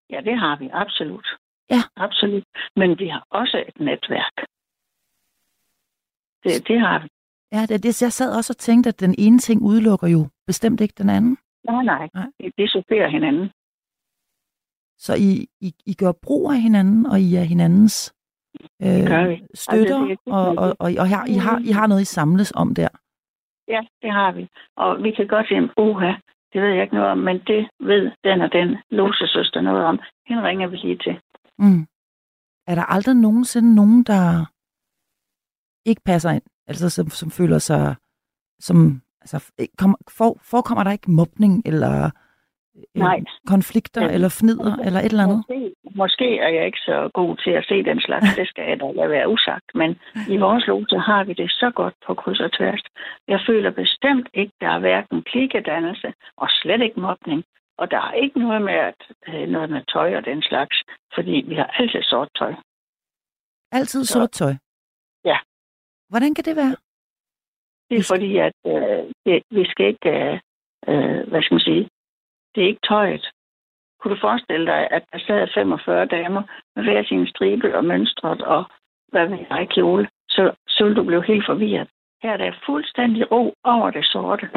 Ja, 0.10 0.22
det 0.22 0.40
har 0.40 0.58
vi, 0.60 0.70
absolut. 0.74 1.28
Ja. 1.70 1.82
Absolut. 1.96 2.44
Men 2.76 3.00
vi 3.00 3.08
har 3.08 3.26
også 3.30 3.64
et 3.68 3.80
netværk. 3.80 4.36
Det, 6.44 6.68
det 6.68 6.80
har 6.80 7.00
vi. 7.00 7.08
Ja, 7.52 7.62
det, 7.70 7.84
det, 7.84 8.02
jeg 8.02 8.12
sad 8.12 8.38
også 8.38 8.54
og 8.54 8.58
tænkte, 8.58 8.88
at 8.88 9.00
den 9.00 9.16
ene 9.18 9.40
ting 9.40 9.62
udelukker 9.62 10.08
jo 10.08 10.28
bestemt 10.48 10.82
ikke 10.82 10.94
den 10.98 11.10
anden. 11.10 11.38
Nej, 11.64 11.84
nej. 11.84 12.10
nej. 12.14 12.28
Det, 12.40 12.52
det 12.58 12.70
supplerer 12.70 13.10
hinanden. 13.10 13.52
Så 14.98 15.14
I, 15.16 15.48
I, 15.62 15.74
I 15.86 15.94
gør 15.94 16.12
brug 16.24 16.52
af 16.52 16.62
hinanden, 16.62 17.06
og 17.06 17.20
I 17.20 17.36
er 17.36 17.44
hinandens 17.44 18.16
øh, 18.82 18.88
støtter, 19.54 19.98
altså, 19.98 20.18
det, 20.26 20.34
og, 20.34 20.48
og, 20.48 20.76
og, 20.80 20.92
og 21.00 21.08
her, 21.08 21.22
I, 21.28 21.38
har, 21.46 21.62
I 21.70 21.72
har 21.72 21.88
noget, 21.88 22.02
I 22.02 22.06
samles 22.06 22.54
om 22.56 22.76
der. 22.76 22.90
Ja, 23.68 23.82
det 24.02 24.12
har 24.12 24.32
vi. 24.32 24.48
Og 24.76 25.04
vi 25.04 25.12
kan 25.12 25.28
godt 25.28 25.48
sige, 25.48 25.70
uha, 25.78 26.12
det 26.54 26.62
ved 26.62 26.70
jeg 26.70 26.84
ikke 26.84 26.96
noget 26.96 27.12
om, 27.12 27.18
men 27.18 27.40
det 27.48 27.70
ved 27.80 28.12
den 28.24 28.42
og 28.42 28.52
den 28.52 28.78
losesøster 28.90 29.62
noget 29.62 29.86
om. 29.86 30.00
Hende 30.28 30.44
ringer 30.44 30.68
vi 30.68 30.78
lige 30.78 30.98
til. 30.98 31.20
Mm. 31.60 31.88
Er 32.68 32.76
der 32.76 32.84
aldrig 32.84 33.16
nogensinde 33.16 33.76
nogen, 33.76 34.04
der 34.04 34.52
ikke 35.86 36.02
passer 36.06 36.32
ind? 36.32 36.44
Altså 36.68 36.90
som, 36.90 37.10
som 37.10 37.32
føler 37.32 37.58
sig 37.58 37.96
som... 38.60 39.02
Altså, 39.22 39.52
kom, 39.78 39.96
for, 40.18 40.38
forekommer 40.42 40.84
der 40.84 40.92
ikke 40.92 41.12
mobning 41.12 41.64
eller 41.66 42.12
Øh, 42.76 43.02
Nej. 43.02 43.20
konflikter 43.48 44.02
ja. 44.02 44.14
eller 44.14 44.30
fnider 44.40 44.76
eller 44.86 45.00
et 45.00 45.12
eller 45.12 45.24
andet? 45.24 45.44
Måske, 45.50 45.74
måske 45.96 46.40
er 46.40 46.52
jeg 46.58 46.66
ikke 46.66 46.84
så 46.90 47.10
god 47.14 47.38
til 47.44 47.52
at 47.52 47.66
se 47.70 47.84
den 47.84 48.00
slags. 48.02 48.36
Det 48.36 48.48
skal 48.48 48.66
jeg 48.70 48.80
da 48.80 48.92
lade 48.92 49.10
være 49.10 49.30
usagt. 49.30 49.70
Men 49.76 49.90
i 50.30 50.38
vores 50.38 50.68
loge 50.68 51.00
har 51.10 51.24
vi 51.24 51.34
det 51.34 51.52
så 51.52 51.72
godt 51.76 51.96
på 52.08 52.14
kryds 52.14 52.40
og 52.40 52.52
tværs. 52.52 52.84
Jeg 53.28 53.40
føler 53.48 53.72
bestemt 53.72 54.28
ikke, 54.34 54.54
der 54.62 54.68
er 54.68 54.80
hverken 54.80 55.24
klikkedannelse 55.32 56.14
og 56.38 56.48
slet 56.50 56.82
ikke 56.82 57.00
mobning. 57.00 57.44
Og 57.78 57.92
der 57.92 57.98
er 57.98 58.14
ikke 58.14 58.40
noget 58.40 58.62
med, 58.62 58.74
at, 58.74 59.02
øh, 59.28 59.48
noget 59.50 59.70
med 59.70 59.82
tøj 59.94 60.16
og 60.18 60.26
den 60.26 60.42
slags, 60.42 60.76
fordi 61.16 61.46
vi 61.48 61.56
har 61.56 61.68
altid 61.80 62.04
sort 62.04 62.30
tøj. 62.40 62.54
Altid 63.72 64.04
sort 64.06 64.32
tøj? 64.32 64.54
Ja. 65.26 65.38
Hvordan 66.10 66.34
kan 66.36 66.46
det 66.46 66.56
være? 66.56 66.76
Det 67.90 67.98
er 68.00 68.08
fordi, 68.14 68.38
at 68.38 68.58
øh, 68.66 69.04
det, 69.26 69.44
vi 69.52 69.66
skal 69.72 69.86
ikke, 69.86 70.10
øh, 70.10 70.40
øh 70.88 71.30
hvad 71.30 71.42
skal 71.42 71.56
man 71.56 71.68
sige, 71.70 71.90
det 72.56 72.64
er 72.64 72.68
ikke 72.68 72.88
tøjet. 72.88 73.26
Kunne 74.00 74.16
du 74.16 74.20
forestille 74.22 74.66
dig, 74.66 74.88
at 74.92 75.04
der 75.12 75.20
sad 75.20 75.48
45 75.54 76.06
damer 76.06 76.44
med 76.76 76.84
hver 76.84 77.04
sin 77.04 77.28
stribe 77.28 77.78
og 77.78 77.86
mønstret 77.86 78.42
og 78.42 78.64
hvad 79.14 79.28
ved 79.28 79.38
jeg, 79.50 79.70
kjole, 79.70 80.10
så, 80.30 80.56
så 80.68 80.84
ville 80.84 80.96
du 80.96 81.04
blive 81.04 81.26
helt 81.26 81.46
forvirret. 81.46 81.90
Her 82.24 82.32
er 82.32 82.38
der 82.38 82.62
fuldstændig 82.66 83.32
ro 83.32 83.54
over 83.64 83.92
det 83.92 84.06
sorte. 84.06 84.50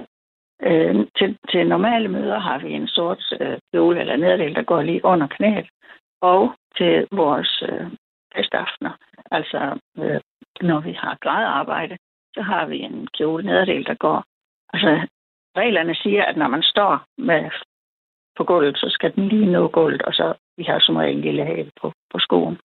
Øh, 0.62 1.06
til, 1.18 1.38
til 1.50 1.66
normale 1.66 2.08
møder 2.08 2.38
har 2.38 2.58
vi 2.58 2.72
en 2.72 2.88
sort 2.88 3.32
øh, 3.40 3.58
kjole 3.72 4.00
eller 4.00 4.16
nederdel, 4.16 4.54
der 4.54 4.62
går 4.62 4.82
lige 4.82 5.04
under 5.04 5.26
knæet. 5.26 5.68
Og 6.20 6.54
til 6.76 7.06
vores 7.12 7.62
øh, 7.68 7.86
festaftener, 8.36 8.92
altså 9.30 9.78
øh, 9.98 10.20
når 10.60 10.80
vi 10.80 10.92
har 10.92 11.18
gradarbejde, 11.20 11.96
så 12.34 12.42
har 12.42 12.66
vi 12.66 12.78
en 12.78 13.06
kjole 13.06 13.44
nederdel, 13.44 13.86
der 13.86 13.94
går. 13.94 14.24
Altså 14.72 15.08
reglerne 15.56 15.94
siger, 15.94 16.24
at 16.24 16.36
når 16.36 16.48
man 16.48 16.62
står 16.62 17.04
med 17.18 17.50
på 18.36 18.44
gulvet, 18.44 18.78
så 18.78 18.86
skal 18.90 19.14
den 19.14 19.28
lige 19.28 19.52
nå 19.52 19.68
gulvet, 19.68 20.02
og 20.02 20.12
så 20.12 20.34
vi 20.56 20.62
har 20.62 20.78
som 20.78 20.96
regel 20.96 21.16
en 21.16 21.22
lille 21.22 21.44
hæl 21.44 21.70
på, 21.80 21.92
på 22.10 22.18
skoen. 22.18 22.58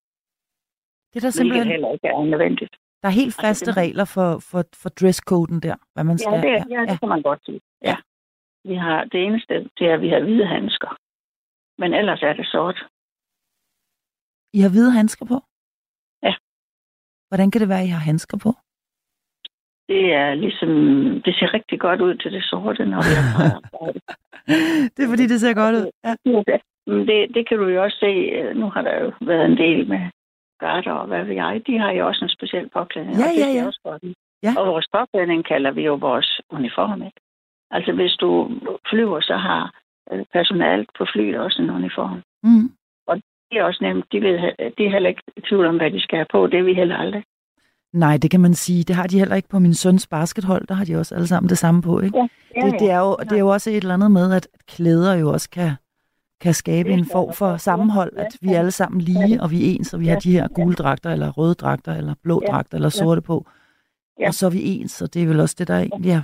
Det 1.13 1.15
er 1.15 1.21
der 1.21 1.30
simpelthen... 1.30 1.67
heller 1.67 1.91
ikke 1.91 2.08
er 2.08 2.23
nødvendigt. 2.23 2.75
Der 3.01 3.07
er 3.07 3.19
helt 3.21 3.35
faste 3.35 3.69
altså, 3.69 3.81
regler 3.81 4.05
for, 4.05 4.29
for, 4.49 4.61
for 4.81 4.89
dresscoden 4.89 5.59
der, 5.67 5.75
hvad 5.93 6.03
man 6.03 6.17
skal... 6.17 6.33
Ja, 6.33 6.41
det, 6.41 6.71
ja, 6.75 6.81
det 6.89 6.99
kan 6.99 7.09
man 7.09 7.21
godt 7.21 7.45
sige. 7.45 7.61
Ja. 7.89 7.97
Vi 8.63 8.75
har, 8.75 9.03
det 9.11 9.19
eneste, 9.25 9.53
det 9.77 9.87
er, 9.89 9.93
at 9.93 10.01
vi 10.01 10.09
har 10.09 10.19
hvide 10.19 10.47
handsker. 10.47 10.91
Men 11.81 11.93
ellers 11.93 12.21
er 12.21 12.33
det 12.33 12.47
sort. 12.47 12.79
I 14.53 14.59
har 14.59 14.69
hvide 14.69 14.91
handsker 14.91 15.25
på? 15.25 15.37
Ja. 16.23 16.33
Hvordan 17.29 17.51
kan 17.51 17.61
det 17.61 17.69
være, 17.69 17.81
at 17.81 17.87
I 17.87 17.95
har 17.97 18.05
handsker 18.11 18.37
på? 18.37 18.51
det 19.91 20.03
er 20.21 20.29
ligesom, 20.43 20.71
det 21.25 21.33
ser 21.35 21.53
rigtig 21.53 21.79
godt 21.79 22.01
ud 22.01 22.15
til 22.15 22.31
det 22.31 22.43
sorte, 22.43 22.85
når 22.85 23.01
vi 23.09 23.13
har 23.19 23.49
Det 24.95 25.01
er 25.03 25.09
fordi, 25.13 25.25
det 25.33 25.39
ser 25.39 25.53
godt 25.63 25.75
ud. 25.79 25.87
Ja. 26.05 26.13
Det, 27.09 27.19
det 27.35 27.43
kan 27.47 27.57
du 27.57 27.67
jo 27.67 27.83
også 27.83 27.97
se. 28.05 28.11
Nu 28.61 28.65
har 28.69 28.81
der 28.81 28.95
jo 29.03 29.11
været 29.21 29.45
en 29.45 29.57
del 29.57 29.79
med 29.93 30.01
garter 30.65 30.93
og 31.02 31.08
hvad 31.08 31.24
ved 31.28 31.36
jeg. 31.43 31.62
De 31.67 31.74
har 31.80 31.91
jo 31.91 32.08
også 32.10 32.21
en 32.26 32.36
speciel 32.38 32.67
påklædning. 32.78 33.17
Ja, 33.17 33.26
og 33.28 33.34
det 33.36 33.41
ja, 33.41 33.47
ja. 33.60 33.65
Også 33.67 33.82
godt. 33.84 34.02
ja. 34.45 34.52
Og 34.58 34.63
vores 34.74 34.88
påklædning 34.95 35.45
kalder 35.52 35.71
vi 35.71 35.84
jo 35.89 35.95
vores 36.08 36.30
uniform, 36.58 37.02
ikke? 37.10 37.19
Altså 37.76 37.91
hvis 38.00 38.13
du 38.24 38.30
flyver, 38.89 39.19
så 39.21 39.36
har 39.47 39.63
øh, 40.12 40.26
personalet 40.34 40.89
på 40.97 41.04
flyet 41.13 41.39
også 41.45 41.62
en 41.62 41.69
uniform. 41.69 42.21
Mm. 42.43 42.67
Og 43.08 43.15
det 43.50 43.56
er 43.60 43.63
også 43.63 43.80
nemt. 43.82 44.06
De, 44.12 44.21
ved, 44.21 44.34
de 44.78 44.86
er 44.86 44.91
heller 44.95 45.10
ikke 45.10 45.24
i 45.38 45.41
tvivl 45.41 45.65
om, 45.65 45.78
hvad 45.78 45.91
de 45.91 46.02
skal 46.02 46.17
have 46.17 46.32
på. 46.32 46.47
Det 46.47 46.60
er 46.60 46.63
vi 46.63 46.74
heller 46.74 46.97
aldrig. 46.97 47.24
Nej, 47.93 48.17
det 48.17 48.32
kan 48.32 48.41
man 48.41 48.54
sige. 48.54 48.84
Det 48.84 48.95
har 48.95 49.08
de 49.08 49.19
heller 49.19 49.36
ikke 49.36 49.50
på 49.50 49.60
min 49.60 49.74
søns 49.74 50.08
baskethold. 50.08 50.67
Der 50.67 50.74
har 50.74 50.86
de 50.86 50.95
også 50.95 51.15
alle 51.15 51.28
sammen 51.28 51.50
det 51.50 51.58
samme 51.58 51.82
på, 51.82 52.00
ikke? 52.00 52.17
Ja, 52.17 52.28
ja, 52.56 52.65
det, 52.65 52.80
det, 52.80 52.91
er 52.91 53.00
jo, 53.00 53.17
det 53.19 53.32
er 53.32 53.39
jo 53.39 53.47
også 53.47 53.69
et 53.69 53.78
eller 53.78 53.93
andet 53.93 54.12
med, 54.12 54.34
at 54.34 54.47
klæder 54.67 55.15
jo 55.15 55.30
også 55.30 55.50
kan, 55.50 55.71
kan 56.41 56.54
skabe 56.54 56.89
en 56.89 57.06
form 57.15 57.34
for 57.34 57.58
sammenhold, 57.58 58.13
at 58.17 58.32
vi 58.41 58.49
er 58.54 58.60
alle 58.60 58.71
sammen 58.71 59.01
lige, 59.01 59.41
og 59.43 59.51
vi 59.51 59.58
er 59.62 59.67
ens, 59.73 59.93
og 59.93 59.99
vi 59.99 60.08
har 60.08 60.19
de 60.19 60.32
her 60.32 60.47
gule 60.47 60.75
dragter, 60.75 61.10
eller 61.12 61.30
røde 61.32 61.56
dragter, 61.63 61.93
eller 61.99 62.13
blå 62.23 62.41
dragter, 62.47 62.75
eller 62.75 62.89
sorte 62.89 63.21
på. 63.21 63.38
Og 64.27 64.34
så 64.34 64.45
er 64.45 64.51
vi 64.51 64.62
ens, 64.73 65.01
og 65.01 65.13
det 65.13 65.23
er 65.23 65.27
vel 65.27 65.39
også 65.39 65.56
det, 65.60 65.67
der 65.67 65.77
egentlig 65.77 66.12
er, 66.12 66.23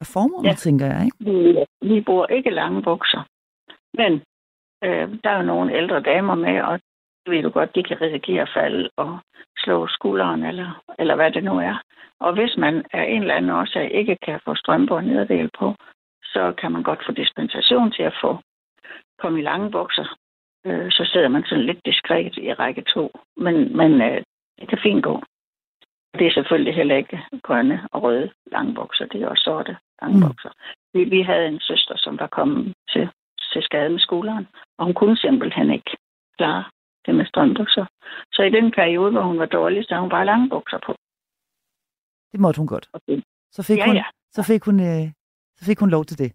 er 0.00 0.08
formålet, 0.14 0.48
ja. 0.48 0.54
tænker 0.54 0.86
jeg, 0.86 1.04
ikke? 1.04 1.16
Vi, 1.20 1.64
vi 1.90 2.00
bruger 2.00 2.26
ikke 2.26 2.50
lange 2.50 2.82
bukser. 2.82 3.22
Men 3.94 4.12
øh, 4.84 5.08
der 5.24 5.30
er 5.30 5.36
jo 5.40 5.42
nogle 5.52 5.76
ældre 5.76 6.00
damer 6.00 6.34
med, 6.34 6.62
og 6.62 6.80
ved 7.26 7.42
du 7.42 7.50
godt, 7.50 7.74
de 7.74 7.82
kan 7.82 8.00
risikere 8.00 8.42
at 8.42 8.50
falde 8.56 8.90
og 8.96 9.18
slå 9.58 9.86
skulderen, 9.86 10.42
eller, 10.44 10.82
eller 10.98 11.14
hvad 11.14 11.30
det 11.30 11.44
nu 11.44 11.58
er. 11.58 11.76
Og 12.20 12.32
hvis 12.34 12.56
man 12.56 12.84
af 12.92 13.04
en 13.08 13.22
eller 13.22 13.34
anden 13.34 13.50
årsag 13.50 13.90
ikke 13.94 14.16
kan 14.26 14.40
få 14.44 14.54
strømper 14.54 14.96
og 14.96 15.04
nederdel 15.04 15.50
på, 15.58 15.74
så 16.22 16.54
kan 16.60 16.72
man 16.72 16.82
godt 16.82 17.02
få 17.06 17.12
dispensation 17.12 17.92
til 17.92 18.02
at 18.02 18.18
få 18.22 18.38
komme 19.18 19.38
i 19.38 19.42
lange 19.42 19.70
bukser. 19.70 20.16
Øh, 20.66 20.90
så 20.90 21.10
sidder 21.12 21.28
man 21.28 21.44
sådan 21.44 21.64
lidt 21.66 21.80
diskret 21.84 22.36
i 22.36 22.52
række 22.52 22.82
to. 22.94 23.10
Men, 23.36 23.76
men 23.76 23.92
øh, 24.02 24.22
det 24.58 24.68
kan 24.68 24.78
fint 24.82 25.04
gå. 25.04 25.22
Det 26.18 26.26
er 26.26 26.32
selvfølgelig 26.32 26.74
heller 26.74 26.96
ikke 26.96 27.18
grønne 27.42 27.88
og 27.92 28.02
røde 28.02 28.30
lange 28.52 28.74
bukser. 28.74 29.06
Det 29.06 29.22
er 29.22 29.28
også 29.28 29.44
sorte 29.44 29.76
lange 30.02 30.20
bukser. 30.28 30.48
Mm. 30.48 31.00
Vi, 31.00 31.04
vi 31.04 31.22
havde 31.22 31.46
en 31.48 31.60
søster, 31.60 31.94
som 31.96 32.18
var 32.18 32.26
kommet 32.26 32.74
til, 32.92 33.08
til 33.52 33.62
skade 33.62 33.90
med 33.90 34.00
skulderen, 34.00 34.46
og 34.78 34.84
hun 34.86 34.94
kunne 34.94 35.16
simpelthen 35.16 35.70
ikke 35.70 35.96
klare 36.38 36.64
det 37.06 37.14
med 37.14 37.26
strømbukser. 37.26 37.86
Så 38.32 38.42
i 38.42 38.50
den 38.50 38.70
periode, 38.70 39.10
hvor 39.12 39.22
hun 39.22 39.38
var 39.38 39.46
dårlig, 39.46 39.84
så 39.84 39.88
havde 39.90 40.00
hun 40.00 40.10
bare 40.10 40.26
lange 40.26 40.48
bukser 40.48 40.78
på. 40.86 40.92
Det 42.32 42.40
måtte 42.40 42.58
hun 42.58 42.66
godt. 42.66 42.88
Okay. 42.92 43.22
Så 43.52 43.62
fik, 43.62 43.78
ja, 43.78 43.86
hun, 43.86 43.96
ja. 43.96 44.04
Så, 44.30 44.42
fik 44.42 44.64
hun, 44.64 44.80
øh, 44.80 45.04
så 45.56 45.64
fik 45.64 45.78
hun 45.80 45.90
lov 45.90 46.04
til 46.04 46.18
det. 46.18 46.32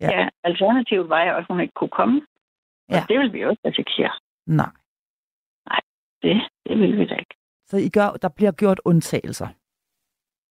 Ja, 0.00 0.20
ja 0.20 0.28
alternativet 0.44 1.08
var 1.08 1.24
jo, 1.24 1.36
at 1.36 1.44
hun 1.48 1.60
ikke 1.60 1.74
kunne 1.74 1.96
komme. 2.00 2.22
Ja. 2.90 2.96
Og 2.96 3.08
det 3.08 3.18
vil 3.18 3.32
vi 3.32 3.40
jo 3.40 3.50
ikke 3.50 3.68
risikere. 3.68 4.12
Nej. 4.46 4.70
Nej, 5.66 5.80
det, 6.22 6.42
det 6.66 6.78
vil 6.78 6.98
vi 6.98 7.06
da 7.06 7.14
ikke. 7.14 7.34
Så 7.66 7.76
I 7.76 7.88
gør, 7.88 8.08
der 8.22 8.28
bliver 8.28 8.52
gjort 8.52 8.80
undtagelser? 8.84 9.48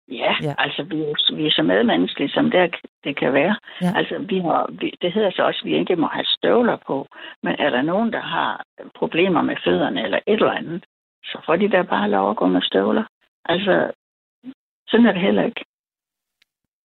Ja, 0.07 0.35
ja. 0.41 0.55
altså 0.57 0.83
vi 0.83 1.01
er, 1.01 1.35
vi 1.35 1.47
er 1.47 1.51
så 1.51 1.63
medmenneskelige, 1.63 2.29
som 2.29 2.51
det, 2.51 2.75
det 3.03 3.17
kan 3.17 3.33
være. 3.33 3.55
Ja. 3.81 3.91
Altså 3.95 4.17
vi 4.17 4.39
har, 4.39 4.69
vi, 4.79 4.93
det 5.01 5.13
hedder 5.13 5.31
så 5.31 5.43
også, 5.43 5.61
at 5.63 5.69
vi 5.69 5.77
ikke 5.77 5.95
må 5.95 6.07
have 6.07 6.25
støvler 6.25 6.77
på. 6.87 7.07
Men 7.43 7.55
er 7.59 7.69
der 7.69 7.81
nogen, 7.81 8.13
der 8.13 8.21
har 8.21 8.63
problemer 8.95 9.41
med 9.41 9.55
fødderne 9.63 10.03
eller 10.03 10.19
et 10.27 10.33
eller 10.33 10.51
andet, 10.51 10.85
så 11.23 11.41
får 11.45 11.55
de 11.55 11.69
da 11.69 11.81
bare 11.81 12.09
lov 12.09 12.29
at 12.29 12.37
gå 12.37 12.47
med 12.47 12.61
støvler. 12.61 13.03
Altså, 13.45 13.91
sådan 14.87 15.05
er 15.05 15.11
det 15.11 15.21
heller 15.21 15.43
ikke. 15.43 15.65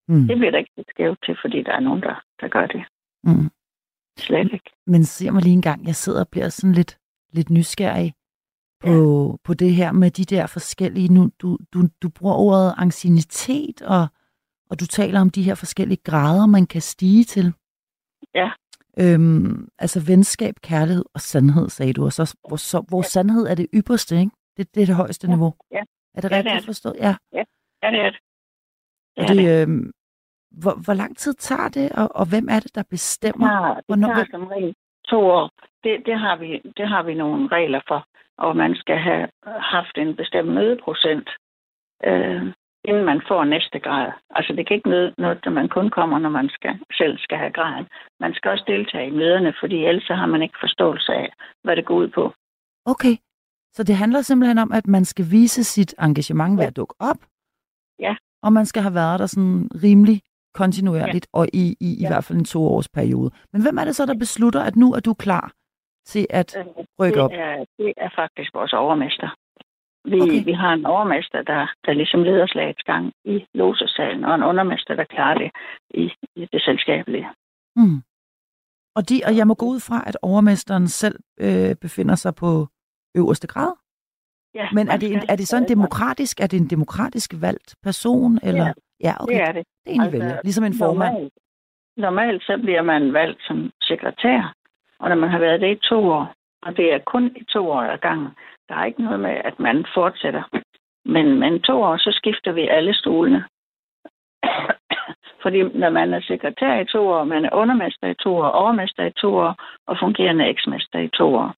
Mm. 0.08 0.26
Det 0.26 0.36
bliver 0.36 0.50
der 0.50 0.58
ikke 0.58 0.84
skævt 0.90 1.18
til, 1.24 1.36
fordi 1.40 1.62
der 1.62 1.72
er 1.72 1.80
nogen, 1.80 2.02
der, 2.02 2.22
der 2.40 2.48
gør 2.48 2.66
det. 2.66 2.84
Mm. 3.24 3.50
Slet 4.18 4.52
ikke. 4.52 4.70
Men 4.86 5.04
se 5.04 5.30
mig 5.30 5.42
lige 5.42 5.52
en 5.52 5.62
gang, 5.62 5.86
jeg 5.86 5.94
sidder 5.94 6.20
og 6.20 6.28
bliver 6.28 6.48
sådan 6.48 6.72
lidt, 6.74 6.98
lidt 7.32 7.50
nysgerrig 7.50 8.14
på, 8.80 9.30
ja. 9.30 9.36
på 9.44 9.54
det 9.54 9.74
her 9.74 9.92
med 9.92 10.10
de 10.10 10.24
der 10.24 10.46
forskellige... 10.46 11.08
Nu, 11.08 11.30
du, 11.38 11.58
du, 11.72 11.80
du 12.02 12.08
bruger 12.08 12.34
ordet 12.34 12.74
ancienitet, 12.78 13.82
og, 13.82 14.06
og 14.70 14.80
du 14.80 14.86
taler 14.86 15.20
om 15.20 15.30
de 15.30 15.42
her 15.42 15.54
forskellige 15.54 16.02
grader, 16.04 16.46
man 16.46 16.66
kan 16.66 16.80
stige 16.80 17.24
til. 17.24 17.54
Ja. 18.34 18.50
Øhm, 18.98 19.68
altså 19.78 20.04
venskab, 20.06 20.54
kærlighed 20.62 21.04
og 21.14 21.20
sandhed, 21.20 21.68
sagde 21.68 21.92
du. 21.92 22.04
Og 22.04 22.12
så, 22.12 22.36
hvor, 22.48 22.56
så, 22.56 22.84
hvor 22.88 22.98
ja. 22.98 23.08
sandhed 23.08 23.46
er 23.46 23.54
det 23.54 23.66
ypperste, 23.74 24.20
ikke? 24.20 24.30
Det, 24.56 24.74
det 24.74 24.82
er 24.82 24.86
det 24.86 24.94
højeste 24.94 25.26
ja. 25.26 25.32
niveau. 25.34 25.54
Ja. 25.70 25.82
Er 26.14 26.20
det 26.20 26.30
ja, 26.30 26.36
rigtigt 26.36 26.44
det 26.44 26.52
er 26.52 26.56
det. 26.56 26.64
forstået? 26.64 26.96
Ja. 26.98 27.16
Ja, 27.32 27.44
det 27.90 28.00
er 28.00 28.10
det. 28.10 28.20
det, 29.16 29.30
er 29.30 29.34
det. 29.34 29.62
Øhm, 29.62 29.92
hvor, 30.62 30.74
hvor 30.84 30.94
lang 30.94 31.16
tid 31.16 31.34
tager 31.34 31.68
det, 31.68 31.92
og, 31.92 32.08
og 32.14 32.26
hvem 32.30 32.46
er 32.50 32.60
det, 32.60 32.74
der 32.74 32.82
bestemmer? 32.90 33.48
Ja, 33.52 33.74
det 33.74 33.84
Hvornår- 33.88 34.14
tager 34.14 34.26
som 34.30 34.46
regel 34.46 34.74
to 35.08 35.20
år. 35.20 35.50
Det, 35.84 36.02
det, 36.06 36.18
har 36.18 36.36
vi, 36.36 36.60
det 36.76 36.88
har 36.88 37.02
vi 37.02 37.14
nogle 37.14 37.48
regler 37.48 37.80
for, 37.88 38.06
og 38.38 38.56
man 38.56 38.74
skal 38.74 38.98
have 38.98 39.28
haft 39.44 39.98
en 39.98 40.16
bestemt 40.16 40.48
mødeprocent, 40.48 41.28
øh, 42.04 42.42
inden 42.88 43.04
man 43.04 43.20
får 43.28 43.44
næste 43.44 43.78
grad. 43.78 44.12
Altså 44.30 44.52
det 44.52 44.66
kan 44.66 44.76
ikke 44.76 44.88
noget, 44.88 45.14
noget, 45.18 45.40
at 45.46 45.52
man 45.52 45.68
kun 45.68 45.90
kommer, 45.90 46.18
når 46.18 46.28
man 46.30 46.48
skal, 46.48 46.78
selv 46.98 47.18
skal 47.18 47.38
have 47.38 47.52
graden. 47.52 47.86
Man 48.20 48.34
skal 48.34 48.50
også 48.50 48.64
deltage 48.66 49.06
i 49.06 49.16
møderne, 49.20 49.54
fordi 49.60 49.76
ellers 49.84 50.08
har 50.08 50.26
man 50.26 50.42
ikke 50.42 50.58
forståelse 50.60 51.12
af, 51.12 51.32
hvad 51.64 51.76
det 51.76 51.84
går 51.84 51.94
ud 51.94 52.08
på. 52.08 52.32
Okay. 52.84 53.16
Så 53.72 53.82
det 53.82 53.96
handler 53.96 54.20
simpelthen 54.22 54.58
om, 54.58 54.72
at 54.72 54.86
man 54.86 55.04
skal 55.04 55.26
vise 55.30 55.64
sit 55.64 55.94
engagement 56.02 56.58
ved 56.58 56.64
at 56.64 56.76
dukke 56.76 56.94
op. 57.00 57.16
Ja. 57.98 58.16
Og 58.42 58.52
man 58.52 58.66
skal 58.66 58.82
have 58.82 58.94
været 58.94 59.20
der 59.20 59.26
sådan 59.26 59.70
rimelig 59.82 60.22
kontinuerligt, 60.56 61.26
ja. 61.34 61.38
og 61.38 61.44
i, 61.52 61.64
i, 61.80 61.90
i 62.00 62.02
Ja. 62.02 62.08
hvert 62.08 62.24
fald 62.24 62.38
en 62.38 62.44
toårs 62.44 62.88
periode. 62.88 63.30
Men 63.52 63.62
hvem 63.62 63.78
er 63.78 63.84
det 63.84 63.96
så, 63.96 64.06
der 64.06 64.14
beslutter, 64.24 64.60
at 64.68 64.76
nu 64.76 64.88
er 64.92 65.00
du 65.00 65.14
klar 65.14 65.52
til 66.06 66.26
at 66.30 66.56
Øh, 66.58 66.64
rykke 67.00 67.22
op? 67.22 67.30
det, 67.30 67.40
er, 67.40 67.64
det 67.78 67.92
er 67.96 68.10
faktisk 68.20 68.50
vores 68.54 68.72
overmester. 68.72 69.28
Vi, 70.12 70.20
Okay. 70.20 70.44
vi 70.44 70.52
har 70.52 70.72
en 70.72 70.86
overmester, 70.86 71.42
der, 71.42 71.62
der 71.86 71.92
ligesom 71.92 72.22
leder 72.22 72.46
slagets 72.46 72.82
gang 72.82 73.12
i 73.24 73.36
losesalen, 73.54 74.24
og 74.24 74.34
en 74.34 74.42
undermester, 74.42 74.94
der 74.94 75.04
klarer 75.04 75.38
det 75.38 75.50
i, 75.90 76.04
i 76.36 76.48
det 76.52 76.62
selskabelige. 76.62 77.26
Hmm. 77.76 77.98
Og, 78.96 79.08
de, 79.08 79.20
og 79.26 79.36
jeg 79.36 79.46
må 79.46 79.54
gå 79.54 79.66
ud 79.66 79.80
fra, 79.80 80.04
at 80.06 80.16
overmesteren 80.22 80.88
selv 80.88 81.18
øh, 81.40 81.74
befinder 81.74 82.14
sig 82.14 82.34
på 82.34 82.66
øverste 83.16 83.46
grad. 83.46 83.72
Ja, 84.54 84.68
Men 84.72 84.88
er 84.88 84.96
det, 84.96 85.12
en, 85.12 85.22
er 85.28 85.36
det 85.36 85.48
sådan 85.48 85.68
demokratisk? 85.68 86.40
Er 86.40 86.46
det 86.46 86.60
en 86.60 86.70
demokratisk 86.70 87.34
valgt 87.40 87.74
person? 87.82 88.38
Eller? 88.42 88.66
Ja, 88.66 88.72
ja 89.00 89.12
okay. 89.20 89.34
Det 89.34 89.42
er 89.42 89.52
det. 89.52 89.64
Det 89.84 89.90
er 89.90 89.94
en 89.94 90.00
Altså, 90.00 90.18
vælger. 90.18 90.40
Ligesom 90.44 90.64
en 90.64 90.74
formand. 90.78 91.12
Normalt, 91.14 91.32
normalt 91.96 92.42
så 92.42 92.58
bliver 92.62 92.82
man 92.82 93.12
valgt 93.12 93.40
som 93.46 93.70
sekretær, 93.82 94.54
og 94.98 95.08
når 95.08 95.16
man 95.16 95.30
har 95.30 95.38
været 95.38 95.60
det 95.60 95.70
i 95.76 95.88
to 95.88 95.98
år, 96.04 96.34
og 96.62 96.76
det 96.76 96.92
er 96.92 96.98
kun 96.98 97.24
i 97.36 97.44
to 97.44 97.70
år 97.70 97.80
ad 97.80 97.98
gangen, 97.98 98.28
der 98.68 98.74
er 98.74 98.84
ikke 98.84 99.02
noget 99.02 99.20
med, 99.20 99.30
at 99.30 99.58
man 99.58 99.86
fortsætter. 99.94 100.42
Men, 101.04 101.38
men 101.38 101.62
to 101.62 101.82
år, 101.82 101.96
så 101.96 102.10
skifter 102.12 102.52
vi 102.52 102.68
alle 102.68 102.94
stolene. 102.94 103.44
Fordi 105.42 105.62
når 105.62 105.90
man 105.90 106.14
er 106.14 106.20
sekretær 106.20 106.80
i 106.80 106.84
to 106.84 107.08
år, 107.08 107.24
man 107.24 107.44
er 107.44 107.54
undermester 107.54 108.06
i 108.08 108.14
to 108.14 108.36
år, 108.36 108.48
overmester 108.48 109.04
i 109.04 109.12
to 109.12 109.34
år, 109.34 109.54
og 109.86 109.96
fungerende 110.00 110.48
eksmester 110.48 110.98
i 110.98 111.08
to 111.08 111.34
år. 111.34 111.54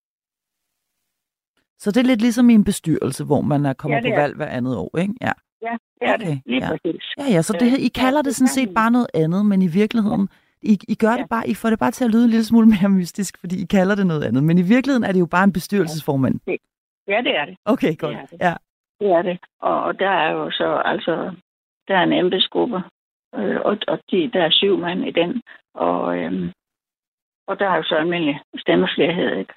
Så 1.79 1.91
det 1.91 2.01
er 2.01 2.05
lidt 2.11 2.21
ligesom 2.21 2.51
i 2.51 2.55
en 2.55 2.65
bestyrelse, 2.65 3.25
hvor 3.25 3.41
man 3.41 3.67
er 3.67 3.73
kommer 3.73 3.97
Ja, 3.97 4.11
på 4.11 4.21
valg 4.21 4.37
hver 4.37 4.47
andet 4.47 4.77
år, 4.77 4.99
ikke? 4.99 5.15
Ja. 5.21 5.33
Ja, 5.63 5.77
det 6.01 6.09
er 6.09 6.15
Okay, 6.15 6.27
det. 6.27 6.43
Lige 6.47 6.65
ja. 6.65 6.71
præcis. 6.71 7.03
Ja, 7.19 7.25
ja, 7.35 7.43
så 7.43 7.53
det, 7.61 7.71
her- 7.71 7.79
I 7.79 7.85
Øh, 7.85 7.91
kalder 7.95 8.19
ja, 8.19 8.23
det 8.23 8.35
sådan 8.35 8.45
det 8.47 8.55
set 8.55 8.75
bare 8.75 8.91
noget 8.91 9.07
andet, 9.15 9.47
men 9.47 9.63
i 9.63 9.67
virkeligheden, 9.67 10.29
I, 10.63 10.79
I 10.89 10.95
gør 10.95 11.11
det 11.11 11.19
Ja. 11.19 11.27
bare, 11.27 11.49
I 11.49 11.55
får 11.55 11.71
det 11.71 11.79
bare 11.79 11.91
til 11.91 12.05
at 12.05 12.11
lyde 12.11 12.25
en 12.25 12.31
lille 12.31 12.45
smule 12.45 12.67
mere 12.67 12.89
mystisk, 12.89 13.39
fordi 13.41 13.63
I 13.63 13.67
kalder 13.67 13.95
det 13.95 14.07
noget 14.07 14.25
andet. 14.25 14.45
Men 14.45 14.59
i 14.59 14.63
virkeligheden 14.63 15.05
er 15.05 15.13
det 15.13 15.21
jo 15.21 15.27
bare 15.27 15.45
en 15.45 15.53
bestyrelsesformand. 15.53 16.41
Ja, 17.09 17.19
det 17.27 17.37
er 17.37 17.45
det. 17.45 17.57
Okay, 17.65 17.97
godt. 17.99 18.17
er 18.17 18.27
det. 18.27 18.39
Ja. 18.41 18.55
Det 19.01 19.09
er 19.19 19.23
det. 19.23 19.39
Og, 19.61 19.83
og 19.83 19.99
der 19.99 20.11
er 20.11 20.31
jo 20.33 20.51
så, 20.51 20.83
altså, 20.85 21.35
der 21.89 21.95
er 21.97 22.03
en 22.03 22.13
embedsgruppe, 22.13 22.77
øh, 23.35 23.57
og, 23.65 23.77
og 23.89 23.99
de, 24.11 24.31
der 24.33 24.43
er 24.43 24.51
syv 24.51 24.79
mand 24.79 25.05
i 25.05 25.11
den, 25.11 25.43
og, 25.75 26.19
øhm, 26.19 26.51
og 27.49 27.59
der 27.59 27.69
er 27.71 27.77
jo 27.77 27.83
så 27.83 27.95
almindelig 27.95 28.41
stemmeflerhed, 28.57 29.37
ikke? 29.39 29.55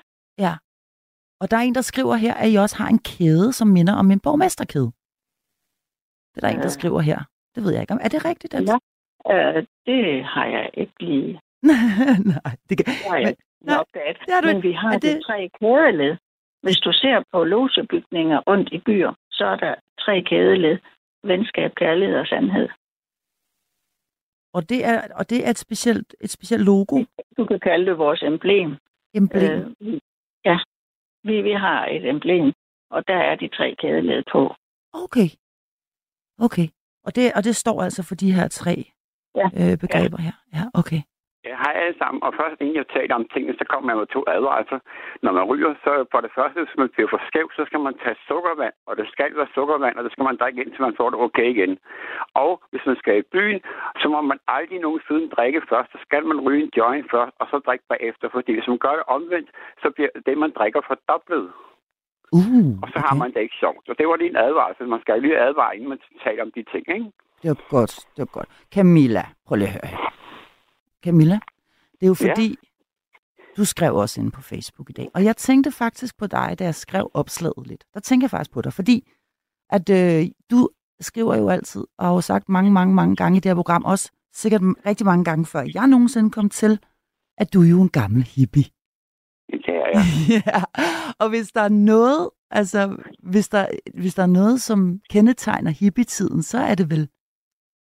Og 1.42 1.52
der 1.52 1.58
er 1.58 1.62
en, 1.62 1.76
der 1.76 1.82
skriver 1.82 2.16
her, 2.16 2.34
at 2.34 2.52
I 2.54 2.56
også 2.56 2.78
har 2.78 2.88
en 2.88 3.00
kæde, 3.00 3.54
som 3.54 3.68
minder 3.68 3.94
om 3.94 4.12
en 4.12 4.20
borgmesterkæde. 4.20 4.92
Det 6.36 6.44
er 6.44 6.48
der 6.48 6.56
en, 6.56 6.62
der 6.62 6.70
skriver 6.70 7.02
her. 7.02 7.20
Det 7.56 7.63
ved 7.63 7.72
jeg 7.74 7.82
ikke 7.82 7.94
om. 7.94 8.00
Er 8.04 8.08
det 8.10 8.26
rigtigt? 8.26 8.54
At... 8.54 8.63
Ja. 8.70 8.78
Øh, 9.34 9.65
det 9.86 10.24
har 10.26 10.46
jeg 10.46 10.70
ikke 10.74 10.94
lige 11.00 11.39
Nej, 12.32 12.54
det 12.70 12.74
kan... 12.78 12.86
det 12.86 12.96
har 13.10 13.17
jeg 13.17 13.26
Men- 13.26 13.67
nej, 13.67 13.78
opdaget. 13.78 14.17
det 14.26 14.34
har 14.34 14.41
du 14.41 14.48
Men 14.48 14.63
vi 14.63 14.72
har 14.72 14.91
det... 14.94 15.04
de 15.17 15.24
tre 15.24 15.50
kædeled. 15.60 16.17
Hvis 16.63 16.78
du 16.78 16.91
ser 16.94 17.24
på 17.32 17.44
logebygninger 17.44 18.39
rundt 18.50 18.70
i 18.72 18.78
byer, 18.80 19.13
så 19.32 19.46
er 19.46 19.56
der 19.56 19.76
tre 20.00 20.22
kædeled. 20.30 20.78
Venskab, 21.24 21.72
kærlighed 21.76 22.15
og 22.17 22.28
sandhed. 22.28 22.70
Og 24.54 24.70
det 24.70 24.86
er, 24.86 24.98
og 25.20 25.30
det 25.30 25.46
er 25.46 25.50
et 25.50 25.58
specielt, 25.58 26.15
et 26.22 26.30
specielt 26.30 26.65
logo, 26.65 26.96
Du 27.38 27.46
kan 27.46 27.60
kalde 27.60 27.86
det 27.86 27.98
vores 27.98 28.22
emblem. 28.24 28.76
emblem. 29.13 29.76
Øh, 29.82 30.00
ja, 30.46 30.58
vi, 31.24 31.41
vi 31.41 31.52
har 31.52 31.86
et 31.86 32.10
emblem, 32.10 32.54
og 32.89 33.08
der 33.08 33.15
er 33.30 33.36
de 33.36 33.48
tre 33.48 33.76
kædeled 33.82 34.24
på. 34.32 34.56
Okay. 34.94 35.28
Okay. 36.47 36.67
Og 37.06 37.12
det, 37.15 37.25
og 37.38 37.41
det 37.47 37.56
står 37.56 37.77
altså 37.88 38.01
for 38.10 38.15
de 38.15 38.32
her 38.38 38.47
tre 38.47 38.75
Ja. 39.41 39.47
øh, 39.60 39.73
begreber 39.84 40.19
her. 40.27 40.36
Ja, 40.58 40.63
okay. 40.82 41.01
Ja, 41.47 41.56
hej 41.63 41.73
alle 41.84 41.97
sammen. 42.01 42.19
Og 42.25 42.32
først 42.39 42.58
inden 42.62 42.75
jeg 42.82 42.88
taler 42.97 43.15
om 43.15 43.25
tingene, 43.34 43.56
så 43.60 43.65
kommer 43.69 43.86
man 43.89 43.97
med 44.01 44.08
to 44.15 44.21
advarsler. 44.36 44.80
Når 45.25 45.32
man 45.38 45.45
ryger, 45.51 45.71
så 45.86 45.91
for 46.12 46.19
det 46.25 46.32
første, 46.38 46.58
hvis 46.63 46.77
man 46.82 46.89
bliver 46.93 47.10
for 47.13 47.21
skæv, 47.30 47.47
så 47.58 47.63
skal 47.69 47.80
man 47.88 47.95
tage 48.04 48.17
sukkervand, 48.30 48.75
og 48.88 48.93
det 48.99 49.06
skal 49.13 49.32
være 49.39 49.54
sukkervand, 49.58 49.95
og 49.97 50.04
det 50.06 50.12
skal 50.12 50.23
man 50.30 50.38
drikke 50.41 50.62
indtil 50.63 50.82
man 50.88 50.97
får 50.99 51.10
det 51.10 51.19
okay 51.25 51.47
igen. 51.56 51.73
Og 52.43 52.51
hvis 52.71 52.86
man 52.89 52.97
skal 53.01 53.15
i 53.17 53.30
byen, 53.36 53.60
så 54.01 54.06
må 54.13 54.19
man 54.32 54.39
aldrig 54.58 54.80
nogensinde 54.80 55.25
drikke 55.36 55.62
først. 55.71 55.89
Så 55.93 55.99
skal 56.06 56.23
man 56.32 56.39
ryge 56.45 56.63
en 56.63 56.71
joint 56.80 57.08
først, 57.15 57.34
og 57.41 57.45
så 57.51 57.56
drikke 57.67 57.86
bagefter. 57.93 58.25
Fordi 58.36 58.51
hvis 58.56 58.67
man 58.71 58.80
gør 58.86 58.93
det 58.99 59.06
omvendt, 59.15 59.49
så 59.84 59.88
bliver 59.95 60.12
det, 60.25 60.36
man 60.43 60.51
drikker, 60.58 60.82
fordoblet. 60.89 61.45
Uh, 62.32 62.72
Og 62.84 62.88
så 62.94 63.00
har 63.08 63.15
man 63.15 63.34
det 63.34 63.41
ikke 63.41 63.56
sjovt. 63.60 63.86
Så 63.86 63.96
det 63.98 64.08
var 64.08 64.15
lige 64.15 64.30
en 64.30 64.36
advarsel. 64.36 64.88
Man 64.88 65.02
skal 65.02 65.22
lige 65.22 65.38
advare, 65.48 65.76
inden 65.76 65.89
man 65.89 66.00
taler 66.24 66.44
om 66.44 66.52
de 66.56 66.63
ting, 66.74 66.86
ikke? 66.98 67.12
Det 67.41 67.50
var 67.50 67.60
godt, 67.70 67.96
det 68.15 68.17
var 68.26 68.26
godt. 68.38 68.50
Camilla, 68.74 69.24
prøv 69.48 69.56
lige 69.56 69.67
at 69.67 69.74
høre 69.74 69.88
her. 69.91 70.13
Camilla, 71.04 71.39
det 72.00 72.04
er 72.04 72.08
jo 72.08 72.15
Ja. 72.22 72.30
fordi, 72.32 72.58
du 73.58 73.65
skrev 73.65 73.96
også 73.96 74.22
ind 74.22 74.32
på 74.32 74.41
Facebook 74.41 74.89
i 74.89 74.94
dag. 74.94 75.08
Og 75.15 75.24
jeg 75.24 75.38
tænkte 75.38 75.72
faktisk 75.72 76.17
på 76.17 76.28
dig, 76.28 76.56
da 76.60 76.63
jeg 76.63 76.76
skrev 76.76 77.12
opslaget 77.13 77.67
lidt. 77.67 77.84
Der 77.94 78.00
tænker 78.00 78.26
jeg 78.26 78.30
faktisk 78.32 78.52
på 78.54 78.62
dig, 78.62 78.74
fordi 78.74 79.08
at 79.70 79.89
øh, 79.89 80.26
du 80.52 80.70
skriver 81.00 81.36
jo 81.38 81.50
altid, 81.50 81.84
og 81.98 82.06
har 82.06 82.13
jo 82.13 82.22
sagt 82.22 82.50
mange, 82.50 82.72
mange, 82.72 82.94
mange 82.96 83.15
gange 83.15 83.38
i 83.38 83.39
det 83.39 83.50
her 83.50 83.56
program, 83.56 83.86
også 83.86 84.12
sikkert 84.34 84.62
rigtig 84.86 85.06
mange 85.06 85.24
gange 85.26 85.46
før 85.46 85.63
jeg 85.74 85.88
nogensinde 85.88 86.30
kom 86.32 86.50
til, 86.50 86.80
at 87.38 87.54
du 87.54 87.62
er 87.63 87.70
jo 87.70 87.82
en 87.82 87.89
gammel 87.89 88.24
hippie. 88.24 88.63
Det 89.52 89.62
ja, 90.45 90.63
og 91.19 91.30
hvis 91.30 91.51
der 91.51 91.62
er 91.62 91.69
noget, 91.69 92.30
altså, 92.51 92.97
hvis 93.19 93.49
der, 93.49 93.67
hvis 93.93 94.15
der 94.15 94.23
er 94.23 94.27
noget, 94.27 94.62
som 94.62 94.99
kendetegner 95.10 95.71
hippietiden, 95.71 96.43
så 96.43 96.58
er 96.58 96.75
det 96.75 96.89
vel, 96.89 97.10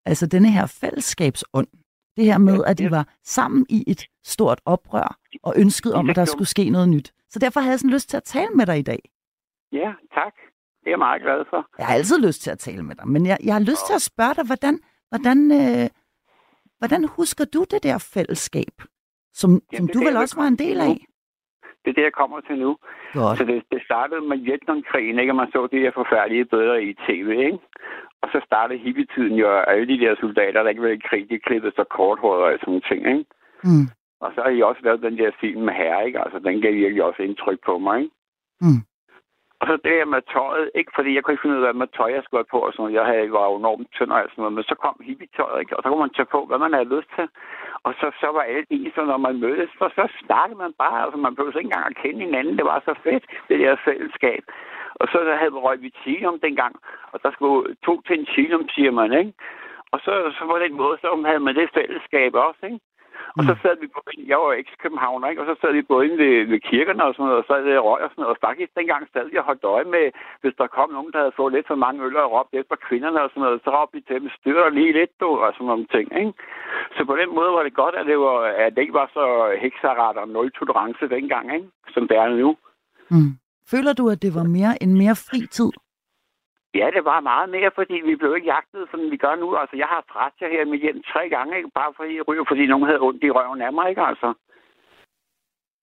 altså 0.05 0.27
denne 0.27 0.51
her 0.51 0.65
fællesskabsånd. 0.65 1.67
Det 2.17 2.25
her 2.25 2.37
med, 2.37 2.63
at 2.67 2.77
de 2.77 2.91
var 2.91 3.07
sammen 3.23 3.65
i 3.69 3.83
et 3.87 4.05
stort 4.23 4.61
oprør, 4.65 5.17
og 5.43 5.53
ønskede 5.57 5.95
om, 5.95 6.09
at 6.09 6.15
der 6.15 6.25
skulle 6.25 6.47
ske 6.47 6.69
noget 6.69 6.89
nyt. 6.89 7.13
Så 7.29 7.39
derfor 7.39 7.59
havde 7.59 7.71
jeg 7.71 7.79
sådan 7.79 7.93
lyst 7.93 8.09
til 8.09 8.17
at 8.17 8.23
tale 8.23 8.49
med 8.55 8.65
dig 8.65 8.79
i 8.79 8.81
dag. 8.81 9.09
Ja, 9.71 9.93
tak. 10.13 10.33
Det 10.79 10.87
er 10.87 10.91
jeg 10.91 10.99
meget 10.99 11.21
glad 11.21 11.45
for. 11.49 11.67
Jeg 11.77 11.85
har 11.85 11.93
altid 11.93 12.19
lyst 12.19 12.41
til 12.41 12.51
at 12.51 12.59
tale 12.59 12.83
med 12.83 12.95
dig, 12.95 13.07
men 13.07 13.25
jeg, 13.25 13.37
jeg 13.43 13.53
har 13.53 13.59
lyst 13.59 13.85
til 13.87 13.93
at 13.93 14.01
spørge 14.01 14.33
dig, 14.35 14.45
hvordan, 14.45 14.79
hvordan, 15.09 15.51
øh, 15.51 15.89
hvordan 16.77 17.05
husker 17.05 17.45
du 17.45 17.65
det 17.71 17.83
der 17.83 17.97
fællesskab, 17.97 18.81
som, 19.33 19.61
Ja, 19.71 19.77
som 19.77 19.87
du 19.87 19.99
vel 19.99 20.17
også 20.17 20.35
var 20.35 20.47
en 20.47 20.55
del 20.55 20.81
af? 20.81 21.05
Det 21.85 21.91
er 21.91 21.97
det, 21.99 22.09
jeg 22.09 22.19
kommer 22.21 22.39
til 22.41 22.57
nu. 22.65 22.77
Godt. 23.13 23.37
Så 23.37 23.43
det, 23.43 23.63
det 23.71 23.81
startede 23.89 24.21
med 24.21 24.37
Vietnamkrigen, 24.37 25.19
ikke? 25.19 25.31
Og 25.31 25.35
man 25.35 25.51
så 25.51 25.67
de 25.71 25.79
her 25.79 25.91
forfærdelige 26.01 26.45
billeder 26.45 26.75
i 26.75 26.93
tv, 27.07 27.29
ikke? 27.49 27.59
Og 28.21 28.27
så 28.33 28.41
startede 28.45 28.79
hippietiden 28.79 29.35
jo, 29.41 29.47
og 29.57 29.71
alle 29.71 29.87
de 29.87 29.99
der 30.03 30.15
soldater, 30.19 30.63
der 30.63 30.69
ikke 30.69 30.81
ville 30.81 30.97
i 30.97 31.07
krig, 31.09 31.29
de 31.29 31.39
klippede 31.39 31.73
så 31.75 31.83
korthåret 31.83 32.43
og 32.43 32.59
sådan 32.59 32.71
nogle 32.71 32.87
ting, 32.89 33.01
ikke? 33.13 33.25
Mm. 33.63 33.87
Og 34.23 34.31
så 34.35 34.41
har 34.41 34.49
I 34.49 34.61
også 34.61 34.81
lavet 34.83 35.01
den 35.01 35.17
der 35.17 35.31
film 35.41 35.61
med 35.61 35.73
herre, 35.73 36.05
ikke? 36.07 36.19
Altså, 36.19 36.39
den 36.39 36.61
gav 36.61 36.73
virkelig 36.73 37.03
også 37.03 37.21
indtryk 37.21 37.59
på 37.65 37.77
mig, 37.77 37.97
ikke? 38.01 38.13
Mm. 38.61 38.81
Og 39.59 39.67
så 39.67 39.73
det 39.85 39.93
her 39.97 40.05
med 40.05 40.21
tøjet, 40.33 40.71
ikke 40.79 40.91
fordi 40.95 41.09
jeg 41.15 41.23
kunne 41.23 41.33
ikke 41.33 41.41
finde 41.41 41.55
ud 41.55 41.63
af, 41.63 41.67
hvad 41.67 41.81
med 41.81 41.87
tøj 41.97 42.09
jeg 42.15 42.23
skulle 42.23 42.41
have 42.41 42.53
på 42.53 42.59
og 42.65 42.71
sådan 42.73 42.81
noget. 42.83 42.97
Jeg 42.99 43.05
havde, 43.11 43.31
var 43.31 43.45
jo 43.49 43.55
enormt 43.57 43.91
tynd 43.95 44.11
og 44.11 44.19
alt 44.19 44.31
sådan 44.31 44.41
noget, 44.41 44.57
men 44.57 44.63
så 44.63 44.75
kom 44.83 44.95
hippietøjet, 45.07 45.59
ikke? 45.59 45.77
Og 45.77 45.81
så 45.83 45.87
kunne 45.89 46.05
man 46.05 46.15
tage 46.17 46.33
på, 46.35 46.39
hvad 46.45 46.59
man 46.65 46.73
havde 46.73 46.93
lyst 46.95 47.09
til. 47.15 47.27
Og 47.87 47.91
så, 47.99 48.07
så 48.21 48.27
var 48.35 48.41
alle 48.41 48.65
i, 48.69 48.91
så 48.95 49.01
når 49.11 49.17
man 49.27 49.39
mødtes, 49.45 49.69
så, 49.79 49.85
så 49.97 50.05
snakkede 50.23 50.59
man 50.63 50.73
bare, 50.83 51.03
altså 51.03 51.17
man 51.17 51.35
behøvede 51.35 51.59
ikke 51.59 51.67
engang 51.71 51.87
at 51.89 52.01
kende 52.03 52.25
hinanden. 52.25 52.57
Det 52.57 52.65
var 52.71 52.79
så 52.85 52.93
fedt, 53.03 53.25
det 53.49 53.59
der 53.59 53.83
fællesskab. 53.87 54.43
Og 55.01 55.07
så 55.11 55.17
havde 55.39 55.53
vi 55.55 55.59
røg 55.65 55.81
vi 55.81 55.89
chilium 56.01 56.39
dengang, 56.39 56.75
og 57.11 57.17
der 57.23 57.31
skulle 57.31 57.75
to 57.85 58.01
til 58.01 58.19
en 58.19 58.25
chilium, 58.33 58.69
siger 58.69 58.91
man, 58.91 59.13
ikke? 59.13 59.33
Og 59.93 59.99
så, 60.05 60.13
så 60.37 60.45
var 60.45 60.57
det 60.59 60.65
en 60.65 60.81
måde, 60.83 60.97
så 61.01 61.07
havde 61.25 61.45
man 61.47 61.55
det 61.55 61.69
fællesskab 61.73 62.33
også, 62.33 62.61
ikke? 62.65 62.79
Og 63.37 63.41
så 63.49 63.53
sad 63.63 63.75
vi 63.83 63.87
på, 63.95 63.99
jeg 64.31 64.37
var 64.43 64.51
eks-københavner, 64.61 65.27
ikke? 65.29 65.41
og 65.41 65.47
så 65.49 65.55
sad 65.61 65.71
vi 65.77 65.81
både 65.91 66.05
inde 66.05 66.17
ved, 66.23 66.35
ved 66.51 66.59
kirkerne 66.69 67.03
og 67.07 67.13
sådan 67.13 67.25
noget, 67.25 67.39
og 67.41 67.45
så 67.47 67.53
sad 67.53 67.79
røg 67.87 68.01
og 68.05 68.09
sådan 68.11 68.21
noget. 68.21 68.35
Og 68.35 68.43
faktisk 68.47 68.71
dengang 68.79 69.01
sad 69.13 69.27
jeg 69.37 69.43
holdt 69.49 69.63
øje 69.75 69.89
med, 69.95 70.05
hvis 70.41 70.55
der 70.59 70.75
kom 70.77 70.89
nogen, 70.97 71.11
der 71.13 71.19
havde 71.23 71.37
fået 71.39 71.53
lidt 71.53 71.67
for 71.67 71.79
mange 71.85 72.03
øl 72.05 72.17
og 72.17 72.31
råbt 72.35 72.53
efter 72.61 72.75
kvinderne 72.87 73.19
og 73.23 73.29
sådan 73.29 73.43
noget, 73.45 73.63
så 73.63 73.69
råbte 73.75 73.95
vi 73.95 74.01
til 74.07 74.15
dem, 74.21 74.29
styrer 74.39 74.69
lige 74.69 74.93
lidt, 74.99 75.13
du, 75.21 75.29
og 75.43 75.49
sådan 75.53 75.69
nogle 75.71 75.87
ting. 75.95 76.07
Ikke? 76.21 76.33
Så 76.95 77.01
på 77.09 77.15
den 77.21 77.29
måde 77.37 77.51
var 77.57 77.63
det 77.63 77.75
godt, 77.81 77.95
at 77.99 78.05
det, 78.11 78.17
var, 78.25 78.37
at 78.63 78.71
det 78.75 78.81
ikke 78.81 78.99
var 79.01 79.09
så 79.17 79.25
heksaret 79.63 80.17
og 80.21 80.27
nul 80.35 80.51
tolerance 80.59 81.03
dengang, 81.15 81.45
ikke? 81.57 81.67
som 81.93 82.03
det 82.09 82.17
er 82.23 82.29
nu. 82.43 82.49
Mm. 83.13 83.31
Føler 83.71 83.93
du, 83.93 84.05
at 84.13 84.21
det 84.25 84.31
var 84.39 84.43
mere 84.57 84.73
en 84.83 84.93
mere 85.01 85.15
fri 85.27 85.39
tid? 85.57 85.71
Ja, 86.79 86.87
det 86.95 87.05
var 87.05 87.19
meget 87.31 87.49
mere, 87.49 87.71
fordi 87.75 87.95
vi 88.09 88.15
blev 88.15 88.35
ikke 88.35 88.53
jagtet, 88.55 88.87
som 88.91 88.99
vi 89.11 89.17
gør 89.17 89.35
nu. 89.35 89.47
Altså, 89.55 89.75
jeg 89.81 89.87
har 89.93 90.03
haft 90.23 90.39
her 90.39 90.61
i 90.61 90.69
mit 90.71 90.81
hjem 90.81 91.01
tre 91.13 91.29
gange, 91.29 91.57
ikke? 91.57 91.69
bare 91.79 91.93
fordi 91.97 92.15
jeg 92.15 92.27
ryger, 92.27 92.45
fordi 92.47 92.65
nogen 92.65 92.85
havde 92.85 93.05
ondt 93.07 93.23
i 93.23 93.31
røven 93.31 93.61
af 93.61 93.73
mig, 93.73 93.89
ikke 93.89 94.01
altså? 94.01 94.33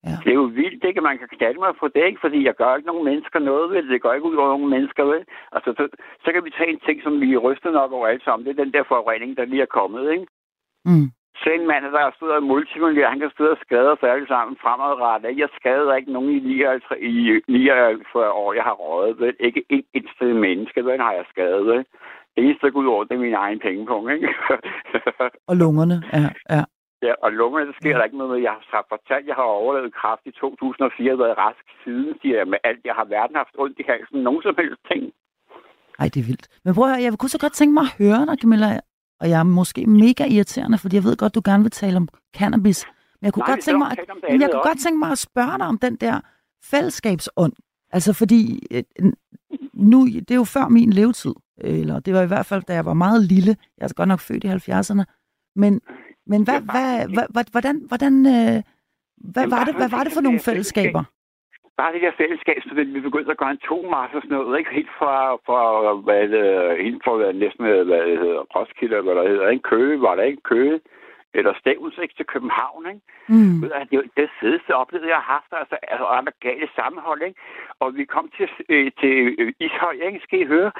Ja. 0.06 0.16
Det 0.24 0.30
er 0.30 0.40
jo 0.42 0.48
vildt, 0.60 0.84
ikke? 0.84 1.00
Man 1.00 1.18
kan 1.18 1.28
knalde 1.28 1.60
mig 1.60 1.72
for 1.80 1.88
det, 1.88 2.04
ikke? 2.06 2.20
Fordi 2.20 2.44
jeg 2.44 2.54
gør 2.54 2.76
ikke 2.76 2.90
nogen 2.92 3.04
mennesker 3.04 3.38
noget 3.38 3.70
ved 3.70 3.82
det. 3.82 3.90
Det 3.90 4.02
går 4.02 4.12
ikke 4.12 4.30
ud 4.30 4.36
over 4.36 4.48
nogen 4.48 4.70
mennesker, 4.70 5.04
ved. 5.04 5.22
Altså, 5.52 5.70
så, 5.78 5.84
så 6.24 6.32
kan 6.32 6.44
vi 6.44 6.50
tage 6.50 6.70
en 6.72 6.80
ting, 6.86 7.02
som 7.02 7.20
vi 7.20 7.36
ryster 7.36 7.70
nok 7.70 7.92
over 7.92 8.06
alt 8.06 8.24
sammen. 8.24 8.46
Det 8.46 8.52
er 8.52 8.64
den 8.64 8.72
der 8.72 8.84
forurening, 8.88 9.36
der 9.36 9.44
lige 9.44 9.62
er 9.62 9.76
kommet, 9.78 10.12
ikke? 10.12 10.26
Mm. 10.84 11.08
Så 11.40 11.50
en 11.50 11.66
mand, 11.66 11.84
der 11.84 12.00
har 12.06 12.14
stået 12.16 12.32
og 12.32 12.42
multimillionær, 12.42 13.08
han 13.08 13.20
kan 13.20 13.30
stå 13.34 13.44
og 13.54 13.58
skade 13.64 13.92
os 13.92 14.02
alle 14.02 14.26
sammen 14.26 14.56
fremadrettet. 14.62 15.38
Jeg 15.38 15.48
skader 15.58 15.94
ikke 15.94 16.12
nogen 16.12 16.30
i 16.30 16.38
59, 16.38 16.82
i 17.00 17.40
49 17.48 18.30
år, 18.42 18.52
jeg 18.52 18.64
har 18.68 18.76
røget. 18.82 19.20
Ved. 19.20 19.32
Ikke 19.40 19.64
et, 19.70 19.84
et 19.94 20.06
sted 20.16 20.32
menneske, 20.34 20.80
den 20.88 21.00
har 21.00 21.12
jeg 21.12 21.24
skadet. 21.32 21.66
Ved. 21.66 21.80
Det 22.34 22.40
eneste, 22.44 22.66
der 22.66 22.72
går 22.72 22.80
ud 22.80 22.86
over, 22.94 23.04
det 23.04 23.14
er 23.14 23.26
min 23.28 23.42
egen 23.44 23.60
pengepunkt. 23.66 24.12
Ikke? 24.12 24.28
og 25.50 25.56
lungerne, 25.56 25.96
ja. 26.12 26.28
ja. 26.56 26.64
Ja, 27.06 27.14
og 27.24 27.32
lungerne, 27.32 27.66
det 27.66 27.76
sker 27.80 27.90
ja. 27.90 27.96
der 27.98 28.04
ikke 28.04 28.18
noget 28.18 28.32
med. 28.32 28.40
Jeg 28.48 28.56
har 28.72 28.86
fortalt, 28.88 29.24
at 29.24 29.28
jeg 29.30 29.34
har 29.34 29.48
overlevet 29.62 29.94
kraft 30.00 30.22
i 30.24 30.30
2004, 30.30 31.12
og 31.12 31.18
været 31.18 31.38
rask 31.38 31.64
siden, 31.84 32.14
siger 32.22 32.36
jeg, 32.38 32.48
med 32.48 32.58
alt. 32.64 32.82
Jeg 32.84 32.94
har 32.94 33.04
hverken 33.04 33.36
haft 33.36 33.54
ondt 33.62 33.78
i 33.78 33.84
halsen, 33.88 34.18
nogen 34.28 34.42
som 34.42 34.54
helst 34.58 34.82
ting. 34.90 35.02
Ej, 36.00 36.06
det 36.12 36.20
er 36.20 36.28
vildt. 36.30 36.46
Men 36.64 36.74
prøv 36.74 36.84
at 36.84 36.90
høre, 36.90 37.02
jeg 37.04 37.18
kunne 37.18 37.36
så 37.36 37.42
godt 37.44 37.56
tænke 37.60 37.74
mig 37.78 37.86
at 37.88 37.96
høre 38.02 38.22
dig, 38.28 38.36
Camilla, 38.42 38.68
og 39.22 39.30
jeg 39.30 39.38
er 39.38 39.42
måske 39.42 39.86
mega 39.86 40.24
irriterende, 40.24 40.78
fordi 40.78 40.96
jeg 40.96 41.04
ved 41.04 41.16
godt, 41.16 41.34
du 41.34 41.42
gerne 41.44 41.62
vil 41.62 41.70
tale 41.70 41.96
om 41.96 42.08
cannabis. 42.36 42.84
Men 43.20 43.24
jeg 43.26 43.32
kunne, 43.32 43.40
Nej, 43.40 43.50
godt, 43.54 43.64
tænke 43.64 43.78
mig, 43.78 43.90
at, 43.90 43.98
men 44.30 44.40
jeg 44.40 44.50
kunne 44.52 44.62
godt 44.62 44.80
tænke 44.80 44.98
mig 44.98 45.10
at 45.10 45.18
spørge 45.18 45.58
dig 45.58 45.66
om 45.66 45.78
den 45.78 45.96
der 45.96 46.20
fællesskabsånd. 46.64 47.52
Altså 47.90 48.12
fordi, 48.12 48.66
øh, 48.70 48.82
nu, 49.74 50.06
det 50.06 50.30
er 50.30 50.34
jo 50.34 50.44
før 50.44 50.68
min 50.68 50.92
levetid, 50.92 51.34
eller 51.58 52.00
det 52.00 52.14
var 52.14 52.22
i 52.22 52.26
hvert 52.26 52.46
fald, 52.46 52.62
da 52.62 52.74
jeg 52.74 52.84
var 52.84 52.94
meget 52.94 53.24
lille. 53.24 53.56
Jeg 53.78 53.84
er 53.84 53.92
godt 53.94 54.08
nok 54.08 54.20
født 54.20 54.44
i 54.44 54.46
70'erne. 54.46 55.04
Men, 55.56 55.80
men 56.26 56.42
hvad, 56.42 56.60
hvad, 56.60 57.06
hvad, 57.32 57.44
hvordan, 57.50 57.82
hvordan, 57.88 58.26
øh, 58.26 58.62
hvad, 59.16 59.46
var 59.46 59.64
det, 59.64 59.74
hvad 59.74 59.88
var 59.88 60.04
det 60.04 60.12
for 60.12 60.20
nogle 60.20 60.40
fællesskaber? 60.40 61.04
Bare 61.78 61.92
det 61.92 62.02
der 62.02 62.20
fællesskab, 62.22 62.60
så 62.62 62.74
vi 62.74 63.00
begyndte 63.00 63.30
at 63.30 63.36
gøre 63.42 63.50
en 63.50 63.66
tomars 63.68 64.14
og 64.14 64.22
sådan 64.22 64.36
noget, 64.36 64.58
ikke? 64.58 64.74
Helt 64.78 64.92
fra, 64.98 65.34
fra 65.46 65.94
hvad 65.94 66.28
det, 66.28 66.44
helt 66.84 67.04
fra 67.04 67.16
hvad, 67.16 67.32
næsten, 67.32 67.64
hvad 67.64 68.02
det 68.10 68.18
hedder, 68.18 68.40
Roskilde, 68.56 69.00
hvad 69.00 69.14
der 69.14 69.28
hedder, 69.28 69.48
ikke? 69.48 69.62
Køge, 69.62 70.02
var 70.02 70.14
der 70.14 70.22
ikke? 70.22 70.42
Køge 70.42 70.80
eller 71.34 71.52
Stævns, 71.60 71.98
ikke, 72.02 72.14
til 72.14 72.26
København, 72.26 72.84
ikke? 72.92 73.02
Mm. 73.28 73.60
Det, 73.90 74.10
det 74.16 74.28
fedeste 74.40 74.72
oplevelse, 74.80 75.08
jeg 75.08 75.20
har 75.22 75.32
haft, 75.36 75.50
altså, 75.60 75.76
altså 75.92 76.06
andre 76.18 76.32
gale 76.40 76.68
sammenhold, 76.78 77.22
ikke? 77.22 77.40
Og 77.80 77.88
vi 77.98 78.04
kom 78.04 78.30
til, 78.36 78.48
øh, 78.68 78.90
til 79.00 79.14
Ishøj, 79.66 79.96
ikke? 80.08 80.20
Skal 80.22 80.40
I 80.40 80.52
høre? 80.54 80.70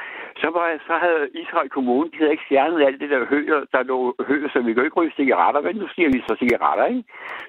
Så, 0.43 0.49
var, 0.57 0.67
så 0.89 0.95
havde 1.05 1.29
Ishøj 1.41 1.69
Kommune, 1.69 2.11
de 2.11 2.17
havde 2.19 2.35
ikke 2.37 2.49
fjernet 2.49 2.87
alt 2.87 3.01
det 3.01 3.11
der 3.11 3.25
høger, 3.25 3.65
der 3.73 3.83
lå 3.83 4.15
høger, 4.29 4.49
så 4.53 4.59
vi 4.61 4.75
kunne 4.75 4.85
ikke 4.85 5.01
ryge 5.01 5.13
cigaretter, 5.17 5.61
men 5.61 5.77
nu 5.77 5.89
siger 5.95 6.09
vi 6.13 6.25
så 6.29 6.35
cigaretter, 6.43 6.85
ikke? 6.87 7.05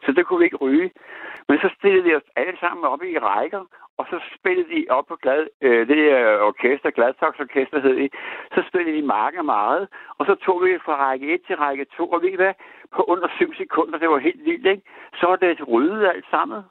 Så 0.06 0.12
det 0.12 0.26
kunne 0.26 0.40
vi 0.40 0.46
ikke 0.46 0.64
ryge. 0.66 0.92
Men 1.48 1.58
så 1.64 1.70
stillede 1.78 2.04
vi 2.04 2.16
os 2.16 2.30
alle 2.36 2.58
sammen 2.60 2.86
op 2.86 3.04
i 3.04 3.18
rækker, 3.18 3.64
og 4.00 4.06
så 4.12 4.18
spillede 4.38 4.70
de 4.76 4.86
op 4.90 5.06
på 5.08 5.16
glad, 5.24 5.42
øh, 5.62 5.88
det 5.90 5.98
der 5.98 6.42
orkester, 6.50 6.90
Gladtoks 6.98 7.40
Orkester 7.40 7.80
hed 7.86 7.96
det, 8.02 8.14
så 8.56 8.60
spillede 8.70 8.98
de 8.98 9.06
mange 9.18 9.44
meget, 9.44 9.84
og 10.18 10.26
så 10.26 10.36
tog 10.46 10.58
vi 10.64 10.72
fra 10.86 10.96
række 11.06 11.34
1 11.34 11.42
til 11.48 11.56
række 11.56 11.86
2, 11.98 12.12
og 12.14 12.22
ved 12.22 12.30
I 12.30 12.36
hvad, 12.36 12.54
på 12.96 13.02
under 13.14 13.28
7 13.38 13.54
sekunder, 13.62 13.98
det 14.00 14.10
var 14.10 14.18
helt 14.18 14.46
vildt, 14.46 14.68
ikke? 14.74 14.84
Så 15.20 15.26
var 15.28 15.36
det 15.36 15.68
ryddet 15.68 16.06
alt 16.14 16.26
sammen. 16.34 16.62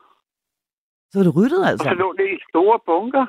Så 1.11 1.18
var 1.18 1.25
det 1.25 1.37
ryddet 1.37 1.62
altså? 1.70 1.89
Og 1.89 1.91
så 1.91 1.95
lå 2.03 2.09
det 2.20 2.29
i 2.37 2.39
store 2.51 2.79
bunker. 2.87 3.27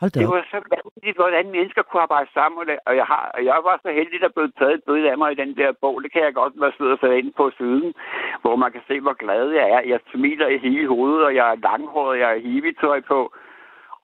Hold 0.00 0.10
da 0.10 0.20
det 0.20 0.28
var 0.28 0.44
så 0.50 0.60
vanvittigt, 0.74 1.16
hvordan 1.16 1.46
mennesker 1.56 1.82
kunne 1.82 2.02
arbejde 2.02 2.30
sammen. 2.34 2.58
Og 2.88 2.96
jeg, 3.00 3.06
har, 3.12 3.22
jeg 3.50 3.58
var 3.68 3.76
så 3.82 3.90
heldig, 3.98 4.18
at 4.18 4.24
der 4.26 4.36
blev 4.36 4.52
taget 4.58 4.74
et 4.74 4.84
billede 4.86 5.10
af 5.10 5.18
mig 5.18 5.32
i 5.32 5.40
den 5.42 5.56
der 5.56 5.72
bog. 5.82 6.02
Det 6.02 6.12
kan 6.12 6.22
jeg 6.22 6.34
godt 6.34 6.54
være 6.60 6.72
sød 6.78 6.92
at 6.92 7.00
sætte 7.00 7.18
ind 7.18 7.32
på 7.40 7.50
siden, 7.58 7.94
hvor 8.42 8.56
man 8.56 8.72
kan 8.72 8.82
se, 8.88 9.00
hvor 9.00 9.16
glad 9.24 9.44
jeg 9.58 9.66
er. 9.70 9.80
Jeg 9.92 10.00
smiler 10.12 10.48
i 10.48 10.58
hele 10.58 10.88
hovedet, 10.88 11.24
og 11.24 11.34
jeg 11.34 11.46
er 11.50 11.62
langhåret, 11.68 12.18
jeg 12.18 12.30
er 12.32 12.44
hivetøj 12.46 13.00
på. 13.00 13.32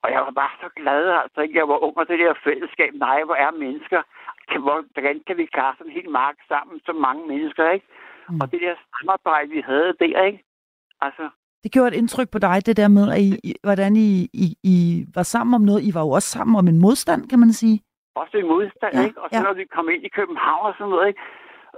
Og 0.03 0.09
jeg 0.15 0.21
var 0.21 0.35
bare 0.43 0.55
så 0.61 0.69
glad, 0.81 1.03
altså. 1.23 1.41
Jeg 1.59 1.69
var 1.69 1.79
ung, 1.87 1.97
og 1.99 2.09
det 2.09 2.19
der 2.19 2.35
fællesskab. 2.45 2.93
Nej, 2.95 3.25
hvor 3.25 3.35
er 3.35 3.51
mennesker? 3.51 4.03
Hvordan 4.59 5.21
kan 5.27 5.37
vi 5.37 5.47
klare 5.47 5.75
sådan 5.79 5.93
en 5.93 5.99
hel 5.99 6.11
mark 6.11 6.37
sammen, 6.49 6.81
så 6.87 6.93
mange 6.93 7.29
mennesker, 7.29 7.71
ikke? 7.71 7.87
Mm. 8.29 8.41
Og 8.41 8.53
det 8.53 8.61
der 8.61 8.75
samarbejde, 8.99 9.49
vi 9.49 9.61
havde 9.61 9.93
der, 10.01 10.23
ikke? 10.23 10.43
Altså, 11.01 11.25
det 11.63 11.73
gjorde 11.73 11.89
et 11.89 11.99
indtryk 12.01 12.29
på 12.33 12.39
dig, 12.39 12.67
det 12.67 12.77
der 12.77 12.89
med, 12.89 13.07
at 13.15 13.21
I, 13.21 13.55
hvordan 13.63 13.97
I, 13.97 14.09
I, 14.45 14.47
I 14.75 14.77
var 15.15 15.23
sammen 15.23 15.55
om 15.55 15.63
noget. 15.69 15.81
I 15.89 15.91
var 15.95 16.01
jo 16.07 16.11
også 16.11 16.29
sammen 16.37 16.57
om 16.57 16.69
en 16.69 16.79
modstand, 16.87 17.29
kan 17.31 17.39
man 17.39 17.53
sige. 17.53 17.77
Også 18.15 18.37
en 18.37 18.49
modstand, 18.55 18.95
ja, 18.95 19.05
ikke? 19.07 19.21
Og 19.23 19.29
så 19.31 19.37
ja. 19.39 19.43
når 19.43 19.53
vi 19.53 19.65
kom 19.77 19.89
ind 19.95 20.03
i 20.05 20.09
København 20.19 20.67
og 20.71 20.75
sådan 20.79 20.91
noget, 20.91 21.09
ikke? 21.09 21.21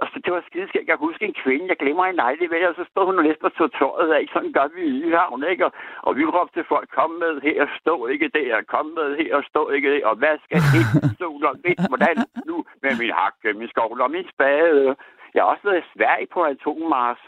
Og 0.01 0.05
så, 0.11 0.15
det 0.25 0.31
var 0.33 0.43
skideskægt. 0.49 0.87
Jeg 0.87 0.97
kan 0.97 1.07
huske 1.07 1.25
en 1.25 1.39
kvinde, 1.43 1.65
jeg 1.71 1.77
glemmer 1.83 2.05
en 2.05 2.15
lejlighed, 2.23 2.67
og 2.71 2.75
så 2.79 2.85
stod 2.91 3.05
hun 3.05 3.19
og 3.19 3.25
næsten 3.27 3.45
og 3.49 3.53
tog 3.55 3.69
tøjet 3.79 4.11
af. 4.19 4.23
Sådan 4.33 4.53
gør 4.57 4.67
vi 4.75 4.81
i 4.89 4.93
Nyhavn, 4.99 5.43
ikke? 5.51 5.65
Og, 5.67 5.71
og 6.07 6.11
vi 6.17 6.23
råbte 6.25 6.55
til 6.55 6.65
folk, 6.73 6.87
kom 6.99 7.11
med 7.23 7.33
her, 7.47 7.59
stå 7.81 7.95
ikke 8.13 8.27
der, 8.37 8.61
kom 8.73 8.87
med 8.99 9.09
her, 9.21 9.41
stå 9.51 9.61
ikke 9.75 9.89
der. 9.95 10.05
Og 10.09 10.15
hvad 10.21 10.35
skal 10.45 10.61
det? 10.73 10.83
sol 11.19 11.45
og 11.51 11.55
vind, 11.65 11.81
hvordan 11.91 12.15
nu 12.49 12.57
med 12.83 12.93
min 13.01 13.13
hakke, 13.19 13.59
min 13.59 13.69
skovl 13.73 14.01
og 14.01 14.11
min 14.11 14.27
spade. 14.33 14.95
Jeg 15.33 15.41
har 15.43 15.49
også 15.53 15.65
været 15.69 15.83
i 15.83 15.91
Sverige 15.93 16.27
på 16.33 16.39
atommars. 16.53 17.21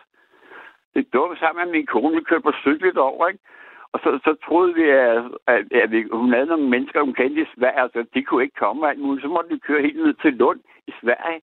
Det 0.96 1.20
var 1.20 1.38
sammen 1.40 1.66
med 1.66 1.72
min 1.72 1.86
kone, 1.86 2.16
vi 2.16 2.24
kørte 2.24 2.42
på 2.42 2.54
cykel 2.64 3.00
over, 3.00 3.28
ikke? 3.28 3.44
Og 3.94 4.00
så, 4.04 4.10
så 4.24 4.36
troede 4.46 4.74
vi, 4.74 4.84
at, 4.90 5.24
at, 5.48 5.74
at 5.84 5.92
vi, 5.92 6.00
hun 6.12 6.34
havde 6.34 6.46
nogle 6.46 6.70
mennesker, 6.70 7.02
hun 7.02 7.14
kendte 7.14 7.42
i 7.42 7.54
Sverige, 7.56 7.82
altså 7.82 8.06
de 8.14 8.24
kunne 8.24 8.44
ikke 8.44 8.60
komme 8.64 8.90
alt 8.90 9.00
muligt. 9.00 9.24
Så 9.24 9.28
måtte 9.28 9.50
vi 9.50 9.58
køre 9.68 9.82
helt 9.82 10.00
ned 10.04 10.14
til 10.14 10.34
Lund 10.34 10.60
i 10.88 10.94
Sverige 11.02 11.42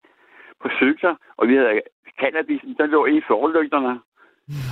på 0.62 0.68
cykler, 0.80 1.14
og 1.36 1.48
vi 1.48 1.54
havde 1.56 1.80
cannabisen, 2.20 2.74
der 2.78 2.86
lå 2.86 3.06
i 3.06 3.20
forlygterne. 3.28 4.00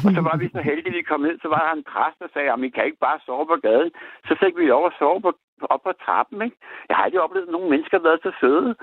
Og 0.05 0.11
så 0.16 0.20
var 0.28 0.37
vi 0.37 0.49
så 0.49 0.61
heldige, 0.61 0.93
at 0.95 0.99
vi 1.01 1.11
kom 1.11 1.20
ned, 1.20 1.39
så 1.43 1.49
var 1.49 1.62
der 1.66 1.72
en 1.76 1.89
præst, 1.93 2.18
der 2.18 2.28
sagde, 2.33 2.53
at 2.53 2.62
vi 2.62 2.70
kan 2.70 2.85
ikke 2.85 3.05
bare 3.07 3.18
sove 3.26 3.47
på 3.47 3.57
gaden. 3.66 3.91
Så 4.28 4.33
fik 4.43 4.55
vi 4.57 4.66
lov 4.66 4.87
at 4.87 4.99
sove 4.99 5.20
på, 5.20 5.33
op 5.61 5.83
på 5.83 5.93
trappen, 6.05 6.43
ikke? 6.43 6.57
Jeg 6.89 6.97
har 6.97 7.05
aldrig 7.05 7.20
oplevet, 7.20 7.47
at 7.47 7.53
nogle 7.53 7.70
mennesker 7.70 7.99
har 7.99 8.09
været 8.09 8.22
så 8.22 8.33
søde. 8.41 8.74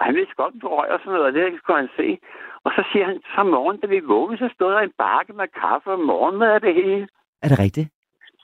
Og 0.00 0.06
han 0.06 0.14
vidste 0.14 0.34
godt, 0.42 0.54
hvor 0.60 0.72
røg 0.78 0.90
og 0.94 1.00
sådan 1.00 1.12
noget, 1.12 1.26
og 1.26 1.32
det 1.32 1.62
kunne 1.64 1.76
han 1.84 1.96
se. 1.96 2.18
Og 2.64 2.70
så 2.76 2.82
siger 2.92 3.04
han, 3.06 3.20
så 3.34 3.42
morgen, 3.42 3.80
da 3.80 3.86
vi 3.86 4.00
vågnede, 4.00 4.38
så 4.38 4.48
stod 4.54 4.72
der 4.72 4.80
en 4.80 4.96
bakke 4.98 5.32
med 5.32 5.48
kaffe 5.62 5.90
og 5.90 6.00
morgenmad 6.00 6.50
af 6.56 6.60
det 6.60 6.74
hele. 6.74 7.08
Er 7.42 7.48
det 7.48 7.58
rigtigt? 7.58 7.88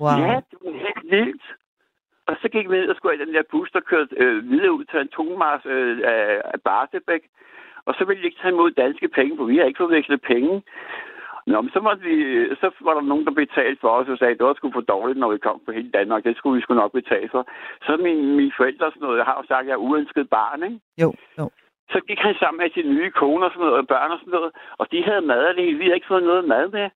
Wow. 0.00 0.18
Ja, 0.24 0.34
det 0.50 0.58
var 0.62 0.72
helt 0.86 1.10
vildt. 1.14 1.46
Og 2.28 2.36
så 2.42 2.48
gik 2.48 2.70
vi 2.70 2.76
ned 2.78 2.88
og 2.88 2.96
skulle 2.96 3.16
i 3.16 3.24
den 3.24 3.34
der 3.34 3.42
bus, 3.50 3.70
der 3.70 3.80
kørte 3.80 4.16
øh, 4.16 4.50
videre 4.50 4.72
ud 4.72 4.84
til 4.84 5.00
en 5.00 5.08
tomars 5.08 5.66
øh, 5.66 6.00
af 6.54 6.60
Bartebæk. 6.64 7.22
Og 7.86 7.94
så 7.94 8.04
ville 8.04 8.20
de 8.22 8.26
ikke 8.26 8.40
tage 8.42 8.54
imod 8.54 8.70
danske 8.70 9.08
penge, 9.08 9.36
for 9.36 9.44
vi 9.44 9.56
har 9.56 9.64
ikke 9.64 9.84
forvekslet 9.84 10.20
penge. 10.20 10.62
Nå, 11.50 11.60
men 11.60 11.70
så, 11.74 11.80
måtte 11.80 12.02
vi, 12.08 12.14
så 12.60 12.66
var 12.86 12.94
der 12.94 13.10
nogen, 13.10 13.24
der 13.26 13.40
betalte 13.42 13.80
for 13.80 13.90
os 13.98 14.08
og 14.08 14.18
sagde, 14.18 14.32
at 14.32 14.38
det 14.38 14.46
var 14.46 14.54
sgu 14.54 14.70
for 14.72 14.80
dårligt, 14.94 15.18
når 15.18 15.30
vi 15.32 15.38
kom 15.38 15.60
på 15.66 15.72
hele 15.72 15.90
Danmark. 15.90 16.24
Det 16.24 16.36
skulle 16.36 16.56
vi 16.56 16.62
sgu 16.62 16.74
nok 16.74 16.92
betale 16.92 17.28
for. 17.34 17.42
Så 17.86 17.92
min, 18.06 18.36
mine 18.38 18.52
forældre 18.56 18.90
sådan 18.90 19.02
noget, 19.02 19.18
jeg 19.18 19.28
har 19.28 19.36
jo 19.40 19.44
sagt, 19.48 19.62
at 19.62 19.66
jeg 19.66 19.72
er 19.72 19.86
uønsket 19.86 20.30
barn, 20.30 20.62
ikke? 20.62 20.80
Jo, 21.02 21.08
jo. 21.38 21.50
Så 21.92 21.98
gik 22.08 22.20
han 22.26 22.34
sammen 22.40 22.58
med 22.62 22.70
sine 22.74 22.94
nye 22.94 23.10
koner 23.10 23.46
og 23.46 23.52
sådan 23.52 23.66
noget, 23.66 23.78
og 23.80 23.86
børn 23.86 24.10
og 24.14 24.18
sådan 24.18 24.36
noget, 24.38 24.50
og 24.80 24.86
de 24.92 25.04
havde 25.08 25.28
mad, 25.32 25.42
og 25.50 25.54
det, 25.56 25.78
vi 25.78 25.84
havde 25.84 25.98
ikke 25.98 26.12
fået 26.12 26.28
noget 26.30 26.44
mad 26.54 26.64
med. 26.76 26.86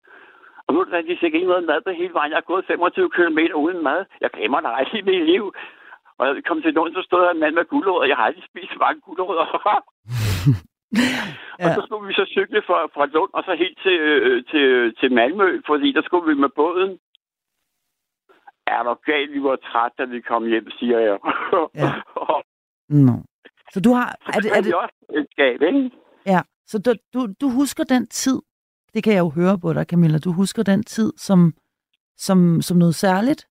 Og 0.67 0.75
nu 0.75 0.81
er 0.81 1.03
de 1.03 1.21
fik 1.21 1.35
ikke 1.35 1.53
noget 1.53 1.65
mad 1.71 1.81
på 1.81 1.91
hele 1.91 2.15
vejen. 2.15 2.31
Jeg 2.31 2.37
har 2.43 2.51
gået 2.53 2.65
25 2.67 3.11
km 3.11 3.39
uden 3.55 3.83
mad. 3.89 4.01
Jeg 4.21 4.31
glemmer 4.31 4.61
dig 4.61 4.73
aldrig 4.79 5.01
i 5.01 5.09
mit 5.11 5.25
liv. 5.33 5.45
Og 6.19 6.27
jeg 6.27 6.45
kom 6.49 6.63
til 6.63 6.75
nogen, 6.75 6.95
så 6.95 7.03
stod 7.03 7.21
der 7.23 7.31
en 7.31 7.41
mand 7.41 7.55
med 7.55 7.65
guldrødder. 7.65 8.11
Jeg 8.11 8.17
har 8.17 8.25
aldrig 8.25 8.45
spist 8.51 8.81
mange 8.81 9.01
guldrødder. 9.01 9.47
ja. 11.61 11.64
Og 11.64 11.68
så 11.76 11.80
skulle 11.86 12.07
vi 12.09 12.14
så 12.14 12.26
cykle 12.36 12.62
fra, 12.66 12.78
fra 12.95 13.07
Lund 13.07 13.30
og 13.32 13.43
så 13.45 13.55
helt 13.62 13.78
til, 13.84 13.97
øh, 14.01 14.45
til, 14.51 14.95
til 15.01 15.12
Malmø, 15.12 15.61
fordi 15.66 15.93
der 15.93 16.03
skulle 16.03 16.26
vi 16.30 16.41
med 16.41 16.49
båden. 16.57 16.99
Er 18.66 18.82
der 18.82 18.95
galt, 19.11 19.32
vi 19.32 19.43
var 19.43 19.57
træt, 19.57 19.93
da 19.99 20.05
vi 20.05 20.20
kom 20.20 20.47
hjem, 20.47 20.70
siger 20.70 20.99
jeg. 20.99 21.18
ja. 21.82 21.91
no. 23.07 23.16
Så 23.72 23.80
du 23.80 23.91
har... 23.93 24.09
Er 24.36 24.41
det, 24.41 24.51
er 24.57 24.61
det... 24.62 24.74
også 24.74 24.95
et 25.18 25.26
skab, 25.30 25.62
ikke? 25.62 25.91
Ja, 26.26 26.41
så 26.66 26.78
du, 26.78 26.91
du, 27.14 27.20
du 27.41 27.49
husker 27.51 27.84
den 27.84 28.07
tid, 28.07 28.38
det 28.95 29.05
kan 29.05 29.12
jeg 29.12 29.20
jo 29.20 29.28
høre 29.28 29.59
på 29.59 29.72
dig, 29.72 29.86
Camilla, 29.86 30.18
du 30.18 30.32
husker 30.32 30.62
den 30.62 30.82
tid 30.82 31.12
som, 31.16 31.53
som, 32.16 32.62
som 32.62 32.76
noget 32.76 32.95
særligt? 32.95 33.50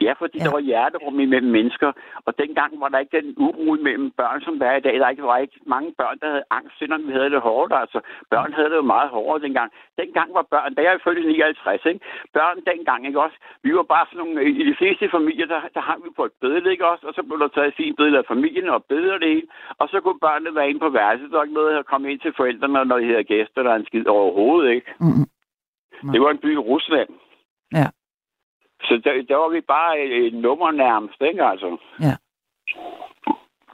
Ja, 0.00 0.12
fordi 0.18 0.38
Ja. 0.38 0.44
der 0.44 0.50
var 0.50 0.58
hjerterum 0.58 1.20
imellem 1.20 1.50
mennesker, 1.50 1.92
og 2.26 2.38
dengang 2.38 2.80
var 2.80 2.88
der 2.88 2.98
ikke 2.98 3.20
den 3.20 3.34
uro 3.36 3.74
mellem 3.82 4.10
børn, 4.10 4.40
som 4.42 4.58
der 4.58 4.66
er 4.66 4.76
i 4.76 4.80
dag. 4.80 4.94
Der 5.00 5.22
var 5.22 5.38
ikke, 5.38 5.60
mange 5.66 5.94
børn, 5.98 6.18
der 6.20 6.28
havde 6.28 6.44
angst, 6.50 6.78
selvom 6.78 7.06
vi 7.08 7.12
havde 7.12 7.30
det 7.30 7.40
hårdt. 7.40 7.72
Altså, 7.82 8.00
børn 8.30 8.52
havde 8.52 8.70
det 8.70 8.76
jo 8.76 8.82
meget 8.94 9.10
hårdere 9.10 9.42
dengang. 9.46 9.72
Dengang 9.98 10.34
var 10.34 10.42
børn, 10.54 10.74
da 10.74 10.82
jeg 10.82 10.92
er 10.94 10.98
født 11.04 11.18
i 11.18 11.26
59, 11.26 11.84
ikke? 11.86 12.00
børn 12.32 12.56
dengang, 12.70 13.06
ikke 13.06 13.20
også? 13.20 13.36
Vi 13.62 13.74
var 13.76 13.82
bare 13.82 14.06
sådan 14.06 14.18
nogle, 14.18 14.44
i 14.44 14.64
de 14.70 14.74
fleste 14.78 15.10
familier, 15.10 15.46
der, 15.46 15.60
der 15.74 15.80
hang 15.80 16.04
vi 16.04 16.10
på 16.16 16.24
et 16.24 16.32
billede, 16.40 16.70
ikke 16.70 16.86
også? 16.92 17.06
Og 17.06 17.14
så 17.14 17.22
blev 17.22 17.38
der 17.38 17.48
taget 17.48 17.68
et 17.68 17.74
fint 17.76 17.96
billede 17.96 18.18
af 18.18 18.24
familien 18.28 18.68
og 18.68 18.84
af 18.90 19.20
det 19.20 19.28
hele. 19.28 19.46
Og 19.78 19.88
så 19.88 20.00
kunne 20.00 20.20
børnene 20.20 20.54
være 20.54 20.68
inde 20.68 20.80
på 20.80 20.88
værelset, 20.88 21.30
der 21.30 21.36
var 21.36 21.44
ikke 21.44 21.54
noget 21.54 21.78
at 21.78 21.86
komme 21.86 22.12
ind 22.12 22.20
til 22.20 22.32
forældrene, 22.36 22.84
når 22.84 22.98
de 22.98 23.06
havde 23.06 23.24
gæster, 23.24 23.62
der 23.62 23.70
er 23.70 23.76
en 23.76 23.86
skid 23.86 24.06
overhovedet, 24.06 24.70
ikke? 24.70 24.94
Nej. 26.02 26.12
Det 26.12 26.20
var 26.20 26.30
en 26.30 26.38
by 26.38 26.52
i 26.54 26.56
Rusland. 26.56 27.08
Ja. 27.72 27.86
Så 28.86 29.00
der, 29.04 29.22
der 29.22 29.36
var 29.36 29.48
vi 29.48 29.60
bare 29.60 30.00
et, 30.00 30.26
et 30.26 30.34
nummer 30.34 30.70
nærmest, 30.70 31.20
ikke 31.20 31.44
altså? 31.44 31.76
Ja. 32.00 32.16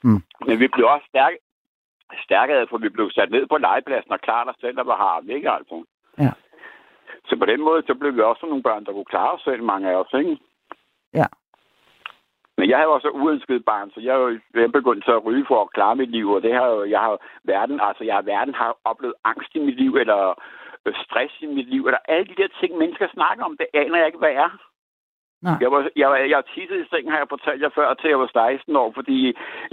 Mm. 0.05 0.23
Men 0.47 0.61
vi 0.61 0.69
blev 0.69 0.87
også 0.87 1.07
stærke, 1.09 1.39
stærkere, 2.25 2.67
for 2.71 2.79
vi 2.79 2.89
blev 2.89 3.11
sat 3.11 3.31
ned 3.31 3.47
på 3.47 3.57
legepladsen 3.57 4.13
og 4.13 4.21
klart 4.21 4.49
os 4.49 4.57
selv, 4.61 4.77
der 4.77 4.85
var 4.85 4.97
har 4.97 5.35
ikke 5.37 5.51
altså? 5.51 5.85
Ja. 6.19 6.33
Så 7.29 7.37
på 7.37 7.47
den 7.47 7.61
måde, 7.63 7.83
så 7.87 7.95
blev 7.95 8.17
vi 8.17 8.21
også 8.21 8.47
nogle 8.47 8.63
børn, 8.63 8.85
der 8.85 8.93
kunne 8.93 9.13
klare 9.15 9.33
os 9.33 9.43
selv, 9.43 9.63
mange 9.63 9.91
af 9.91 9.95
os, 9.95 10.13
ikke? 10.21 10.39
Ja. 11.15 11.27
Men 12.59 12.71
jeg 12.71 12.79
har 12.79 12.85
jo 12.85 12.93
også 12.93 13.09
uønsket 13.09 13.65
barn, 13.65 13.91
så 13.91 14.01
jeg 14.01 14.15
er 14.15 14.19
jo 14.19 14.29
jeg 14.55 14.63
er 14.63 14.69
begyndt 14.79 15.05
så 15.05 15.17
at 15.17 15.25
ryge 15.25 15.45
for 15.49 15.63
at 15.63 15.73
klare 15.73 15.97
mit 15.97 16.11
liv, 16.11 16.31
og 16.31 16.43
det 16.43 16.55
har 16.55 16.67
jo, 16.67 16.85
jeg 16.85 17.01
har 17.01 17.19
verden, 17.45 17.81
altså 17.81 18.05
jeg 18.05 18.15
har 18.15 18.23
verden 18.23 18.55
har 18.55 18.77
oplevet 18.85 19.15
angst 19.25 19.55
i 19.55 19.59
mit 19.59 19.77
liv, 19.77 19.97
eller 19.97 20.35
øh, 20.87 20.95
stress 21.05 21.35
i 21.41 21.47
mit 21.47 21.69
liv, 21.69 21.87
eller 21.87 21.99
alle 22.09 22.27
de 22.27 22.43
der 22.43 22.49
ting, 22.61 22.79
mennesker 22.79 23.09
snakker 23.13 23.45
om, 23.45 23.57
det 23.57 23.67
aner 23.75 23.99
jeg 23.99 24.07
ikke, 24.07 24.19
hvad 24.19 24.35
er. 24.45 24.72
Nej. 25.43 25.57
Jeg 25.61 25.70
var, 25.74 25.80
jeg, 25.97 26.09
jeg 26.34 26.43
tissede 26.55 26.80
i 26.80 26.90
sengen, 26.90 27.12
har 27.12 27.18
jeg 27.18 27.32
fortalt 27.34 27.62
jer 27.62 27.72
før, 27.78 27.95
til 27.95 28.09
jeg 28.09 28.18
var 28.18 28.30
16 28.32 28.76
år, 28.76 28.93
fordi 28.99 29.18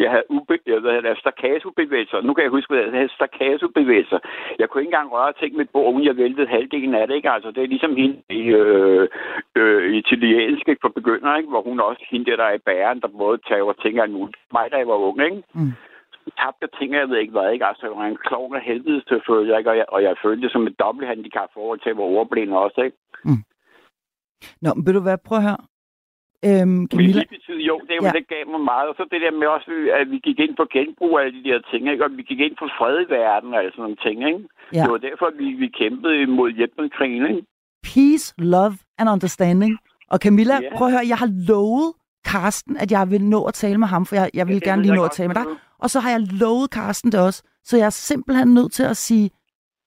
jeg 0.04 0.10
havde 0.12 0.28
ube, 0.30 0.58
jeg, 0.66 0.82
det, 0.84 1.18
staccato-bevægelser. 1.24 2.22
Nu 2.22 2.34
kan 2.34 2.44
jeg 2.44 2.52
huske, 2.58 2.74
hvad 2.74 2.84
det 2.84 2.94
hedder, 2.94 3.18
staccato-bevægelser. 3.20 4.20
Jeg 4.60 4.70
kunne 4.70 4.82
ikke 4.82 4.94
engang 4.94 5.12
røre 5.12 5.34
ting 5.42 5.52
med 5.56 5.66
bord, 5.74 5.94
uden 5.94 6.06
jeg 6.10 6.18
væltede 6.18 6.48
halvdelen 6.48 6.94
af 6.96 7.08
det, 7.08 7.16
ikke? 7.16 7.32
Altså, 7.36 7.52
det 7.52 7.64
er 7.64 7.74
ligesom 7.76 7.96
hende 7.96 8.18
i 8.30 8.42
øh, 8.62 9.08
øh, 9.56 9.94
italienske 10.02 10.78
for 10.82 10.90
begynder, 10.90 11.38
ikke? 11.38 11.50
Hvor 11.50 11.62
hun 11.62 11.80
også, 11.80 12.02
hende 12.12 12.26
der, 12.26 12.36
der 12.36 12.44
er 12.44 12.58
i 12.60 12.66
bæren, 12.70 13.02
der 13.02 13.08
både 13.08 13.38
tager 13.50 13.74
ting 13.74 14.00
af 14.00 14.10
nu. 14.10 14.30
Mig, 14.54 14.68
da 14.72 14.78
jeg 14.78 14.88
var 14.88 15.06
ung, 15.10 15.22
ikke? 15.22 15.44
Mm. 15.54 15.74
tabte 16.42 16.68
ting, 16.78 16.94
jeg 16.94 17.10
ved 17.10 17.18
ikke 17.18 17.36
hvad, 17.38 17.52
ikke? 17.52 17.66
Altså, 17.66 17.86
jeg 17.86 17.96
var 17.96 18.06
en 18.06 18.24
klovn 18.28 18.56
af 18.56 18.62
helvede 18.62 19.02
til 19.08 19.22
følge, 19.28 19.58
ikke? 19.58 19.70
Og 19.70 19.78
jeg, 19.78 19.86
og 19.88 20.04
jeg 20.04 20.16
følte 20.24 20.44
det 20.44 20.52
som 20.52 20.68
et 20.68 20.80
dobbelt 20.80 21.08
handicap 21.08 21.50
forhold 21.54 21.80
til, 21.80 21.94
hvor 21.94 22.10
ordblind 22.20 22.54
også, 22.54 22.82
ikke? 22.82 22.98
Nå, 24.62 24.70
men 24.74 24.86
vil 24.86 24.94
du 24.98 25.00
hvad, 25.08 25.18
prøv 25.28 25.38
at 25.38 25.44
høre. 25.50 25.62
Øhm, 26.48 26.88
Camilla, 26.92 27.20
det 27.22 27.30
betyder 27.38 27.64
jo, 27.72 27.76
det, 27.90 27.96
Ja. 28.02 28.06
ja. 28.08 28.12
det 28.18 28.28
gav 28.34 28.44
mig 28.54 28.62
meget. 28.72 28.88
Og 28.90 28.96
så 28.98 29.04
det 29.12 29.20
der 29.26 29.32
med 29.40 29.48
også, 29.56 29.72
at 30.00 30.06
vi 30.14 30.18
gik 30.28 30.40
ind 30.46 30.54
på 30.62 30.66
genbrug 30.76 31.12
af 31.20 31.22
alle 31.26 31.34
de 31.44 31.50
der 31.50 31.60
ting, 31.72 31.82
ikke? 31.92 32.04
Og 32.06 32.12
vi 32.20 32.24
gik 32.30 32.40
ind 32.48 32.56
for 32.62 32.70
fred 32.78 32.96
i 33.06 33.10
verden, 33.20 33.50
og 33.54 33.62
sådan 33.64 33.82
nogle 33.86 34.00
ting, 34.06 34.18
ikke? 34.32 34.42
Ja. 34.74 34.84
Det 34.84 34.92
var 34.96 35.02
derfor, 35.08 35.28
vi, 35.42 35.48
vi 35.64 35.68
kæmpede 35.80 36.28
mod 36.38 36.50
Vietnamkrigen, 36.60 37.24
ikke? 37.32 37.44
peace, 37.94 38.26
love 38.38 38.76
and 39.00 39.10
understanding. 39.16 39.74
Og 40.14 40.18
Camilla, 40.26 40.56
Ja. 40.62 40.70
prøv 40.78 40.88
at 40.88 40.94
høre, 40.94 41.08
jeg 41.14 41.18
har 41.24 41.32
lovet 41.52 41.90
Karsten, 42.26 42.78
at 42.78 42.92
jeg 42.92 43.12
vil 43.12 43.24
nå 43.24 43.40
at 43.46 43.54
tale 43.54 43.78
med 43.78 43.88
ham, 43.88 44.06
for 44.06 44.16
jeg, 44.16 44.30
jeg 44.34 44.48
vil 44.48 44.56
det 44.56 44.64
gerne 44.64 44.82
lige 44.82 44.96
nå 44.96 45.04
at 45.04 45.12
tale 45.12 45.28
med 45.28 45.36
dig. 45.36 45.46
du- 45.46 45.58
Og 45.80 45.90
så 45.90 46.00
har 46.00 46.10
jeg 46.10 46.22
lovet 46.44 46.72
Karsten 46.72 47.12
det 47.12 47.20
også. 47.20 47.44
Så 47.64 47.78
jeg 47.78 47.86
er 47.86 47.90
simpelthen 48.12 48.54
nødt 48.54 48.72
til 48.72 48.84
at 48.84 48.98
sige, 48.98 49.30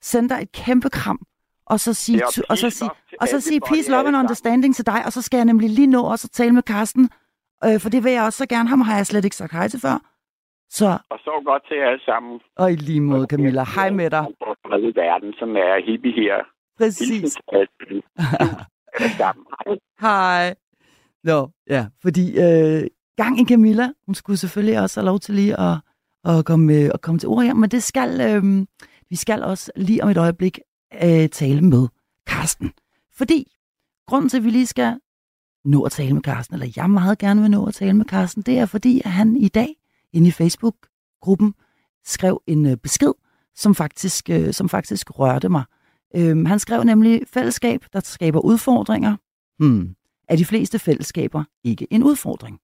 send 0.02 0.28
dig 0.28 0.38
et 0.42 0.52
kæmpe 0.52 0.88
kram, 0.90 1.20
og 1.66 1.80
så 1.80 1.94
sige, 1.94 2.18
Ja, 2.18 2.42
og 2.48 2.58
så 2.58 2.70
sige, 2.70 2.90
og 3.20 3.28
så 3.28 3.40
sige 3.40 3.60
peace, 3.60 3.90
love 3.90 4.06
and 4.06 4.16
understanding 4.16 4.74
til 4.76 4.86
dig, 4.86 5.06
og 5.06 5.12
så 5.12 5.22
skal 5.22 5.36
jeg 5.36 5.44
nemlig 5.44 5.70
lige 5.70 5.86
nå 5.86 6.02
også 6.02 6.26
at 6.26 6.30
tale 6.30 6.52
med 6.52 6.62
Karsten, 6.62 7.10
øh, 7.64 7.80
for 7.80 7.88
det 7.88 8.04
vil 8.04 8.12
jeg 8.12 8.24
også 8.24 8.36
så 8.38 8.46
gerne. 8.46 8.68
Ham 8.68 8.80
har 8.80 8.96
jeg 8.96 9.06
slet 9.06 9.24
ikke 9.24 9.36
sagt 9.36 9.52
hej 9.52 9.68
til 9.68 9.80
før. 9.80 9.98
Så, 10.70 10.98
Og 11.10 11.18
så 11.18 11.42
godt 11.44 11.62
til 11.68 11.76
jer 11.76 11.86
alle 11.88 12.04
sammen. 12.04 12.40
og 12.56 12.72
i 12.72 12.76
lige 12.76 13.00
måde, 13.00 13.26
Camilla, 13.30 13.64
hej 13.74 13.90
med 13.90 14.10
dig. 14.10 14.26
I 14.78 14.92
verden, 14.96 15.32
som 15.38 15.56
er 15.56 15.86
hippie 15.86 16.12
her. 16.12 16.36
Præcis. 16.78 17.36
Hej. 18.98 19.76
Hej. 20.00 20.54
Nå, 21.24 21.48
ja, 21.70 21.86
fordi 22.02 22.24
øh, 22.38 22.82
gang 23.16 23.40
i 23.40 23.44
Camilla, 23.44 23.88
hun 24.06 24.14
skulle 24.14 24.36
selvfølgelig 24.38 24.80
også 24.80 25.00
have 25.00 25.06
lov 25.06 25.18
til 25.18 25.34
lige 25.34 25.60
at, 25.60 25.76
at, 26.24 26.44
komme, 26.44 26.72
at 26.94 27.00
komme 27.00 27.18
til 27.18 27.28
ord 27.28 27.42
her, 27.44 27.54
men 27.54 27.70
det 27.70 27.82
skal, 27.82 28.20
øh, 28.20 28.66
vi 29.10 29.16
skal 29.16 29.42
også 29.42 29.72
lige 29.76 30.02
om 30.04 30.08
et 30.10 30.16
øjeblik 30.18 30.58
øh, 31.02 31.28
tale 31.28 31.60
med 31.60 31.88
Karsten. 32.26 32.72
Fordi 33.16 33.52
grunden 34.06 34.28
til, 34.28 34.36
at 34.36 34.44
vi 34.44 34.50
lige 34.50 34.66
skal 34.66 34.98
nå 35.64 35.82
at 35.82 35.92
tale 35.92 36.14
med 36.14 36.22
Karsten, 36.22 36.54
eller 36.54 36.72
jeg 36.76 36.90
meget 36.90 37.18
gerne 37.18 37.40
vil 37.40 37.50
nå 37.50 37.66
at 37.66 37.74
tale 37.74 37.92
med 37.92 38.04
Karsten, 38.04 38.42
det 38.42 38.58
er 38.58 38.66
fordi, 38.66 39.02
at 39.04 39.10
han 39.10 39.36
i 39.36 39.48
dag 39.48 39.74
inde 40.12 40.28
i 40.28 40.30
Facebook-gruppen 40.30 41.54
skrev 42.04 42.42
en 42.46 42.66
øh, 42.66 42.76
besked, 42.76 43.12
som 43.54 43.74
faktisk, 43.74 44.30
øh, 44.30 44.52
som 44.52 44.68
faktisk 44.68 45.18
rørte 45.18 45.48
mig. 45.48 45.64
Øh, 46.16 46.46
han 46.46 46.58
skrev 46.58 46.84
nemlig, 46.84 47.22
fællesskab, 47.26 47.84
der 47.92 48.00
skaber 48.00 48.40
udfordringer, 48.40 49.16
hmm, 49.58 49.94
er 50.28 50.36
de 50.36 50.44
fleste 50.44 50.78
fællesskaber 50.78 51.44
ikke 51.64 51.86
en 51.90 52.02
udfordring. 52.02 52.58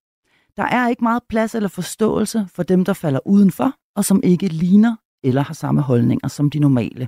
Der 0.57 0.63
er 0.63 0.87
ikke 0.87 1.03
meget 1.03 1.23
plads 1.29 1.55
eller 1.55 1.69
forståelse 1.69 2.47
for 2.53 2.63
dem, 2.63 2.85
der 2.85 2.93
falder 2.93 3.19
udenfor, 3.27 3.73
og 3.95 4.05
som 4.05 4.21
ikke 4.23 4.47
ligner 4.47 4.95
eller 5.23 5.41
har 5.41 5.53
samme 5.53 5.81
holdninger 5.81 6.27
som 6.27 6.49
de 6.49 6.59
normale. 6.59 7.07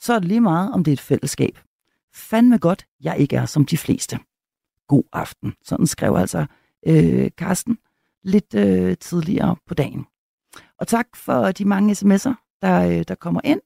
Så 0.00 0.12
er 0.14 0.18
det 0.18 0.28
lige 0.28 0.40
meget, 0.40 0.72
om 0.72 0.84
det 0.84 0.90
er 0.90 0.92
et 0.92 1.00
fællesskab. 1.00 1.58
Fandme 2.14 2.58
godt, 2.58 2.86
jeg 3.00 3.18
ikke 3.18 3.36
er 3.36 3.46
som 3.46 3.64
de 3.64 3.78
fleste. 3.78 4.18
God 4.88 5.02
aften. 5.12 5.54
Sådan 5.64 5.86
skrev 5.86 6.16
altså 6.16 6.46
øh, 6.86 7.30
Karsten 7.38 7.78
lidt 8.22 8.54
øh, 8.54 8.96
tidligere 8.96 9.56
på 9.66 9.74
dagen. 9.74 10.06
Og 10.78 10.88
tak 10.88 11.06
for 11.16 11.52
de 11.52 11.64
mange 11.64 11.92
sms'er, 11.92 12.58
der, 12.62 12.88
øh, 12.88 13.04
der 13.08 13.14
kommer 13.14 13.40
ind. 13.44 13.60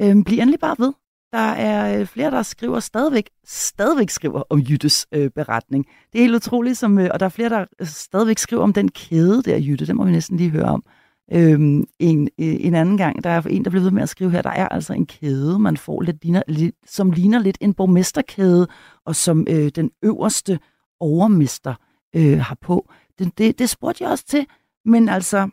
Øh, 0.00 0.24
bliv 0.24 0.38
endelig 0.38 0.60
bare 0.60 0.76
ved. 0.78 0.92
Der 1.32 1.38
er 1.38 2.00
øh, 2.00 2.06
flere, 2.06 2.30
der 2.30 2.42
skriver 2.42 2.80
stadigvæk, 2.80 3.30
stadigvæk 3.44 4.10
skriver 4.10 4.42
om 4.50 4.58
Jyttes 4.60 5.06
øh, 5.12 5.30
beretning. 5.30 5.86
Det 6.12 6.18
er 6.18 6.22
helt 6.22 6.34
utroligt, 6.34 6.78
som, 6.78 6.98
øh, 6.98 7.10
og 7.12 7.20
der 7.20 7.26
er 7.26 7.30
flere, 7.30 7.48
der 7.48 7.64
øh, 7.80 7.86
stadigvæk 7.86 8.38
skriver 8.38 8.62
om 8.62 8.72
den 8.72 8.90
kæde 8.90 9.42
der, 9.42 9.58
Jytte. 9.58 9.86
Den 9.86 9.96
må 9.96 10.04
vi 10.04 10.10
næsten 10.10 10.36
lige 10.36 10.50
høre 10.50 10.64
om. 10.64 10.84
Øhm, 11.32 11.84
en, 11.98 12.22
øh, 12.22 12.56
en 12.66 12.74
anden 12.74 12.96
gang, 12.96 13.24
der 13.24 13.30
er 13.30 13.42
en, 13.42 13.64
der 13.64 13.70
blev 13.70 13.82
ved 13.82 13.90
med 13.90 14.02
at 14.02 14.08
skrive 14.08 14.30
her, 14.30 14.42
der 14.42 14.50
er 14.50 14.68
altså 14.68 14.92
en 14.92 15.06
kæde, 15.06 15.58
man 15.58 15.76
får, 15.76 16.02
lidt, 16.02 16.22
ligner, 16.22 16.42
lidt, 16.48 16.74
som 16.84 17.10
ligner 17.10 17.38
lidt 17.38 17.58
en 17.60 17.74
borgmesterkæde, 17.74 18.68
og 19.04 19.16
som 19.16 19.46
øh, 19.48 19.68
den 19.68 19.90
øverste 20.02 20.58
overmester 21.00 21.74
øh, 22.16 22.38
har 22.38 22.56
på. 22.60 22.90
Det, 23.18 23.38
det, 23.38 23.58
det 23.58 23.70
spurgte 23.70 24.04
jeg 24.04 24.10
også 24.10 24.26
til, 24.26 24.46
men 24.84 25.08
altså, 25.08 25.48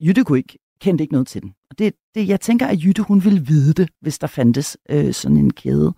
Jytte 0.00 0.24
kunne 0.24 0.38
ikke, 0.38 0.58
kendte 0.80 1.04
ikke 1.04 1.14
noget 1.14 1.26
til 1.26 1.42
den. 1.42 1.54
Og 1.70 1.78
det, 1.78 1.94
det, 2.14 2.28
jeg 2.28 2.40
tænker, 2.40 2.66
at 2.66 2.84
Jytte, 2.84 3.02
hun 3.02 3.24
ville 3.24 3.40
vide 3.46 3.72
det, 3.72 3.90
hvis 4.00 4.18
der 4.18 4.26
fandtes 4.26 4.78
øh, 4.90 5.12
sådan 5.12 5.36
en 5.36 5.52
kæde. 5.52 5.94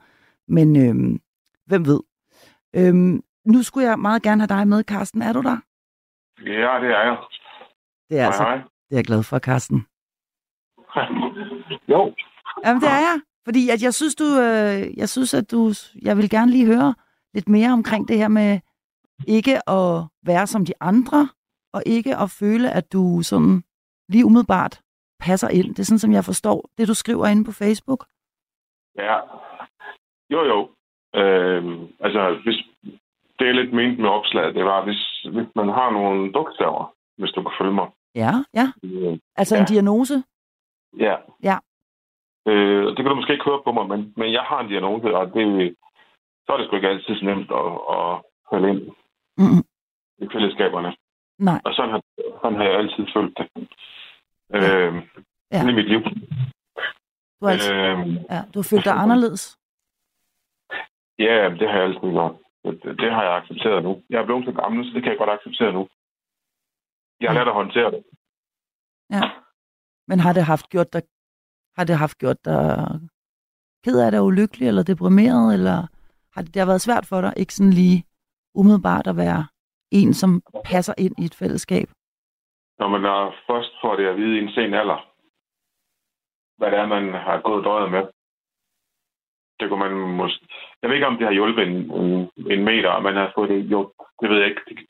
Men 0.48 0.76
øh, 0.76 1.18
hvem 1.66 1.86
ved? 1.86 2.00
Øh, 2.76 2.94
nu 3.44 3.62
skulle 3.62 3.88
jeg 3.88 3.98
meget 3.98 4.22
gerne 4.22 4.40
have 4.40 4.58
dig 4.58 4.68
med, 4.68 4.84
Karsten. 4.84 5.22
Er 5.22 5.32
du 5.32 5.42
der? 5.42 5.58
Ja, 6.40 6.72
det 6.82 6.90
er 6.90 7.04
jeg. 7.04 7.16
Det 8.10 8.18
er, 8.18 8.26
altså, 8.26 8.42
Hej, 8.42 8.56
det 8.56 8.92
er 8.92 8.96
jeg 8.96 9.04
glad 9.04 9.22
for, 9.22 9.38
Karsten. 9.38 9.86
hej. 10.94 11.08
jo, 11.88 12.14
Jamen, 12.64 12.80
det 12.82 12.88
er 12.88 13.02
jeg. 13.08 13.20
Fordi 13.44 13.70
at 13.70 13.82
jeg 13.82 13.94
synes, 13.94 14.14
du, 14.14 14.24
øh, 14.24 14.98
jeg 14.98 15.08
synes, 15.08 15.34
at 15.34 15.50
du, 15.50 15.72
jeg 16.02 16.16
vil 16.16 16.30
gerne 16.30 16.50
lige 16.50 16.66
høre 16.66 16.94
lidt 17.34 17.48
mere 17.48 17.72
omkring 17.72 18.08
det 18.08 18.18
her 18.18 18.28
med 18.28 18.60
ikke 19.28 19.54
at 19.70 20.04
være 20.26 20.46
som 20.46 20.66
de 20.66 20.72
andre, 20.80 21.28
og 21.72 21.82
ikke 21.86 22.16
at 22.16 22.30
føle, 22.40 22.70
at 22.70 22.92
du 22.92 23.22
sådan 23.22 23.62
lige 24.08 24.24
umiddelbart 24.26 24.80
passer 25.20 25.48
ind. 25.48 25.68
Det 25.68 25.78
er 25.78 25.84
sådan, 25.84 25.98
som 25.98 26.12
jeg 26.12 26.24
forstår 26.24 26.70
det, 26.78 26.88
du 26.88 26.94
skriver 26.94 27.26
inde 27.26 27.44
på 27.44 27.52
Facebook. 27.52 28.06
ja. 28.98 29.18
Jo, 30.30 30.40
jo. 30.44 30.70
Øhm, 31.14 31.88
altså, 32.00 32.40
hvis, 32.44 32.58
det 33.38 33.48
er 33.48 33.52
lidt 33.52 33.72
ment 33.72 33.98
med 33.98 34.08
opslaget, 34.08 34.54
det 34.54 34.64
var, 34.64 34.84
hvis, 34.84 35.26
hvis 35.32 35.48
man 35.54 35.68
har 35.68 35.90
nogle 35.90 36.32
bogstaver, 36.32 36.95
hvis 37.18 37.30
du 37.30 37.42
kan 37.42 37.52
følge 37.60 37.72
mig. 37.72 37.88
Ja, 38.14 38.30
ja. 38.54 38.66
Øh, 38.84 39.18
Altså 39.36 39.54
Ja. 39.56 39.60
en 39.60 39.66
diagnose. 39.66 40.24
ja. 40.98 41.16
Ja. 41.42 41.56
Øh, 42.48 42.86
det 42.86 42.96
kan 42.96 43.04
du 43.06 43.14
måske 43.14 43.32
ikke 43.32 43.44
høre 43.44 43.62
på 43.64 43.72
mig, 43.72 43.86
men, 43.88 44.12
men 44.16 44.32
jeg 44.32 44.42
har 44.42 44.60
en 44.60 44.68
diagnose, 44.68 45.16
og 45.16 45.26
det, 45.34 45.74
så 46.46 46.52
er 46.52 46.56
det 46.56 46.66
sgu 46.66 46.76
ikke 46.76 46.88
altid 46.88 47.16
så 47.16 47.24
nemt 47.24 47.50
at, 47.50 47.68
at 47.96 48.22
falde 48.50 48.68
ind 48.70 48.80
Mm-mm. 49.38 49.62
i 50.18 50.26
fællesskaberne. 50.32 50.96
Nej, 51.38 51.60
Og 51.64 51.74
sådan 51.74 51.90
har, 51.90 52.02
sådan 52.42 52.56
har 52.58 52.64
jeg 52.64 52.74
altid 52.78 53.06
følt 53.14 53.38
det. 53.38 53.46
Øh, 54.54 54.94
Ja. 55.52 55.68
i 55.70 55.74
mit 55.74 55.88
liv. 55.88 56.00
du 57.40 57.46
har, 57.46 57.52
altså, 57.52 57.74
Øh, 57.74 57.98
ja, 58.30 58.40
du 58.54 58.58
har 58.58 58.68
følt 58.70 58.84
dig 58.84 58.92
anderledes. 59.04 59.58
Ja, 61.18 61.48
det 61.58 61.68
har 61.68 61.76
jeg 61.76 61.84
altid 61.84 62.00
gjort. 62.00 62.34
Det, 62.64 62.98
det 63.00 63.12
har 63.12 63.22
jeg 63.22 63.36
accepteret 63.36 63.82
nu. 63.82 64.02
Jeg 64.10 64.20
er 64.20 64.24
blevet 64.26 64.44
så 64.44 64.52
gammel, 64.52 64.84
så 64.84 64.90
det 64.94 65.02
kan 65.02 65.10
jeg 65.12 65.18
godt 65.18 65.30
acceptere 65.30 65.72
nu. 65.72 65.88
Jeg 67.20 67.30
har 67.30 67.34
lært 67.34 67.48
at 67.48 67.54
håndtere 67.54 67.90
det. 67.90 68.02
Ja. 69.10 69.22
Men 70.08 70.20
har 70.20 70.32
det 70.32 70.44
haft 70.44 70.68
gjort 70.68 70.92
dig, 70.92 71.02
har 71.76 71.84
det 71.84 71.96
haft 71.96 72.18
gjort 72.18 72.44
dig 72.44 72.60
ked 73.84 73.98
af 74.04 74.10
det, 74.10 74.20
ulykkelig 74.20 74.68
eller 74.68 74.82
deprimeret, 74.82 75.54
eller 75.54 75.78
har 76.34 76.42
det, 76.42 76.54
det 76.54 76.60
har 76.60 76.66
været 76.66 76.86
svært 76.86 77.06
for 77.06 77.20
dig, 77.20 77.32
ikke 77.36 77.54
sådan 77.54 77.72
lige 77.72 78.04
umiddelbart 78.54 79.06
at 79.06 79.16
være 79.16 79.46
en, 79.90 80.14
som 80.14 80.42
passer 80.64 80.94
ind 80.98 81.14
i 81.18 81.24
et 81.24 81.34
fællesskab? 81.34 81.88
Når 82.78 82.88
man 82.88 83.04
er 83.04 83.34
først 83.46 83.72
får 83.80 83.96
det 83.96 84.06
at 84.06 84.16
vide 84.16 84.36
i 84.36 84.42
en 84.42 84.50
sen 84.50 84.74
alder, 84.74 85.00
hvad 86.58 86.70
det 86.70 86.78
er, 86.78 86.86
man 86.86 87.12
har 87.12 87.40
gået 87.40 87.64
døjet 87.64 87.90
med. 87.90 88.04
Det 89.60 89.68
kunne 89.68 89.84
man 89.88 89.92
måske... 89.92 90.46
Jeg 90.82 90.90
ved 90.90 90.96
ikke, 90.96 91.06
om 91.06 91.16
det 91.18 91.26
har 91.26 91.32
hjulpet 91.32 91.62
en, 91.68 91.76
en, 92.52 92.64
meter, 92.64 92.90
og 92.90 93.02
man 93.02 93.16
har 93.16 93.32
fået 93.34 93.50
det... 93.50 93.58
Jo, 93.72 93.92
det 94.20 94.30
ved 94.30 94.38
jeg 94.38 94.48
ikke. 94.48 94.86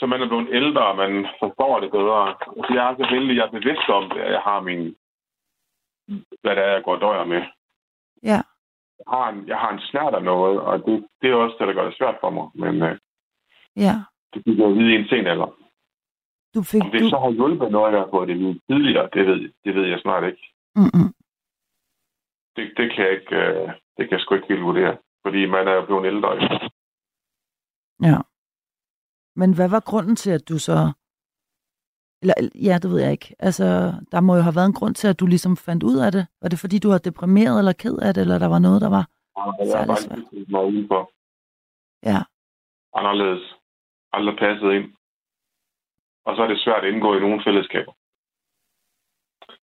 Så 0.00 0.06
man 0.06 0.22
er 0.22 0.28
blevet 0.28 0.48
ældre, 0.52 0.86
og 0.86 0.96
man 0.96 1.26
forstår 1.42 1.80
det 1.80 1.90
bedre. 1.90 2.20
Så 2.66 2.70
jeg 2.74 2.84
er 2.90 2.96
så 2.96 3.06
heldig, 3.14 3.36
jeg 3.36 3.46
er 3.46 3.50
bevidst 3.58 3.88
om 3.88 4.04
det, 4.10 4.20
at 4.20 4.32
jeg 4.32 4.40
har 4.40 4.60
min... 4.60 4.96
Hvad 6.42 6.56
det 6.56 6.64
er, 6.64 6.72
jeg 6.76 6.82
går 6.84 6.96
døjer 6.96 7.24
med. 7.24 7.42
Ja. 8.22 8.40
Jeg 9.00 9.08
har 9.08 9.28
en, 9.28 9.48
jeg 9.48 9.58
har 9.58 9.70
en 9.72 9.80
snært 9.80 10.14
af 10.14 10.22
noget, 10.22 10.60
og 10.60 10.78
det, 10.86 11.08
det 11.22 11.30
er 11.30 11.34
også 11.34 11.56
det, 11.58 11.68
der 11.68 11.74
gør 11.74 11.84
det 11.84 11.96
svært 11.98 12.16
for 12.20 12.30
mig. 12.30 12.46
Men 12.54 12.82
øh, 12.82 12.98
Ja. 13.76 13.94
det 14.34 14.42
fik 14.46 14.58
jeg 14.58 14.68
vide 14.68 14.92
i 14.92 14.96
en 14.96 15.08
sen 15.08 15.26
alder. 15.26 15.50
Du 16.54 16.62
fik... 16.62 16.82
Om 16.82 16.90
det 16.90 17.00
Du... 17.00 17.08
så 17.08 17.18
har 17.18 17.30
hjulpet 17.30 17.70
noget, 17.72 17.92
jeg 17.92 18.00
har 18.00 18.10
fået 18.10 18.28
det 18.28 18.36
lige 18.36 18.60
tidligere, 18.70 19.08
det 19.12 19.26
ved, 19.26 19.52
det 19.64 19.74
ved 19.74 19.86
jeg 19.86 20.00
snart 20.00 20.24
ikke. 20.24 20.42
Mm-mm. 20.76 21.08
Det, 22.56 22.72
det 22.76 22.92
kan 22.92 23.04
jeg 23.04 23.12
ikke, 23.12 23.36
øh, 23.36 23.68
det 23.96 24.02
kan 24.08 24.12
jeg 24.12 24.20
sgu 24.20 24.34
ikke 24.34 24.48
helt 24.48 24.62
vurdere. 24.62 24.96
Fordi 25.26 25.46
man 25.46 25.68
er 25.68 25.72
jo 25.72 25.84
blevet 25.86 26.06
ældre. 26.06 26.30
Ja. 28.02 28.18
Men 29.36 29.54
hvad 29.54 29.68
var 29.68 29.80
grunden 29.80 30.16
til, 30.16 30.30
at 30.30 30.48
du 30.48 30.58
så... 30.58 30.92
Eller, 32.22 32.34
ja, 32.68 32.78
det 32.82 32.90
ved 32.90 33.00
jeg 33.00 33.12
ikke. 33.12 33.34
Altså, 33.38 33.64
der 34.12 34.20
må 34.20 34.36
jo 34.36 34.42
have 34.42 34.54
været 34.54 34.66
en 34.66 34.78
grund 34.80 34.94
til, 34.94 35.08
at 35.08 35.20
du 35.20 35.26
ligesom 35.26 35.56
fandt 35.56 35.82
ud 35.82 35.98
af 36.06 36.12
det. 36.12 36.26
Var 36.42 36.48
det, 36.48 36.58
fordi 36.58 36.78
du 36.78 36.88
var 36.88 36.98
deprimeret 36.98 37.58
eller 37.58 37.72
ked 37.72 37.96
af 37.98 38.14
det, 38.14 38.20
eller 38.20 38.38
der 38.38 38.46
var 38.46 38.58
noget, 38.58 38.80
der 38.80 38.88
var... 38.88 39.04
Og 39.36 39.54
jeg 39.58 39.66
Særlig 39.68 39.98
svært. 39.98 40.18
ikke 40.32 40.52
mig 40.52 40.64
udenfor. 40.64 41.12
Ja, 42.02 42.20
Anderledes. 42.94 43.54
Aldrig 44.12 44.36
passet 44.38 44.72
ind. 44.72 44.88
Og 46.26 46.36
så 46.36 46.42
er 46.42 46.48
det 46.48 46.60
svært 46.60 46.84
at 46.84 46.92
indgå 46.92 47.16
i 47.16 47.20
nogle 47.20 47.42
fællesskaber. 47.46 47.92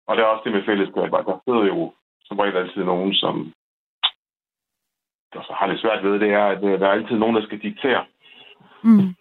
Og 0.06 0.16
det 0.16 0.22
er 0.22 0.26
også 0.26 0.44
det 0.44 0.52
med 0.52 0.64
fællesskaber. 0.64 1.22
Der 1.22 1.40
sidder 1.44 1.64
jo 1.72 1.92
som 2.24 2.38
regel 2.38 2.56
altid 2.56 2.84
nogen, 2.84 3.14
som 3.14 3.52
der 5.32 5.42
så 5.42 5.52
har 5.58 5.66
lidt 5.66 5.80
svært 5.80 6.04
ved, 6.04 6.20
det 6.20 6.30
er, 6.30 6.46
at 6.46 6.64
øh, 6.64 6.80
der 6.80 6.86
er 6.86 6.92
altid 6.92 7.16
nogen, 7.18 7.36
der 7.36 7.42
skal 7.46 7.62
diktere. 7.62 8.06
mm. 8.84 9.14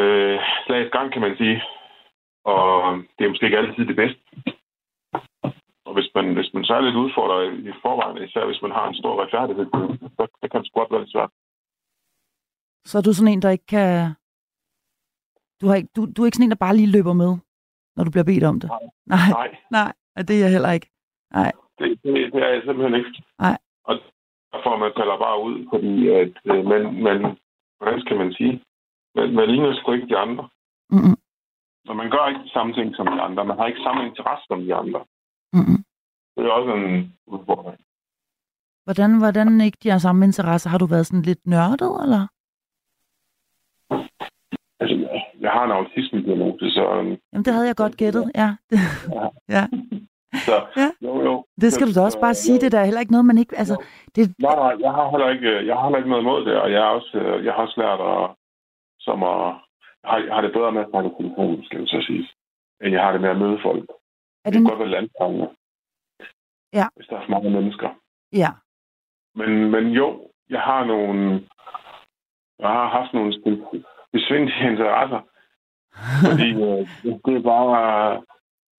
Øh, 0.00 0.38
slagets 0.66 0.92
gang, 0.92 1.12
kan 1.12 1.22
man 1.22 1.36
sige. 1.36 1.62
Og 2.44 2.62
det 3.18 3.24
er 3.24 3.28
måske 3.28 3.46
ikke 3.46 3.58
altid 3.58 3.86
det 3.86 3.96
bedste. 3.96 4.20
Og 5.86 5.92
hvis 5.94 6.10
man, 6.14 6.34
hvis 6.34 6.50
man 6.54 6.64
så 6.64 6.74
er 6.74 6.80
lidt 6.80 6.96
udfordret 6.96 7.58
i 7.58 7.72
forvejen, 7.82 8.28
især 8.28 8.46
hvis 8.46 8.62
man 8.62 8.70
har 8.70 8.88
en 8.88 8.94
stor 8.94 9.22
retfærdighed, 9.22 9.66
så 10.16 10.26
det 10.42 10.50
kan 10.50 10.60
det 10.60 10.68
sgu 10.68 10.80
godt 10.80 10.90
være 10.92 11.00
lidt 11.00 11.12
svært. 11.12 11.30
Så 12.84 12.98
er 12.98 13.02
du 13.02 13.12
sådan 13.12 13.32
en, 13.32 13.42
der 13.42 13.50
ikke 13.50 13.66
kan... 13.66 14.14
Du, 15.60 15.66
har 15.66 15.74
ikke, 15.74 15.88
du, 15.96 16.00
du 16.16 16.22
er 16.22 16.26
ikke 16.26 16.36
sådan 16.36 16.46
en, 16.46 16.54
der 16.54 16.66
bare 16.66 16.76
lige 16.76 16.94
løber 16.96 17.12
med, 17.12 17.32
når 17.96 18.04
du 18.04 18.10
bliver 18.10 18.24
bedt 18.30 18.44
om 18.44 18.60
det? 18.60 18.68
Nej. 18.70 18.84
Nej, 19.06 19.28
Nej, 19.38 19.48
nej, 19.70 19.92
nej 20.14 20.22
det 20.28 20.34
er 20.36 20.44
jeg 20.44 20.52
heller 20.56 20.72
ikke. 20.72 20.88
Nej, 21.38 21.52
det, 21.78 21.88
det, 22.04 22.32
det 22.32 22.42
er 22.42 22.48
jeg 22.54 22.62
simpelthen 22.64 22.94
ikke. 23.00 23.10
Nej. 23.44 23.56
Og 23.84 23.94
derfor 24.52 24.76
man 24.76 24.92
falder 24.98 25.18
bare 25.26 25.42
ud, 25.46 25.56
fordi 25.72 25.92
at, 26.20 26.32
øh, 26.50 26.64
man, 26.72 26.82
man, 27.06 27.18
hvordan 27.78 28.00
skal 28.00 28.16
man 28.16 28.32
sige, 28.32 28.54
man, 29.14 29.34
man 29.34 29.48
ligner 29.50 29.74
sgu 29.74 29.92
ikke 29.92 30.08
de 30.08 30.16
andre. 30.16 30.48
mm 30.90 31.16
Og 31.88 31.96
man 31.96 32.10
gør 32.10 32.28
ikke 32.28 32.42
de 32.44 32.50
samme 32.50 32.72
ting 32.74 32.96
som 32.96 33.06
de 33.06 33.20
andre. 33.20 33.44
Man 33.44 33.58
har 33.58 33.66
ikke 33.66 33.80
samme 33.86 34.06
interesse 34.06 34.44
som 34.50 34.60
de 34.64 34.74
andre. 34.74 35.00
mm 35.52 35.78
Det 36.36 36.46
er 36.46 36.50
også 36.52 36.72
en 36.74 37.14
udfordring. 37.26 37.80
Hvordan, 38.84 39.18
hvordan 39.18 39.60
ikke 39.60 39.78
de 39.82 39.90
har 39.90 39.98
samme 39.98 40.24
interesse? 40.24 40.68
Har 40.68 40.78
du 40.78 40.86
været 40.86 41.06
sådan 41.06 41.22
lidt 41.22 41.46
nørdet, 41.46 41.92
eller? 42.04 42.22
Altså, 44.80 44.96
jeg- 45.40 45.50
har 45.50 45.64
en 45.64 45.70
autisme-diagnose, 45.70 46.70
så, 46.70 46.84
øhm, 46.96 47.16
Jamen, 47.32 47.44
det 47.44 47.52
havde 47.54 47.66
jeg 47.66 47.76
godt 47.76 47.96
gættet, 47.96 48.30
ja. 48.34 48.48
Ja. 48.72 48.78
ja. 49.56 49.64
så 50.46 50.56
Ja. 50.76 50.88
jo, 51.06 51.22
jo. 51.24 51.44
Det 51.60 51.72
skal 51.72 51.86
du 51.86 51.92
da 51.94 52.00
også 52.00 52.20
bare 52.20 52.34
sige, 52.34 52.60
det 52.60 52.72
der 52.72 52.78
er 52.80 52.84
heller 52.84 53.00
ikke 53.00 53.12
noget, 53.12 53.24
man 53.26 53.38
ikke... 53.38 53.56
Altså, 53.58 53.84
det, 54.16 54.34
Nej, 54.38 54.54
nej, 54.54 54.74
jeg 54.80 54.92
har 54.92 55.10
heller 55.10 55.28
ikke, 55.30 55.66
jeg 55.66 55.74
har 55.76 55.82
heller 55.84 55.98
ikke 55.98 56.10
noget 56.10 56.22
imod 56.22 56.44
det, 56.44 56.56
og 56.62 56.72
jeg, 56.72 56.80
er 56.82 56.90
også, 56.98 57.18
øh, 57.18 57.44
jeg 57.44 57.52
har 57.54 57.62
også 57.62 57.80
lært 57.82 58.00
at, 58.00 58.22
som 59.06 59.22
at, 59.22 59.54
har, 60.04 60.18
har 60.34 60.40
det 60.40 60.52
bedre 60.52 60.72
med 60.72 60.82
at 60.82 60.90
snakke 60.90 61.10
i 61.10 61.22
telefon, 61.22 61.64
skal 61.64 61.78
jeg 61.78 61.88
så 61.88 62.02
sige, 62.06 62.28
end 62.82 62.94
jeg 62.94 63.02
har 63.04 63.12
det 63.12 63.20
med 63.20 63.30
at 63.30 63.38
møde 63.38 63.58
folk. 63.62 63.90
er 63.90 64.50
Det 64.50 64.52
det... 64.52 64.52
kan 64.54 64.64
godt 64.64 64.78
være 64.78 64.94
landstangene. 64.96 65.48
Ja. 66.72 66.86
Hvis 66.96 67.06
der 67.06 67.16
er 67.16 67.24
for 67.24 67.30
mange 67.30 67.50
mennesker. 67.50 67.88
Ja, 68.32 68.50
Men, 69.34 69.70
men 69.70 69.84
jo, 69.86 70.30
jeg 70.50 70.60
har 70.60 70.84
nogle, 70.84 71.48
jeg 72.58 72.68
har 72.68 72.88
haft 72.88 73.12
nogle 73.14 73.32
besvindelige 74.12 74.68
interesser, 74.70 75.20
fordi 76.26 76.48
øh, 76.50 76.82
det 77.26 77.34
er 77.36 77.42
bare, 77.54 78.14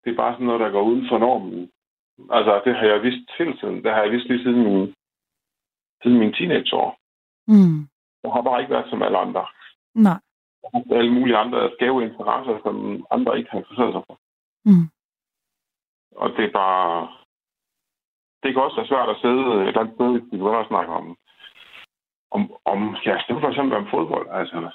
det 0.03 0.11
er 0.11 0.15
bare 0.15 0.33
sådan 0.33 0.45
noget, 0.45 0.59
der 0.61 0.69
går 0.71 0.81
uden 0.81 1.05
for 1.09 1.17
normen. 1.17 1.71
Altså, 2.31 2.61
det 2.65 2.75
har 2.75 2.85
jeg 2.85 3.03
vidst 3.03 3.29
hele 3.37 3.57
tiden. 3.57 3.83
Det 3.83 3.91
har 3.91 4.01
jeg 4.01 4.11
vidst 4.11 4.27
lige 4.27 4.43
siden 4.43 4.63
min, 4.63 4.93
siden 6.03 6.19
min 6.19 6.33
teenageår. 6.33 6.97
mm. 7.47 7.79
Jeg 8.23 8.31
har 8.31 8.41
bare 8.41 8.61
ikke 8.61 8.73
været 8.73 8.89
som 8.89 9.01
alle 9.01 9.17
andre. 9.17 9.45
Nej. 9.95 10.19
Jeg 10.63 10.69
haft 10.73 10.91
alle 10.91 11.13
mulige 11.13 11.37
andre 11.37 11.71
skæve 11.75 12.03
interesser, 12.03 12.59
som 12.63 13.05
andre 13.11 13.37
ikke 13.37 13.51
har 13.51 13.59
interesseret 13.59 13.93
sig 13.93 14.03
for. 14.07 14.19
Mm. 14.65 14.87
Og 16.15 16.29
det 16.37 16.45
er 16.45 16.51
bare... 16.51 17.07
Det 18.43 18.53
kan 18.53 18.63
også 18.63 18.75
være 18.75 18.91
svært 18.91 19.09
at 19.09 19.21
sidde 19.21 19.43
et 19.61 19.67
eller 19.67 19.79
andet 19.79 19.95
sted, 19.95 20.11
vi 20.13 20.37
begynder 20.37 20.63
at 20.63 20.67
snakke 20.67 20.91
om, 20.93 21.17
om, 22.31 22.41
om 22.65 22.79
ja, 23.05 23.15
det 23.27 23.41
for 23.41 23.49
eksempel 23.49 23.77
om 23.77 23.87
fodbold. 23.91 24.27
Altså, 24.31 24.71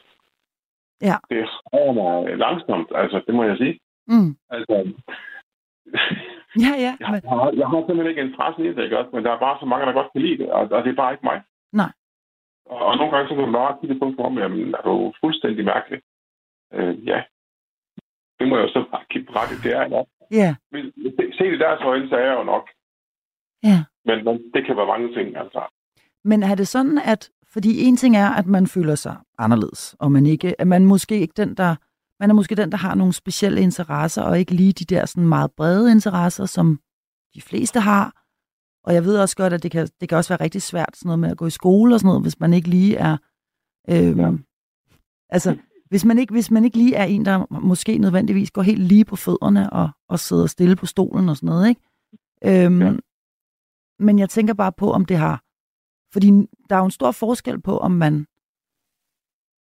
Ja. 1.00 1.16
Det 1.30 1.38
er 1.72 1.92
mig 1.92 2.38
langsomt, 2.38 2.88
altså, 2.94 3.22
det 3.26 3.34
må 3.34 3.42
jeg 3.44 3.56
sige. 3.56 3.80
Mm. 4.06 4.36
Altså, 4.50 4.74
Ja, 6.64 6.72
ja, 6.84 6.92
jeg, 7.00 7.10
men, 7.10 7.20
har, 7.30 7.52
jeg 7.60 7.66
har 7.68 7.80
simpelthen 7.80 8.06
ikke 8.06 8.26
interesse 8.26 8.62
i 8.64 8.72
det, 8.74 8.84
ikke 8.84 8.98
også? 8.98 9.10
Men 9.12 9.24
der 9.24 9.30
er 9.32 9.38
bare 9.38 9.56
så 9.60 9.66
mange, 9.66 9.86
der 9.86 9.92
godt 9.92 10.12
kan 10.12 10.22
lide 10.22 10.38
det, 10.42 10.52
og, 10.52 10.60
og 10.76 10.84
det 10.84 10.90
er 10.90 11.02
bare 11.02 11.12
ikke 11.12 11.26
mig. 11.30 11.42
Nej. 11.72 11.92
Og, 12.72 12.78
og 12.86 12.96
nogle 12.96 13.12
gange 13.12 13.28
så 13.28 13.34
kan 13.34 13.44
man 13.44 13.52
bare 13.52 13.76
kigge 13.80 13.98
på 13.98 14.22
om, 14.28 14.38
jamen, 14.38 14.74
er 14.74 14.82
du 14.82 15.12
fuldstændig 15.20 15.64
mærkelig? 15.64 16.00
Øh, 16.74 17.06
ja. 17.06 17.22
Det 18.38 18.48
må 18.48 18.56
jeg 18.56 18.64
jo 18.66 18.72
så 18.72 18.84
bare 18.90 19.04
give 19.10 19.26
ret 19.38 19.50
i, 19.54 19.56
det 19.64 19.72
er 19.76 19.82
jeg. 19.82 20.04
ja, 20.30 20.56
Men 20.72 20.92
Se 21.38 21.44
det 21.52 21.60
der 21.60 21.86
øjne, 21.86 22.08
så 22.08 22.16
er 22.16 22.26
jeg 22.30 22.38
jo 22.38 22.44
nok. 22.44 22.68
ja. 23.62 23.84
Men, 24.04 24.24
men 24.24 24.34
det 24.54 24.66
kan 24.66 24.76
være 24.76 24.86
mange 24.86 25.14
ting, 25.14 25.36
altså. 25.36 25.62
Men 26.24 26.42
er 26.42 26.54
det 26.54 26.68
sådan, 26.68 26.98
at... 26.98 27.30
Fordi 27.52 27.84
en 27.84 27.96
ting 27.96 28.16
er, 28.16 28.30
at 28.30 28.46
man 28.46 28.66
føler 28.66 28.94
sig 28.94 29.16
anderledes, 29.38 29.96
og 30.00 30.12
man 30.12 30.26
ikke... 30.26 30.60
At 30.60 30.66
man 30.66 30.84
måske 30.84 31.20
ikke 31.20 31.34
den, 31.36 31.54
der... 31.54 31.76
Man 32.20 32.30
er 32.30 32.34
måske 32.34 32.54
den, 32.54 32.72
der 32.72 32.78
har 32.78 32.94
nogle 32.94 33.12
specielle 33.12 33.60
interesser, 33.60 34.22
og 34.22 34.38
ikke 34.38 34.54
lige 34.54 34.72
de 34.72 34.94
der 34.94 35.06
sådan 35.06 35.28
meget 35.28 35.50
brede 35.56 35.90
interesser, 35.90 36.46
som 36.46 36.80
de 37.34 37.40
fleste 37.42 37.80
har. 37.80 38.22
Og 38.84 38.94
jeg 38.94 39.04
ved 39.04 39.18
også 39.18 39.36
godt, 39.36 39.52
at 39.52 39.62
det 39.62 39.70
kan, 39.70 39.88
det 40.00 40.08
kan 40.08 40.18
også 40.18 40.28
være 40.30 40.40
rigtig 40.40 40.62
svært 40.62 40.96
sådan 40.96 41.08
noget 41.08 41.18
med 41.18 41.30
at 41.30 41.36
gå 41.36 41.46
i 41.46 41.50
skole 41.50 41.94
og 41.94 42.00
sådan 42.00 42.08
noget, 42.08 42.22
hvis 42.22 42.40
man 42.40 42.52
ikke 42.52 42.68
lige 42.68 42.96
er... 42.96 43.16
Øhm, 43.90 44.20
Ja. 44.20 44.32
Altså, 45.30 45.56
hvis 45.88 46.04
man, 46.04 46.18
ikke, 46.18 46.32
hvis 46.32 46.50
man 46.50 46.64
ikke 46.64 46.76
lige 46.76 46.94
er 46.94 47.04
en, 47.04 47.24
der 47.24 47.60
måske 47.60 47.98
nødvendigvis 47.98 48.50
går 48.50 48.62
helt 48.62 48.82
lige 48.82 49.04
på 49.04 49.16
fødderne 49.16 49.72
og, 49.72 49.90
og 50.08 50.18
sidder 50.18 50.46
stille 50.46 50.76
på 50.76 50.86
stolen 50.86 51.28
og 51.28 51.36
sådan 51.36 51.46
noget, 51.46 51.68
ikke? 51.68 51.80
Øhm, 52.44 52.82
Ja. 52.82 52.92
Men 53.98 54.18
jeg 54.18 54.30
tænker 54.30 54.54
bare 54.54 54.72
på, 54.72 54.92
om 54.92 55.04
det 55.04 55.16
har... 55.16 55.42
Fordi 56.12 56.28
der 56.70 56.76
er 56.76 56.78
jo 56.78 56.84
en 56.84 56.90
stor 56.90 57.10
forskel 57.10 57.60
på, 57.60 57.78
om 57.78 57.90
man, 57.90 58.26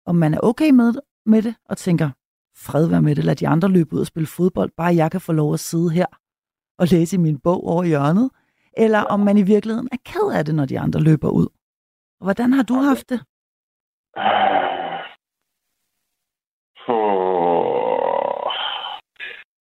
om 0.06 0.14
man 0.16 0.34
er 0.34 0.40
okay 0.42 0.70
med, 0.70 0.94
med 1.26 1.42
det, 1.42 1.54
og 1.64 1.76
tænker, 1.78 2.10
fred 2.56 2.86
være 2.86 3.02
med 3.02 3.16
det, 3.16 3.24
lad 3.24 3.36
de 3.36 3.48
andre 3.48 3.68
løbe 3.68 3.94
ud 3.94 4.00
og 4.00 4.06
spille 4.06 4.26
fodbold, 4.26 4.70
bare 4.76 4.94
jeg 4.96 5.10
kan 5.10 5.20
få 5.20 5.32
lov 5.32 5.52
at 5.54 5.60
sidde 5.60 5.90
her 5.90 6.06
og 6.78 6.86
læse 6.88 7.16
i 7.16 7.18
min 7.18 7.38
bog 7.38 7.66
over 7.66 7.84
i 7.84 7.88
hjørnet, 7.88 8.30
eller 8.76 9.02
om 9.04 9.20
man 9.20 9.36
i 9.38 9.42
virkeligheden 9.42 9.88
er 9.92 9.96
ked 10.04 10.30
af 10.38 10.44
det, 10.44 10.54
når 10.54 10.66
de 10.66 10.80
andre 10.80 11.00
løber 11.00 11.28
ud. 11.30 11.46
Og 12.20 12.24
hvordan 12.26 12.52
har 12.52 12.62
du 12.62 12.74
haft 12.74 13.08
det? 13.08 13.20
Øh, 14.18 15.00
For... 16.86 18.52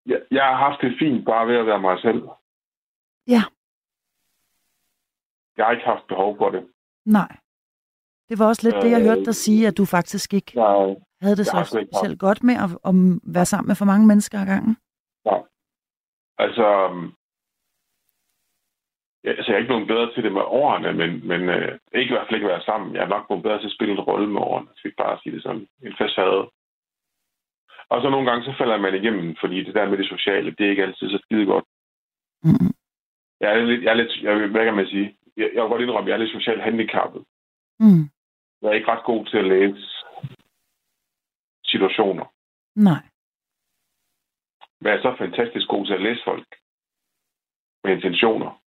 Jeg, 0.07 0.21
jeg 0.31 0.45
har 0.45 0.57
haft 0.57 0.81
det 0.81 0.97
fint 0.99 1.25
bare 1.27 1.47
ved 1.47 1.57
at 1.57 1.67
være 1.67 1.81
mig 1.81 1.99
selv. 2.01 2.23
Ja. 3.27 3.43
Jeg 5.57 5.65
har 5.67 5.73
ikke 5.73 5.85
haft 5.85 6.07
behov 6.09 6.37
for 6.39 6.51
det. 6.51 6.67
Nej. 7.05 7.37
Det 8.29 8.39
var 8.39 8.47
også 8.47 8.63
lidt 8.69 8.83
det, 8.83 8.91
jeg 8.91 9.01
Øh, 9.01 9.07
hørte 9.07 9.25
dig 9.25 9.35
sige, 9.35 9.67
at 9.69 9.77
du 9.77 9.85
faktisk 9.85 10.35
ikke 10.35 10.53
Jeg, 10.55 10.97
havde 11.21 11.37
det 11.37 11.47
så 11.47 11.57
haft- 11.57 11.69
specielt 11.71 12.19
godt 12.21 12.43
med 12.43 12.55
at, 12.55 12.71
at 12.89 12.95
være 13.35 13.47
sammen 13.47 13.69
med 13.69 13.75
for 13.77 13.85
mange 13.85 14.07
mennesker 14.07 14.41
ad 14.41 14.47
gangen. 14.47 14.77
altså, 16.39 16.67
ja, 16.67 17.24
altså, 19.25 19.47
jeg 19.47 19.55
er 19.55 19.63
ikke 19.63 19.73
blevet 19.73 19.87
bedre 19.87 20.13
til 20.15 20.23
det 20.25 20.33
med 20.33 20.43
årene, 20.43 20.93
men, 20.93 21.11
men 21.29 21.41
øh, 21.49 21.79
ikke 21.95 22.11
i 22.11 22.15
hvert 22.15 22.27
fald 22.27 22.39
ikke 22.39 22.53
være 22.55 22.69
sammen. 22.71 22.95
Jeg 22.95 23.03
er 23.05 23.09
nok 23.15 23.27
blevet 23.27 23.43
bedre 23.43 23.59
til 23.61 23.71
at 23.71 23.77
spille 23.77 23.95
en 23.95 24.07
rolle 24.11 24.29
med 24.31 24.41
årene, 24.41 24.67
hvis 24.67 24.85
vi 24.85 24.91
bare 25.03 25.19
sige 25.23 25.35
det 25.35 25.43
sådan. 25.43 25.67
En 25.83 25.97
facade. 26.01 26.51
Og 27.89 28.03
så 28.03 28.09
nogle 28.11 28.31
gange, 28.31 28.45
så 28.45 28.55
falder 28.59 28.77
man 28.77 28.95
igennem, 28.95 29.37
fordi 29.41 29.65
det 29.65 29.75
der 29.75 29.89
med 29.89 29.99
det 29.99 30.09
sociale, 30.09 30.51
det 30.51 30.67
er 30.67 30.71
ikke 30.71 30.83
altid 30.83 31.11
så 31.11 31.19
skide 31.25 31.47
godt. 31.47 31.65
Mm-hmm. 32.43 32.73
Jeg 33.41 33.49
er 33.53 33.65
lidt, 33.65 33.83
jeg 33.83 33.91
er 33.91 33.95
lidt 33.95 34.23
jeg, 34.23 34.49
hvad 34.49 34.65
kan 34.65 34.75
man 34.75 34.87
sige? 34.87 35.17
Jeg, 35.37 35.51
jeg 35.55 35.63
vil 35.63 35.71
godt 35.71 35.83
indrømme, 35.83 36.09
jeg 36.09 36.15
er 36.15 36.23
lidt 36.23 36.37
socialt 36.39 36.63
handicappet. 36.63 37.25
Mm. 37.81 38.05
Jeg 38.61 38.69
er 38.69 38.73
ikke 38.73 38.93
ret 38.93 39.05
god 39.05 39.27
til 39.27 39.39
at 39.39 39.45
læse 39.45 39.83
situationer. 41.65 42.27
Nej. 42.77 43.03
Men 44.81 44.87
jeg 44.91 44.97
er 44.99 45.03
så 45.03 45.15
fantastisk 45.19 45.69
god 45.69 45.87
til 45.87 45.95
at 45.95 46.03
læse 46.03 46.23
folk 46.25 46.49
med 47.85 47.93
intentioner. 47.97 48.61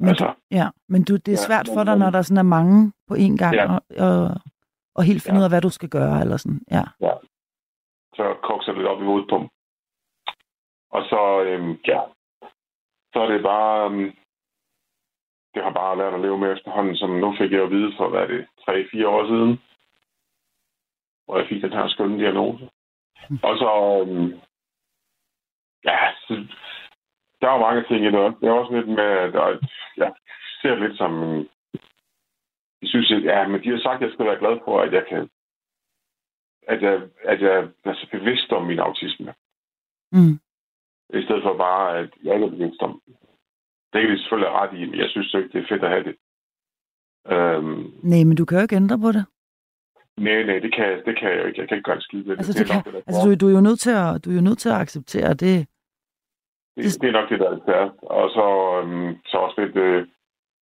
Men, 0.00 0.08
Altså. 0.08 0.34
ja, 0.50 0.66
men 0.88 1.04
du, 1.04 1.12
det 1.16 1.28
er 1.28 1.32
Ja, 1.32 1.46
svært 1.48 1.68
for 1.74 1.84
dig, 1.84 1.96
når 1.98 2.10
der 2.10 2.22
sådan 2.22 2.38
er 2.46 2.52
mange 2.58 2.92
på 3.08 3.14
én 3.14 3.36
gang, 3.42 3.54
Ja. 3.54 3.64
og, 3.74 3.80
og, 4.06 4.40
og 4.94 5.02
helt 5.04 5.22
finde 5.22 5.36
Ja. 5.36 5.40
ud 5.40 5.44
af, 5.44 5.50
hvad 5.50 5.60
du 5.60 5.70
skal 5.70 5.88
gøre, 5.88 6.20
eller 6.20 6.36
sådan. 6.36 6.60
Ja. 6.70 6.84
Så 8.18 8.24
kokser 8.42 8.72
det 8.72 8.86
op 8.86 9.02
i 9.02 9.04
hovedet 9.04 9.28
på 9.30 9.36
dem. 9.38 9.48
Og 10.96 11.02
så, 11.10 11.20
øhm, 11.46 11.72
ja, 11.86 12.00
så 13.12 13.18
er 13.24 13.28
det 13.32 13.42
bare, 13.42 13.90
øhm, 13.90 14.10
det 15.54 15.62
har 15.62 15.72
bare 15.72 15.98
lært 15.98 16.14
at 16.14 16.20
leve 16.20 16.38
med 16.38 16.52
efterhånden, 16.52 16.96
som 16.96 17.10
nu 17.10 17.34
fik 17.38 17.52
jeg 17.52 17.62
at 17.62 17.70
vide 17.70 17.92
for, 17.96 18.08
hvad 18.08 18.20
er 18.20 18.26
det, 18.26 18.46
3-4 18.68 19.06
år 19.08 19.26
siden, 19.26 19.52
hvor 21.24 21.38
jeg 21.38 21.46
fik 21.48 21.62
den 21.62 21.72
her 21.72 21.88
skønne 21.88 22.18
diagnose. 22.18 22.64
Og 23.42 23.54
så, 23.62 23.70
øhm, 24.06 24.32
ja, 25.84 25.98
så, 26.26 26.46
der 27.40 27.48
er 27.48 27.52
jo 27.56 27.58
mange 27.66 27.84
ting 27.88 28.00
i 28.04 28.10
det. 28.10 28.34
Det 28.40 28.48
er 28.48 28.52
også 28.60 28.72
lidt 28.76 28.88
med, 28.88 29.10
at 29.26 29.34
jeg 29.96 30.12
ser 30.62 30.70
det 30.74 30.82
lidt 30.82 30.96
som, 30.98 31.12
en- 31.22 31.48
jeg 32.82 32.88
synes, 32.88 33.12
at, 33.12 33.24
ja, 33.24 33.48
men 33.48 33.62
de 33.62 33.68
har 33.70 33.78
sagt, 33.78 33.96
at 34.02 34.06
jeg 34.06 34.12
skal 34.12 34.26
være 34.26 34.38
glad 34.38 34.58
for, 34.64 34.80
at 34.80 34.92
jeg 34.92 35.04
kan, 35.08 35.28
at 36.72 36.82
jeg, 36.82 36.94
at 37.24 37.40
jeg 37.40 37.68
er 37.84 37.94
så 37.94 38.06
bevidst 38.12 38.52
om 38.52 38.66
min 38.66 38.78
autisme. 38.78 39.34
Mm. 40.12 40.34
I 41.20 41.22
stedet 41.24 41.42
for 41.42 41.56
bare, 41.56 41.98
at 41.98 42.10
jeg 42.24 42.34
ikke 42.34 42.46
er 42.46 42.50
bevidst 42.50 42.82
om 42.82 43.00
den. 43.06 43.14
Det 43.92 44.00
kan 44.02 44.10
de 44.10 44.18
selvfølgelig 44.18 44.52
ret 44.52 44.78
i, 44.78 44.84
men 44.86 44.98
jeg 44.98 45.08
synes 45.10 45.34
ikke, 45.34 45.48
det 45.52 45.58
er 45.62 45.68
fedt 45.68 45.84
at 45.84 45.90
have 45.90 46.04
det. 46.04 46.16
Øhm, 47.34 47.82
Nej, 48.02 48.24
men 48.24 48.36
du 48.36 48.44
kan 48.44 48.58
jo 48.58 48.62
ikke 48.62 48.76
ændre 48.76 48.98
på 48.98 49.12
det. 49.12 49.24
nej, 50.16 50.42
nej, 50.42 50.58
det 50.58 50.74
kan, 50.74 50.84
jeg- 50.90 51.02
det 51.06 51.18
kan 51.18 51.30
jeg 51.30 51.38
jo 51.40 51.44
ikke. 51.46 51.60
Jeg 51.60 51.68
kan 51.68 51.76
ikke 51.76 51.88
gøre 51.90 52.00
det. 52.00 52.30
Altså, 52.38 52.52
det, 52.52 52.58
det 52.58 52.66
kan, 52.84 52.92
det, 52.94 53.02
altså 53.06 53.20
du, 53.28 53.34
du, 53.34 53.48
er 53.48 53.52
jo 53.58 53.60
nødt 53.60 53.80
til 53.80 53.90
at, 53.90 54.24
du 54.24 54.30
er 54.30 54.34
jo 54.34 54.40
nødt 54.40 54.58
til 54.58 54.68
at 54.68 54.74
acceptere 54.84 55.34
det. 55.34 55.66
Det, 56.76 57.00
det 57.00 57.08
er 57.08 57.18
nok 57.18 57.28
det, 57.30 57.40
der 57.40 57.50
er 57.50 57.64
svært. 57.66 57.92
Og 58.02 58.30
så, 58.36 58.46
øhm, 58.80 59.18
så 59.26 59.36
også 59.36 59.60
lidt, 59.60 59.76
øh, 59.76 60.06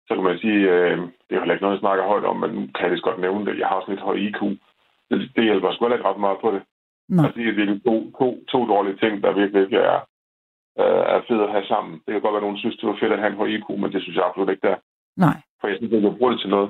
så 0.07 0.11
kan 0.15 0.23
man 0.23 0.39
sige, 0.39 0.61
øh, 0.73 0.97
det 1.25 1.33
er 1.33 1.39
heller 1.39 1.55
ikke 1.55 1.65
noget, 1.65 1.77
jeg 1.77 1.85
snakker 1.85 2.11
højt 2.11 2.25
om, 2.25 2.37
men 2.43 2.49
nu 2.51 2.61
kan 2.75 2.83
jeg 2.83 2.91
lige 2.91 3.07
godt 3.09 3.19
nævne 3.19 3.45
det. 3.45 3.59
Jeg 3.59 3.67
har 3.67 3.75
også 3.75 3.91
lidt 3.91 4.07
høj 4.07 4.15
IQ. 4.15 4.41
Det, 5.09 5.17
det 5.35 5.43
hjælper 5.43 5.71
sgu 5.71 5.87
ikke 5.87 6.09
ret 6.09 6.19
meget 6.19 6.39
på 6.41 6.51
det. 6.51 6.61
Nej. 7.09 7.25
Altså, 7.25 7.39
det 7.39 7.69
er 7.69 7.79
to, 7.85 7.95
to, 8.19 8.27
to 8.51 8.59
dårlige 8.73 8.97
ting, 8.97 9.23
der 9.23 9.39
virkelig 9.41 9.61
ikke 9.63 9.77
er, 9.77 9.99
øh, 10.81 11.03
er 11.13 11.21
fede 11.27 11.43
at 11.43 11.51
have 11.55 11.65
sammen. 11.65 11.93
Det 11.93 12.11
kan 12.11 12.21
godt 12.21 12.33
være, 12.33 12.43
at 12.43 12.47
nogen 12.47 12.61
synes, 12.63 12.77
det 12.77 12.89
var 12.89 12.97
fedt 12.99 13.13
at 13.13 13.19
have 13.19 13.31
en 13.31 13.41
høj 13.41 13.47
IQ, 13.47 13.67
men 13.69 13.91
det 13.93 14.01
synes 14.01 14.15
jeg 14.15 14.25
absolut 14.25 14.49
ikke, 14.49 14.67
det 14.67 14.71
er. 14.75 14.81
Nej. 15.25 15.37
For 15.59 15.67
jeg 15.67 15.77
synes, 15.77 15.93
at 15.93 16.03
jeg 16.03 16.17
bruger 16.17 16.31
det 16.31 16.41
til 16.41 16.49
noget. 16.49 16.69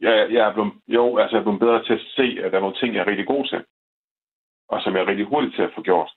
Jeg, 0.00 0.14
jeg 0.34 0.48
er 0.48 0.52
blevet, 0.52 0.72
jo, 0.88 1.16
altså 1.16 1.36
jeg 1.36 1.40
er 1.40 1.46
blevet 1.46 1.64
bedre 1.64 1.84
til 1.84 1.92
at 1.92 2.06
se, 2.16 2.26
at 2.42 2.52
der 2.52 2.56
er 2.58 2.64
nogle 2.66 2.80
ting, 2.80 2.94
jeg 2.94 3.02
er 3.02 3.10
rigtig 3.12 3.26
god 3.26 3.44
til. 3.46 3.64
Og 4.68 4.82
som 4.82 4.94
jeg 4.94 5.02
er 5.02 5.06
rigtig 5.06 5.26
hurtig 5.26 5.54
til 5.54 5.62
at 5.62 5.74
få 5.74 5.82
gjort. 5.82 6.10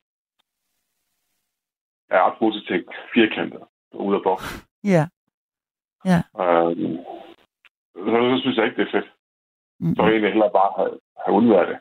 Er 2.09 2.23
ret 2.25 2.39
god 2.39 2.51
til 2.53 2.65
tænke 2.67 2.93
firkantet 3.13 3.61
ud 3.93 4.15
af 4.15 4.21
boksen. 4.23 4.59
Ja. 4.83 5.03
Øhm, 6.41 6.97
så, 7.95 8.17
så, 8.31 8.37
synes 8.41 8.57
jeg 8.57 8.65
ikke, 8.65 8.77
det 8.81 8.87
er 8.87 8.91
fedt. 8.97 9.09
Mm. 9.79 9.95
Så 9.95 10.01
vil 10.01 10.09
jeg 10.11 10.15
egentlig 10.15 10.31
hellere 10.33 10.51
bare 10.59 10.71
have, 10.77 10.93
have 11.25 11.35
undværet 11.37 11.67
det. 11.71 11.79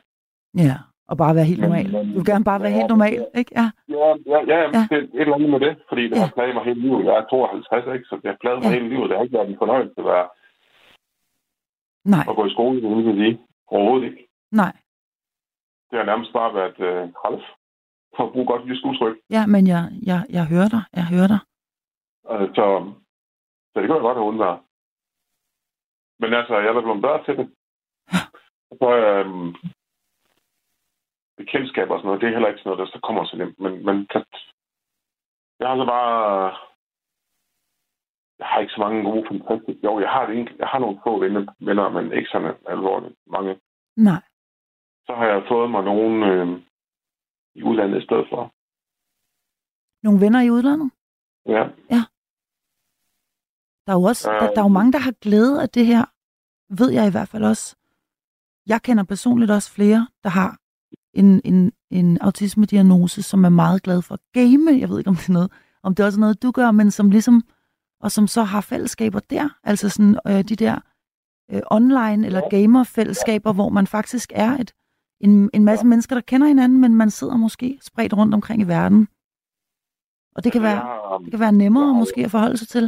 Ja, 0.67 0.75
og 1.07 1.17
bare 1.17 1.35
være 1.35 1.45
helt 1.51 1.61
normal. 1.61 1.91
men- 1.91 2.07
Du 2.13 2.17
vil 2.19 2.25
gerne 2.31 2.45
bare 2.51 2.61
være 2.61 2.71
Ja, 2.71 2.77
helt 2.79 2.89
normal, 2.89 3.21
ikke? 3.41 3.51
Ja. 3.59 3.67
Ja, 3.95 4.05
ja, 4.31 4.39
ja, 4.51 4.57
Ja. 4.63 4.69
ja. 4.77 4.83
det 4.89 4.97
er 4.97 5.03
et 5.03 5.21
eller 5.21 5.35
andet 5.35 5.49
med 5.49 5.59
det, 5.59 5.73
fordi 5.89 6.03
det 6.09 6.15
Ja. 6.15 6.21
har 6.25 6.31
plaget 6.35 6.53
mig 6.55 6.63
hele 6.63 6.81
livet. 6.81 7.05
Jeg 7.05 7.15
er 7.21 7.25
52, 7.25 7.93
ikke? 7.95 8.05
så 8.09 8.15
det 8.21 8.29
har 8.31 8.37
plaget 8.41 8.59
mig 8.63 8.69
Ja. 8.71 8.75
hele 8.77 8.89
livet. 8.93 9.09
Det 9.09 9.15
har 9.17 9.23
ikke 9.23 9.37
været 9.37 9.49
en 9.49 9.61
fornøjelse 9.63 9.93
at, 9.97 10.05
være, 10.05 10.27
Nej, 12.13 12.25
at 12.29 12.35
gå 12.35 12.45
i 12.45 12.53
skole, 12.55 12.81
det 12.81 12.89
vil 12.95 13.05
jeg 13.05 13.15
sige. 13.23 13.35
Overhovedet 13.67 14.05
ikke. 14.09 14.21
nej. 14.51 14.73
Det 15.89 15.97
har 15.99 16.05
nærmest 16.05 16.33
bare 16.33 16.53
været 16.59 16.79
øh, 16.89 17.03
træls. 17.19 17.45
For 18.15 18.23
at 18.25 18.31
bruge 18.33 18.47
godt 18.47 18.67
jysk 18.67 18.85
udtryk. 18.85 19.17
Ja, 19.29 19.45
men 19.45 19.67
jeg, 19.67 19.81
jeg, 20.09 20.19
jeg 20.29 20.45
hører 20.47 20.69
dig. 20.75 20.83
Jeg 20.99 21.05
hører 21.13 21.27
dig. 21.33 21.41
Øh, 22.31 22.47
så, 22.55 22.65
så 23.71 23.75
det 23.79 23.87
kan 23.87 23.95
jeg 23.97 24.05
godt 24.07 24.17
have 24.17 24.29
undværet. 24.31 24.59
Men 26.19 26.33
altså, 26.33 26.53
jeg 26.57 26.67
er 26.69 26.73
da 26.73 26.81
blevet 26.81 27.01
bedre 27.01 27.23
til 27.25 27.35
det. 27.39 27.47
Så 28.79 28.87
øhm, 29.05 29.55
bekendtskab 31.37 31.89
og 31.89 31.97
sådan 31.99 32.07
noget, 32.07 32.21
det 32.21 32.27
er 32.27 32.35
heller 32.35 32.49
ikke 32.49 32.59
sådan 32.61 32.69
noget, 32.69 32.81
der 32.83 32.93
så 32.93 32.99
kommer 33.03 33.23
så 33.25 33.35
nemt. 33.37 33.59
Men, 33.59 33.85
men 33.85 33.95
så, 34.11 34.19
jeg 35.59 35.67
har 35.69 35.77
så 35.77 35.85
bare... 35.85 36.57
Jeg 38.39 38.47
har 38.47 38.59
ikke 38.59 38.73
så 38.73 38.79
mange 38.81 39.03
gode 39.03 39.27
fantastiske... 39.27 39.81
Jo, 39.83 39.99
jeg 39.99 40.09
har, 40.09 40.25
det, 40.25 40.35
enkelt- 40.37 40.59
jeg 40.59 40.67
har 40.67 40.79
nogle 40.79 40.99
få 41.03 41.19
venner, 41.19 41.89
men 41.89 42.13
ikke 42.13 42.29
sådan 42.31 42.55
alvorligt 42.67 43.15
mange. 43.27 43.59
Nej. 43.97 44.21
Så 45.05 45.13
har 45.15 45.25
jeg 45.25 45.45
fået 45.47 45.71
mig 45.71 45.83
nogen 45.83 46.23
øh, 46.23 46.61
i 47.55 47.63
udlandet 47.63 48.01
i 48.01 48.05
stedet 48.05 48.25
for. 48.29 48.53
Nogle 50.03 50.21
venner 50.21 50.41
i 50.41 50.49
udlandet? 50.51 50.91
Ja, 51.45 51.63
Der 53.85 53.95
er 53.95 53.99
jo 53.99 54.03
også, 54.03 54.31
Øh. 54.31 54.39
der, 54.41 54.47
der 54.53 54.59
er 54.61 54.65
jo 54.65 54.67
mange, 54.79 54.91
der 54.93 54.99
har 54.99 55.11
glæde 55.11 55.61
af 55.61 55.69
det 55.69 55.85
her. 55.85 56.05
Ved 56.79 56.89
jeg 56.91 57.07
i 57.07 57.11
hvert 57.11 57.27
fald 57.27 57.43
også. 57.43 57.75
Jeg 58.67 58.81
kender 58.81 59.03
personligt 59.03 59.51
også 59.51 59.71
flere, 59.71 60.07
der 60.23 60.29
har 60.29 60.57
en, 61.13 61.41
en, 61.45 61.71
en 61.91 62.17
autisme-diagnose, 62.21 63.23
som 63.23 63.43
er 63.43 63.49
meget 63.49 63.83
glad 63.83 64.01
for 64.01 64.13
at 64.13 64.19
game. 64.33 64.79
Jeg 64.79 64.89
ved 64.89 64.97
ikke, 64.97 65.09
om 65.09 65.15
det 65.15 65.29
er 65.29 65.33
noget, 65.33 65.51
om 65.83 65.95
det 65.95 66.03
er 66.03 66.07
også 66.07 66.19
noget, 66.19 66.43
du 66.43 66.51
gør, 66.51 66.71
men 66.71 66.91
som 66.91 67.09
ligesom, 67.11 67.43
og 67.99 68.11
som 68.11 68.27
så 68.27 68.43
har 68.43 68.61
fællesskaber 68.61 69.19
der. 69.19 69.49
Altså 69.63 69.89
sådan 69.89 70.19
øh, 70.27 70.43
de 70.43 70.55
der 70.55 70.79
øh, 71.51 71.61
online 71.71 72.25
eller 72.25 72.49
gamer-fællesskaber, 72.49 73.53
hvor 73.53 73.69
man 73.69 73.87
faktisk 73.87 74.31
er 74.35 74.51
et, 74.57 74.73
en, 75.21 75.49
en 75.53 75.63
masse 75.63 75.87
mennesker, 75.87 76.15
der 76.15 76.21
kender 76.21 76.47
hinanden, 76.47 76.81
men 76.81 76.95
man 76.95 77.09
sidder 77.09 77.37
måske 77.37 77.77
spredt 77.81 78.13
rundt 78.13 78.33
omkring 78.33 78.61
i 78.61 78.67
verden. 78.67 79.07
Og 80.35 80.43
det 80.43 80.51
kan 80.51 80.61
altså, 80.61 80.69
være, 80.69 80.81
har, 80.85 81.17
det 81.17 81.31
kan 81.31 81.39
være 81.39 81.61
nemmere 81.63 81.85
har- 81.85 81.99
måske 82.01 82.21
at 82.25 82.31
forholde 82.31 82.57
sig 82.57 82.67
til. 82.67 82.85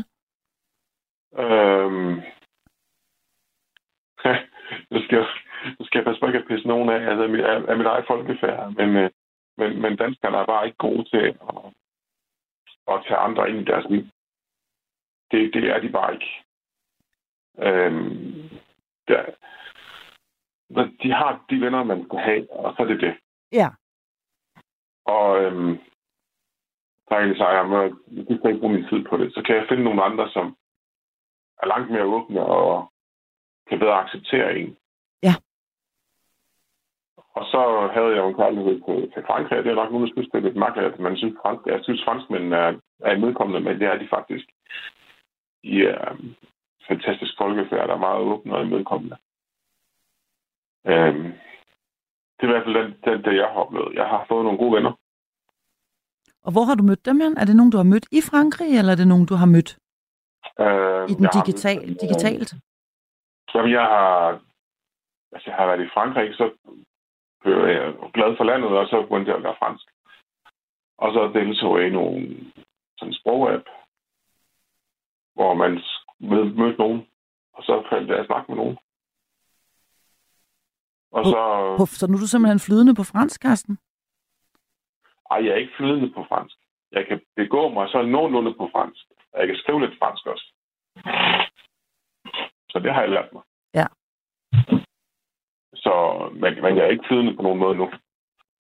Øhm... 1.44 2.14
nu, 4.92 4.98
skal 5.04 5.16
jeg, 5.20 5.28
nu 5.80 5.86
skal 5.86 5.98
jeg 6.00 6.06
passe 6.06 6.20
på 6.20 6.28
ikke 6.28 6.40
at 6.40 6.48
pisse 6.48 6.68
nogen 6.68 6.90
af, 6.90 7.00
altså 7.10 7.24
af 7.24 7.72
af, 7.72 7.78
mit 7.78 7.88
eget 7.88 8.06
folkefærd, 8.08 8.74
men, 8.80 8.90
øh, 9.02 9.10
men, 9.58 9.82
men 9.82 9.98
danskerne 9.98 10.38
er 10.38 10.46
bare 10.46 10.66
ikke 10.66 10.78
gode 10.78 11.04
til 11.10 11.18
at, 11.18 11.60
at 12.92 13.04
tage 13.08 13.24
andre 13.28 13.50
ind 13.50 13.60
i 13.60 13.70
deres 13.72 13.86
liv. 13.90 14.04
Det, 15.32 15.54
det 15.54 15.64
er 15.74 15.80
de 15.80 15.90
bare 15.90 16.14
ikke. 16.14 16.32
Øhm, 17.68 18.50
der, 19.08 19.26
de 21.04 21.12
har 21.12 21.46
de 21.50 21.62
venner, 21.62 21.84
man 21.84 22.06
skal 22.06 22.20
have, 22.20 22.52
og 22.52 22.74
så 22.76 22.84
er 22.84 22.88
det 22.88 23.02
det. 23.02 23.14
Ja. 23.52 23.70
Og 25.06 25.44
øhm, 25.44 25.78
så 27.06 27.10
har 27.16 27.20
jeg 27.20 27.38
sagt, 27.38 27.52
at 27.52 27.92
jeg 28.30 28.38
skal 28.38 28.50
ikke 28.50 28.60
bruge 28.60 28.74
min 28.74 28.88
tid 28.90 29.04
på 29.10 29.18
det. 29.18 29.34
Så 29.34 29.42
kan 29.46 29.56
jeg 29.56 29.66
finde 29.70 29.84
nogle 29.84 30.04
andre, 30.04 30.30
som 30.30 30.56
er 31.62 31.68
langt 31.68 31.92
mere 31.92 32.04
åbne 32.04 32.46
og 32.46 32.92
kan 33.70 33.80
bedre 33.80 34.02
acceptere 34.04 34.58
en. 34.60 34.78
Ja. 35.24 35.34
Og 37.38 37.44
så 37.52 37.90
havde 37.94 38.12
jeg 38.16 38.22
jo 38.24 38.28
en 38.28 38.40
kærlighed 38.42 38.76
til, 38.86 39.12
til 39.14 39.24
Frankrig, 39.28 39.64
det 39.64 39.72
er 39.72 39.82
nok 39.82 39.92
nogen, 39.92 40.08
der 40.08 40.14
synes, 40.14 40.30
det 40.30 40.38
er 40.38 40.48
lidt 40.48 40.64
mærkeligt, 40.64 40.94
at 40.94 41.00
man 41.00 41.18
synes, 41.18 41.36
fransk, 41.42 41.62
jeg 41.66 41.80
synes 41.84 42.04
franskmænd 42.04 42.54
er, 42.54 42.80
er 43.00 43.12
imødekommende, 43.16 43.62
men 43.62 43.80
det 43.80 43.88
er 43.88 43.98
de 43.98 44.08
faktisk. 44.08 44.46
De 45.64 45.86
er 45.88 46.12
um, 46.12 46.36
fantastisk 46.88 47.34
folkefærd, 47.38 47.88
der 47.88 47.94
er 47.94 48.06
meget 48.08 48.22
åbne 48.22 48.56
og 48.56 48.64
imødekommende. 48.66 49.18
Øhm, 50.86 51.24
det 52.38 52.44
er 52.44 52.50
i 52.50 52.52
hvert 52.52 52.64
fald 52.66 52.76
den, 52.84 52.92
den, 53.06 53.24
det, 53.26 53.36
jeg 53.42 53.48
har 53.48 53.60
oplevet. 53.66 53.94
Jeg 53.96 54.06
har 54.08 54.26
fået 54.28 54.44
nogle 54.46 54.58
gode 54.60 54.74
venner. 54.76 54.94
Og 56.46 56.52
hvor 56.52 56.64
har 56.64 56.76
du 56.76 56.84
mødt 56.84 57.06
dem, 57.06 57.22
Jan? 57.22 57.38
Er 57.38 57.46
det 57.46 57.56
nogen, 57.56 57.72
du 57.72 57.78
har 57.78 57.84
mødt 57.94 58.08
i 58.12 58.22
Frankrig, 58.32 58.78
eller 58.78 58.92
er 58.92 58.96
det 58.96 59.08
nogen, 59.08 59.26
du 59.26 59.36
har 59.36 59.46
mødt 59.46 59.78
Øh, 60.60 61.10
i 61.12 61.14
den 61.14 61.26
har 61.26 61.32
digital, 61.40 61.78
mødt- 61.88 62.02
digitalt? 62.02 62.54
Jamen, 63.54 63.72
jeg 63.72 63.82
har, 63.96 64.40
altså, 65.34 65.50
jeg 65.50 65.56
har 65.56 65.66
været 65.68 65.86
i 65.86 65.94
Frankrig, 65.94 66.36
så 66.36 66.46
blev 67.42 67.58
jeg 67.68 67.94
glad 68.14 68.38
for 68.38 68.44
landet, 68.44 68.70
og 68.70 68.88
så 68.88 69.02
begyndte 69.02 69.30
jeg 69.30 69.38
at 69.38 69.42
lære 69.44 69.56
fransk. 69.60 69.86
Og 70.98 71.14
så 71.14 71.22
deltog 71.40 71.80
jeg 71.80 71.88
i 71.88 71.92
nogle 72.00 72.22
sådan 72.98 73.14
sprog-app, 73.14 73.66
hvor 75.36 75.54
man 75.54 75.72
mød, 76.20 76.46
mødte 76.54 76.78
nogen, 76.80 77.08
og 77.54 77.64
så 77.64 77.84
faldt 77.90 78.10
jeg 78.10 78.20
at 78.20 78.26
snakke 78.26 78.52
med 78.52 78.58
nogen. 78.62 78.78
Og 81.12 81.26
så, 81.26 81.40
På, 81.80 81.86
så 81.86 82.08
nu 82.08 82.14
er 82.16 82.20
du 82.20 82.28
simpelthen 82.28 82.60
flydende 82.60 82.96
på 82.96 83.04
fransk, 83.04 83.42
Karsten? 83.42 83.78
ej, 85.32 85.40
jeg 85.46 85.52
er 85.54 85.56
ikke 85.64 85.78
flydende 85.78 86.10
på 86.18 86.26
fransk. 86.30 86.56
Jeg 86.92 87.04
kan 87.08 87.20
begå 87.36 87.70
mig 87.70 87.90
så 87.90 88.02
nogenlunde 88.02 88.54
på 88.54 88.70
fransk. 88.74 89.04
Og 89.34 89.40
jeg 89.40 89.48
kan 89.48 89.58
skrive 89.62 89.80
lidt 89.82 90.00
fransk 90.02 90.24
også. 90.34 90.48
Så 92.72 92.80
det 92.84 92.94
har 92.94 93.02
jeg 93.02 93.10
lært 93.10 93.30
mig. 93.34 93.44
Ja. 93.80 93.88
Så, 95.84 95.94
men, 96.34 96.52
men 96.64 96.72
jeg 96.78 96.84
er 96.86 96.94
ikke 96.96 97.08
flydende 97.08 97.36
på 97.36 97.42
nogen 97.42 97.60
måde 97.60 97.76
nu. 97.78 97.88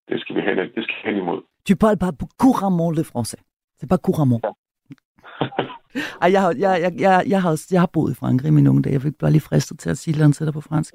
Det 0.10 0.22
skal 0.22 0.36
vi 0.36 0.42
hen, 0.42 0.58
det 0.58 0.84
skal 0.84 0.96
hen 1.06 1.18
imod. 1.18 1.42
Tu 1.68 1.76
parles 1.76 2.00
pas 2.00 2.14
couramment 2.44 2.92
le 2.98 3.04
français. 3.12 3.42
C'est 3.78 3.90
pas 3.94 4.02
couramment. 4.08 4.42
Ej, 6.22 6.30
jeg, 6.32 6.42
har, 6.42 6.54
jeg, 6.58 6.82
jeg, 6.82 6.92
jeg, 7.00 7.24
jeg, 7.28 7.42
har, 7.42 7.54
jeg 7.72 7.80
har 7.82 7.90
boet 7.94 8.12
i 8.12 8.16
Frankrig 8.16 8.48
i 8.48 8.52
mine 8.52 8.70
unge 8.70 8.82
dage. 8.84 8.94
Jeg 8.94 9.02
fik 9.02 9.18
bare 9.20 9.32
lige 9.32 9.42
fristet 9.50 9.80
til 9.80 9.90
at 9.90 9.98
sige 9.98 10.18
noget 10.18 10.36
til 10.36 10.46
dig 10.46 10.54
på 10.54 10.62
fransk. 10.62 10.94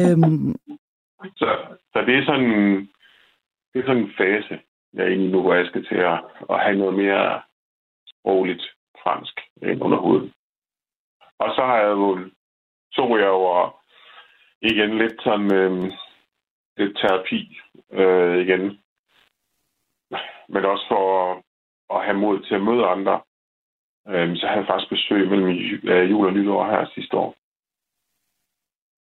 øhm, 0.00 0.54
Så, 1.24 1.76
så 1.92 1.98
det 2.06 2.14
er 2.18 2.24
sådan, 2.24 2.80
det 3.72 3.80
er 3.80 3.86
sådan 3.86 4.02
en 4.02 4.12
fase, 4.18 4.60
jeg 4.92 5.04
er 5.04 5.08
i 5.10 5.16
nu, 5.16 5.40
hvor 5.42 5.54
jeg 5.54 5.66
skal 5.66 5.84
til 5.86 5.94
at, 5.94 6.24
at 6.50 6.60
have 6.62 6.78
noget 6.78 6.94
mere 6.94 7.42
sprogligt 8.06 8.62
fransk 9.02 9.40
ind 9.62 9.82
under 9.82 9.98
hovedet. 9.98 10.32
Og 11.38 11.54
så 11.54 11.62
har 11.64 11.76
jeg 11.76 11.88
jo, 11.90 12.30
tog 12.92 13.18
jeg 13.18 13.26
jo 13.26 13.70
igen 14.62 14.98
lidt 14.98 15.22
sådan 15.22 15.54
øh, 15.54 15.92
lidt 16.76 16.96
terapi 16.98 17.58
øh, 17.90 18.38
igen. 18.46 18.78
Men 20.48 20.64
også 20.64 20.84
for 20.88 21.32
at, 21.32 21.42
at 21.96 22.04
have 22.04 22.18
mod 22.18 22.42
til 22.42 22.54
at 22.54 22.62
møde 22.62 22.86
andre. 22.86 23.20
Øh, 24.08 24.36
så 24.36 24.46
havde 24.46 24.58
jeg 24.60 24.66
faktisk 24.66 24.90
besøg 24.90 25.28
mellem 25.30 25.48
ju- 25.48 25.90
øh, 25.90 26.10
jul 26.10 26.26
og 26.26 26.32
nytår 26.32 26.70
her 26.70 26.86
sidste 26.94 27.16
år. 27.16 27.34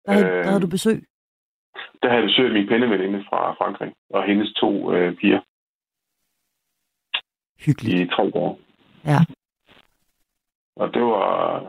der, 0.05 0.12
havde, 0.14 0.28
Øh. 0.38 0.45
havde 0.45 0.62
du 0.62 0.68
besøg. 0.68 1.03
Der 2.01 2.09
havde 2.09 2.21
jeg 2.21 2.27
besøg 2.27 2.45
af 2.45 2.53
min 2.53 2.67
penneveninde 2.67 3.25
fra 3.29 3.53
Frankrig, 3.53 3.93
og 4.09 4.23
hendes 4.23 4.53
to 4.53 4.93
øh, 4.93 5.15
piger 5.15 5.41
Hyggeligt. 7.65 8.01
i 8.01 8.15
tre 8.15 8.31
år. 8.33 8.59
Ja. 9.05 9.19
Og 10.75 10.93
det 10.93 11.01
var, 11.01 11.59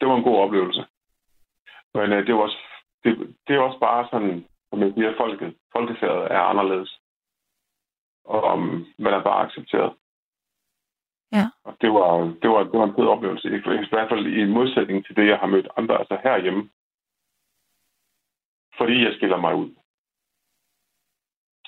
det 0.00 0.08
var 0.08 0.16
en 0.16 0.22
god 0.22 0.38
oplevelse. 0.38 0.84
Men 1.94 2.12
øh, 2.12 2.26
det 2.26 2.34
var 2.34 2.40
også, 2.40 2.58
det, 3.04 3.36
det 3.46 3.56
er 3.56 3.60
også 3.60 3.78
bare 3.78 4.08
sådan, 4.10 4.44
som 4.70 4.80
jeg 4.80 4.92
siger, 4.94 5.16
folket, 5.16 5.54
folkefærdet 5.72 6.32
er 6.32 6.40
anderledes. 6.40 6.98
Og 8.24 8.52
um, 8.52 8.86
man 8.98 9.12
er 9.12 9.22
bare 9.22 9.46
accepteret. 9.46 9.92
Ja. 11.32 11.44
Og 11.64 11.76
det 11.80 11.90
var, 11.92 12.08
det 12.42 12.50
var, 12.50 12.62
det 12.62 12.78
var 12.80 12.86
en 12.86 12.94
fed 12.98 13.06
oplevelse. 13.06 13.48
I, 13.48 13.56
I 13.56 13.88
hvert 13.90 14.08
fald 14.08 14.26
i 14.26 14.44
modsætning 14.44 15.06
til 15.06 15.16
det, 15.16 15.26
jeg 15.28 15.38
har 15.38 15.46
mødt 15.46 15.68
andre, 15.76 15.98
altså 15.98 16.18
herhjemme. 16.22 16.70
Fordi 18.78 19.04
jeg 19.04 19.14
skiller 19.16 19.36
mig 19.36 19.54
ud. 19.54 19.70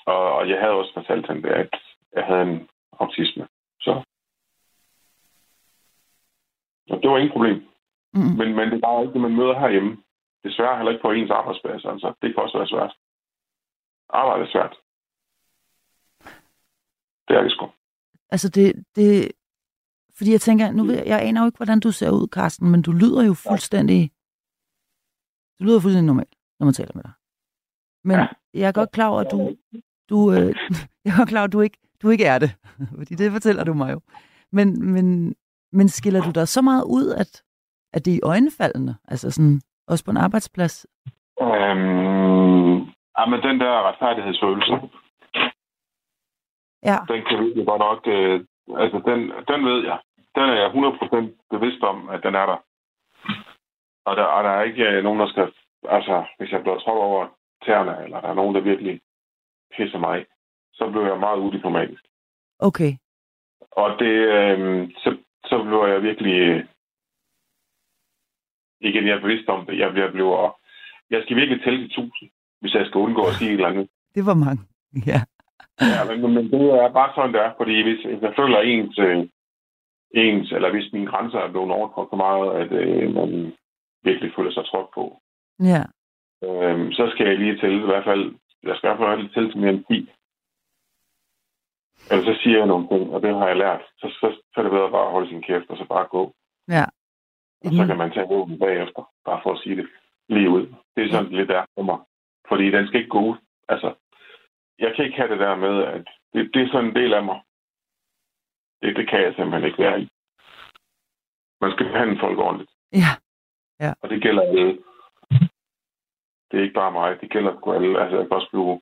Og, 0.05 0.33
og 0.37 0.49
jeg 0.49 0.59
havde 0.59 0.73
også 0.73 0.93
fortalt 0.93 1.27
hende, 1.27 1.49
at 1.49 1.69
jeg 2.15 2.25
havde 2.25 2.41
en 2.41 2.69
autisme. 2.99 3.47
Så. 3.81 3.91
Og 6.89 7.01
det 7.01 7.09
var 7.09 7.17
ingen 7.17 7.31
problem. 7.31 7.57
Mm. 8.13 8.35
Men, 8.39 8.55
men 8.55 8.69
det 8.69 8.75
er 8.77 8.87
bare 8.87 9.01
ikke 9.01 9.13
det, 9.13 9.21
man 9.21 9.35
møder 9.35 9.59
herhjemme. 9.59 10.03
Desværre 10.43 10.77
heller 10.77 10.91
ikke 10.91 11.01
på 11.01 11.11
ens 11.11 11.31
arbejdsplads. 11.31 11.85
Altså, 11.85 12.13
det 12.21 12.33
kan 12.33 12.43
også 12.43 12.57
være 12.57 12.67
svært. 12.67 12.93
Arbejde 14.09 14.43
er 14.43 14.51
svært. 14.51 14.75
Det 17.27 17.37
er 17.37 17.41
det 17.41 17.51
sgu. 17.51 17.71
Altså 18.29 18.49
det, 18.49 18.85
det, 18.95 19.31
fordi 20.17 20.31
jeg 20.31 20.41
tænker, 20.41 20.71
nu 20.71 20.83
ved 20.83 20.95
jeg, 20.95 21.07
jeg 21.07 21.21
aner 21.21 21.41
jo 21.41 21.45
ikke, 21.45 21.57
hvordan 21.57 21.79
du 21.79 21.91
ser 21.91 22.11
ud, 22.11 22.27
Carsten, 22.27 22.71
men 22.71 22.81
du 22.81 22.91
lyder 22.91 23.23
jo 23.25 23.33
fuldstændig, 23.33 24.11
du 25.59 25.63
lyder 25.63 25.79
fuldstændig 25.81 26.07
normalt, 26.07 26.36
når 26.59 26.65
man 26.65 26.73
taler 26.73 26.91
med 26.95 27.03
dig. 27.03 27.11
Men 28.03 28.19
jeg 28.53 28.67
er 28.67 28.71
godt 28.71 28.91
klar 28.91 29.07
over, 29.07 29.21
at 29.21 29.31
du, 29.31 29.55
du 30.09 30.31
øh, 30.31 30.55
jeg 31.05 31.11
er 31.13 31.17
godt 31.17 31.29
klar 31.29 31.39
over, 31.39 31.47
at 31.47 31.53
du 31.53 31.61
ikke, 31.61 31.77
du 32.01 32.09
ikke 32.09 32.25
er 32.25 32.39
det, 32.39 32.55
fordi 32.99 33.15
det 33.15 33.31
fortæller 33.31 33.63
du 33.63 33.73
mig 33.73 33.93
jo. 33.93 34.01
Men, 34.51 34.93
men, 34.93 35.35
men 35.71 35.89
skiller 35.89 36.21
du 36.21 36.31
dig 36.31 36.47
så 36.47 36.61
meget 36.61 36.83
ud, 36.83 37.09
at, 37.09 37.43
at 37.93 38.05
det 38.05 38.11
er 38.11 38.17
i 38.17 38.27
øjnefaldene, 38.33 38.95
altså 39.07 39.31
sådan, 39.31 39.61
også 39.87 40.05
på 40.05 40.11
en 40.11 40.17
arbejdsplads? 40.17 40.85
Øhm, 41.41 42.77
ja, 43.17 43.23
men 43.31 43.39
den 43.47 43.59
der 43.59 43.87
retfærdighedsfølelse, 43.87 44.89
Ja, 46.83 46.97
den 47.07 47.23
kan 47.25 47.43
virkelig 47.43 47.67
godt 47.67 47.79
nok... 47.79 47.99
Øh, 48.07 48.45
altså, 48.83 48.97
den, 49.09 49.19
den 49.47 49.65
ved 49.65 49.83
jeg. 49.83 49.99
Den 50.35 50.43
er 50.43 50.57
jeg 50.61 50.69
100% 50.69 51.47
bevidst 51.51 51.83
om, 51.83 52.09
at 52.09 52.23
den 52.23 52.35
er 52.35 52.45
der. 52.45 52.59
Og 54.05 54.15
der, 54.15 54.23
og 54.23 54.43
der 54.43 54.49
er 54.49 54.63
ikke 54.63 54.83
øh, 54.83 55.03
nogen, 55.03 55.19
der 55.19 55.27
skal... 55.27 55.51
Altså, 55.89 56.25
hvis 56.37 56.51
jeg 56.51 56.61
bliver 56.61 56.79
trådt 56.79 57.03
over 57.09 57.27
tæerne, 57.65 58.03
eller 58.03 58.21
der 58.21 58.29
er 58.29 58.33
nogen, 58.33 58.55
der 58.55 58.61
virkelig 58.61 59.01
pisser 59.77 59.99
mig 59.99 60.25
så 60.77 60.89
bliver 60.89 61.07
jeg 61.07 61.19
meget 61.19 61.39
udiplomatisk. 61.39 62.03
okay. 62.59 62.91
Og 63.71 63.99
det, 63.99 64.15
øh, 64.37 64.89
så, 65.03 65.17
så 65.45 65.63
bliver 65.63 65.87
jeg 65.87 66.03
virkelig... 66.03 66.33
Øh, 66.33 66.65
igen, 68.81 69.07
jeg 69.07 69.15
er 69.15 69.21
bevidst 69.21 69.49
om 69.49 69.65
det. 69.65 69.79
Jeg 69.79 69.91
bliver, 69.91 70.11
bliver 70.11 70.59
jeg 71.09 71.21
skal 71.23 71.35
virkelig 71.37 71.63
tælle 71.63 71.79
til 71.79 71.89
tusind, 71.89 72.29
hvis 72.61 72.73
jeg 72.73 72.85
skal 72.85 72.99
undgå 72.99 73.21
at 73.21 73.33
sige 73.33 73.49
et 73.49 73.53
eller 73.53 73.67
andet. 73.67 73.89
Det 74.15 74.25
var 74.25 74.33
mange. 74.33 74.63
Ja, 75.05 75.21
Ja, 75.95 76.01
men, 76.09 76.33
men 76.33 76.45
det 76.51 76.61
er 76.61 76.91
bare 76.99 77.11
sådan, 77.15 77.33
det 77.33 77.41
er. 77.41 77.53
Fordi 77.57 77.83
hvis 77.83 78.01
hvis 78.05 78.21
jeg 78.21 78.33
føler 78.39 78.59
ens, 78.59 78.99
øh, 78.99 79.27
ens, 80.13 80.51
eller 80.51 80.69
hvis 80.71 80.93
mine 80.93 81.07
grænser 81.07 81.39
er 81.39 81.51
blevet 81.51 81.71
overtrådt 81.71 82.09
så 82.09 82.15
meget, 82.15 82.45
at 82.61 82.71
øh, 82.71 83.13
man 83.13 83.53
virkelig 84.03 84.31
føler 84.35 84.51
sig 84.51 84.65
trådt 84.65 84.89
på, 84.93 85.21
ja, 85.59 85.83
øh, 86.43 86.93
så 86.93 87.09
skal 87.11 87.27
jeg 87.27 87.37
lige 87.39 87.57
tælle 87.61 87.81
i 87.81 87.85
hvert 87.85 88.03
fald, 88.03 88.35
jeg 88.63 88.75
skal 88.77 88.87
i 88.87 88.95
hvert 88.95 89.09
fald 89.09 89.19
lige 89.21 89.33
tælle 89.33 89.51
til 89.51 89.59
mere 89.61 89.69
end 89.73 89.85
10. 89.85 90.11
Eller 92.11 92.23
så 92.25 92.39
siger 92.43 92.57
jeg 92.57 92.67
nogle 92.67 92.87
ting, 92.87 93.13
og 93.13 93.21
det 93.21 93.35
har 93.35 93.47
jeg 93.47 93.57
lært. 93.57 93.81
Så, 93.97 94.07
så, 94.19 94.27
så 94.53 94.59
er 94.59 94.63
det 94.63 94.71
bedre 94.71 94.91
bare 94.91 95.05
at 95.05 95.11
holde 95.11 95.29
sin 95.29 95.41
kæft, 95.41 95.69
og 95.69 95.77
så 95.77 95.85
bare 95.85 96.07
gå. 96.07 96.33
ja. 96.67 96.85
Og 97.65 97.71
så 97.71 97.85
kan 97.87 97.97
man 97.97 98.11
tage 98.11 98.27
våben 98.27 98.59
bagefter, 98.59 99.11
bare 99.25 99.39
for 99.43 99.51
at 99.53 99.59
sige 99.63 99.75
det 99.75 99.87
lige 100.29 100.49
ud. 100.49 100.65
Det 100.95 101.03
er 101.03 101.09
sådan 101.11 101.25
det 101.25 101.33
lidt 101.33 101.49
der 101.49 101.65
for 101.75 101.81
mig. 101.83 101.99
Fordi 102.49 102.71
den 102.71 102.87
skal 102.87 102.99
ikke 102.99 103.09
gå 103.09 103.19
ud. 103.29 103.37
Altså, 103.69 103.89
jeg 104.79 104.93
kan 104.95 105.05
ikke 105.05 105.17
have 105.17 105.31
det 105.31 105.39
der 105.39 105.55
med, 105.55 105.83
at 105.83 106.07
det, 106.33 106.49
det 106.53 106.61
er 106.61 106.67
sådan 106.71 106.89
en 106.89 106.95
del 106.95 107.13
af 107.13 107.23
mig. 107.23 107.39
Det, 108.81 108.95
det 108.95 109.09
kan 109.09 109.21
jeg 109.21 109.33
simpelthen 109.35 109.63
ikke 109.69 109.83
være 109.83 110.01
i. 110.01 110.09
Man 111.61 111.71
skal 111.71 111.85
behandle 111.91 112.19
folk 112.19 112.37
ordentligt. 112.39 112.71
Ja, 112.93 113.11
Og 114.01 114.09
det 114.09 114.21
gælder 114.21 114.41
alle. 114.41 114.79
Det 116.51 116.59
er 116.59 116.63
ikke 116.63 116.73
bare 116.73 116.91
mig, 116.91 117.21
det 117.21 117.31
gælder 117.31 117.55
sgu 117.57 117.73
alle. 117.73 118.01
Altså, 118.01 118.17
jeg 118.17 118.27
kan 118.27 118.35
også 118.37 118.49
blive 118.51 118.81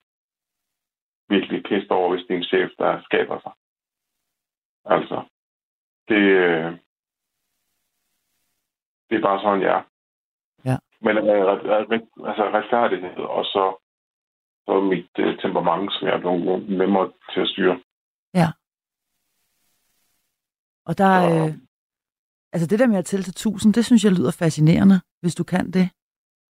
virkelig 1.29 1.63
pissed 1.63 1.91
over, 1.91 2.09
hvis 2.15 2.25
det 2.27 2.33
er 2.33 2.37
en 2.37 2.43
chef, 2.51 2.69
der 2.79 3.01
skaber 3.03 3.39
sig. 3.39 3.51
Altså, 4.95 5.17
det, 6.07 6.21
øh, 6.45 6.71
det 9.09 9.15
er 9.17 9.21
bare 9.29 9.41
sådan, 9.41 9.61
jeg 9.61 9.73
er. 9.79 9.83
Ja. 10.69 10.77
Men 11.01 11.17
øh, 11.17 11.51
altså, 12.29 12.43
retfærdighed, 12.57 13.17
og 13.37 13.43
så, 13.45 13.63
så 14.65 14.81
mit 14.81 15.09
øh, 15.19 15.39
temperament, 15.39 15.93
som 15.93 16.07
jeg 16.07 16.15
er 16.15 16.19
blevet 16.19 16.69
nemmere 16.69 17.11
til 17.33 17.41
at 17.41 17.47
styre. 17.49 17.81
Og 20.87 20.97
der 20.97 21.11
Så- 21.29 21.35
øh, 21.49 21.53
altså 22.53 22.67
det 22.67 22.79
der 22.79 22.87
med 22.87 22.97
at 22.97 23.05
tælle 23.05 23.23
til 23.23 23.31
1000, 23.31 23.73
det 23.73 23.85
synes 23.85 24.03
jeg 24.03 24.11
lyder 24.11 24.35
fascinerende, 24.39 25.01
hvis 25.21 25.35
du 25.35 25.43
kan 25.43 25.71
det. 25.71 25.89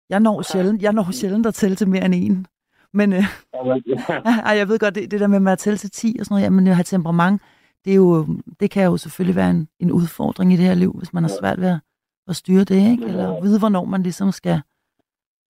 Jeg 0.10 0.20
når 0.20 0.42
sjældent, 0.42 0.82
jeg 0.82 0.94
når 0.94 1.12
sjældent 1.12 1.46
at 1.46 1.54
tælle 1.54 1.76
til 1.76 1.90
mere 1.90 2.06
end 2.06 2.16
en. 2.16 2.46
Men 2.94 3.14
øh, 3.14 3.24
ej, 4.50 4.58
jeg 4.58 4.68
ved 4.68 4.80
godt, 4.80 4.96
det, 4.96 5.12
det 5.12 5.20
der 5.20 5.28
med 5.28 5.52
at 5.52 5.60
tælle 5.60 5.78
til 5.78 5.92
10 5.92 6.16
og 6.20 6.26
sådan 6.26 6.34
noget, 6.34 6.44
jamen 6.44 6.68
at 6.68 6.76
have 6.76 6.84
temperament, 6.84 7.42
det, 7.86 7.92
er 7.92 7.96
jo, 7.96 8.28
det 8.60 8.72
kan 8.72 8.84
jo 8.86 8.98
selvfølgelig 8.98 9.36
være 9.36 9.50
en, 9.50 9.70
en 9.80 9.92
udfordring 9.92 10.54
i 10.54 10.58
det 10.58 10.66
her 10.66 10.74
liv, 10.74 10.92
hvis 10.98 11.14
man 11.14 11.24
har 11.24 11.32
svært 11.42 11.62
ved 11.62 11.68
at, 11.68 11.80
at 12.28 12.36
styre 12.36 12.64
det, 12.64 12.92
ikke? 12.92 13.06
Eller 13.06 13.42
vide, 13.42 13.60
hvornår 13.60 13.86
man 13.86 14.04
ligesom 14.04 14.32
skal... 14.32 14.62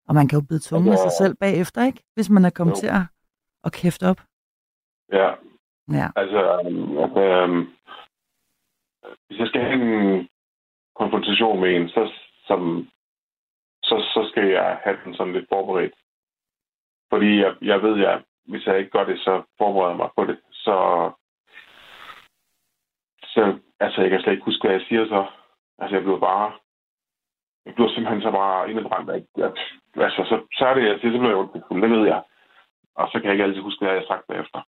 Og 0.08 0.16
man 0.16 0.28
kan 0.28 0.40
jo 0.40 0.46
bide 0.50 0.60
tunge 0.60 0.90
med 0.90 0.98
sig 0.98 1.12
selv 1.22 1.36
bagefter, 1.36 1.86
ikke? 1.86 2.04
Hvis 2.16 2.30
man 2.30 2.46
er 2.46 2.50
kommet 2.50 2.76
Jo. 2.76 2.80
til 2.80 2.88
at, 2.88 3.02
at 3.64 3.72
kæfte 3.72 4.04
op. 4.10 4.22
ja, 5.14 5.30
Ja, 5.92 6.08
Altså, 6.16 6.40
altså 7.04 7.20
øhm, 7.20 7.68
hvis 9.28 9.40
jeg 9.40 9.48
skal 9.48 9.62
have 9.62 9.74
en 9.74 10.28
konfrontation 11.00 11.60
med 11.62 11.70
en, 11.76 11.90
så, 11.90 12.12
som, 12.48 12.88
så, 13.90 13.96
så 14.14 14.30
skal 14.30 14.48
jeg 14.48 14.80
have 14.84 14.98
den 15.04 15.16
sådan 15.16 15.34
lidt 15.34 15.50
forberedt. 15.50 15.94
Fordi 17.10 17.40
jeg, 17.44 17.56
jeg 17.62 17.82
ved, 17.82 18.06
at 18.06 18.22
hvis 18.48 18.66
jeg 18.66 18.80
ikke 18.80 18.92
gør 18.92 19.04
det, 19.04 19.20
så 19.20 19.44
forbereder 19.58 19.90
jeg 19.90 19.98
mig 19.98 20.10
på 20.18 20.26
det. 20.26 20.38
Så, 20.52 20.76
så 23.24 23.60
altså, 23.80 24.02
jeg 24.02 24.10
kan 24.10 24.22
slet 24.22 24.34
ikke 24.34 24.46
huske, 24.46 24.68
hvad 24.68 24.78
jeg 24.78 24.86
siger 24.88 25.08
så. 25.08 25.26
Altså, 25.80 25.96
jeg 25.96 26.04
bliver 26.04 26.20
bare... 26.20 26.52
Jeg 27.66 27.74
bliver 27.76 27.90
simpelthen 27.90 28.22
så 28.22 28.32
bare 28.32 28.70
indebrændt. 28.70 29.10
At, 29.10 29.24
at, 29.44 29.58
altså, 29.96 30.22
så, 30.30 30.36
så 30.58 30.66
er 30.66 30.74
det, 30.74 30.84
jeg 30.84 31.00
siger, 31.00 31.12
så 31.12 31.20
bliver 31.20 31.36
jeg 31.36 31.38
ondt. 31.38 31.82
Det 31.84 31.92
ved 31.92 32.06
jeg. 32.08 32.22
Og 32.96 33.08
så 33.12 33.14
kan 33.14 33.24
jeg 33.24 33.34
ikke 33.34 33.44
altid 33.44 33.62
huske, 33.62 33.86
hvad 33.86 33.94
jeg 33.94 34.02
har 34.02 34.08
sagt 34.08 34.28
bagefter. 34.28 34.60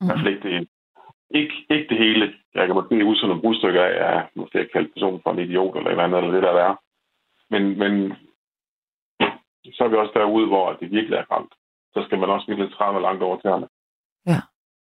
I 0.00 0.04
hvert 0.06 0.18
fald 0.18 0.34
ikke 0.34 0.48
det, 0.48 0.68
ikke, 1.30 1.54
ikke 1.70 1.88
det 1.88 1.98
hele. 1.98 2.34
Jeg 2.54 2.66
kan 2.66 2.74
måske 2.74 3.04
huske 3.04 3.26
nogle 3.26 3.42
brudstykker 3.42 3.84
af, 3.84 3.88
at 3.88 3.96
jeg 3.96 4.28
måske 4.34 4.58
har 4.58 4.68
kaldt 4.72 4.92
personen 4.94 5.20
for 5.22 5.30
en 5.30 5.38
idiot 5.38 5.76
eller 5.76 5.86
et 5.86 5.90
eller 5.90 6.04
andet, 6.04 6.18
eller 6.18 6.34
det 6.34 6.42
der 6.42 6.52
er. 6.68 6.74
Men, 7.50 7.78
men 7.78 8.16
så 9.64 9.84
er 9.84 9.88
vi 9.88 9.96
også 9.96 10.12
derude, 10.14 10.46
hvor 10.46 10.72
det 10.72 10.90
virkelig 10.90 11.16
er 11.16 11.24
ramt. 11.32 11.52
Så 11.94 12.02
skal 12.06 12.18
man 12.18 12.30
også 12.30 12.46
virkelig 12.48 12.72
træne 12.72 13.00
langt 13.00 13.22
over 13.22 13.36
tæerne. 13.40 13.66
Ja. 14.26 14.40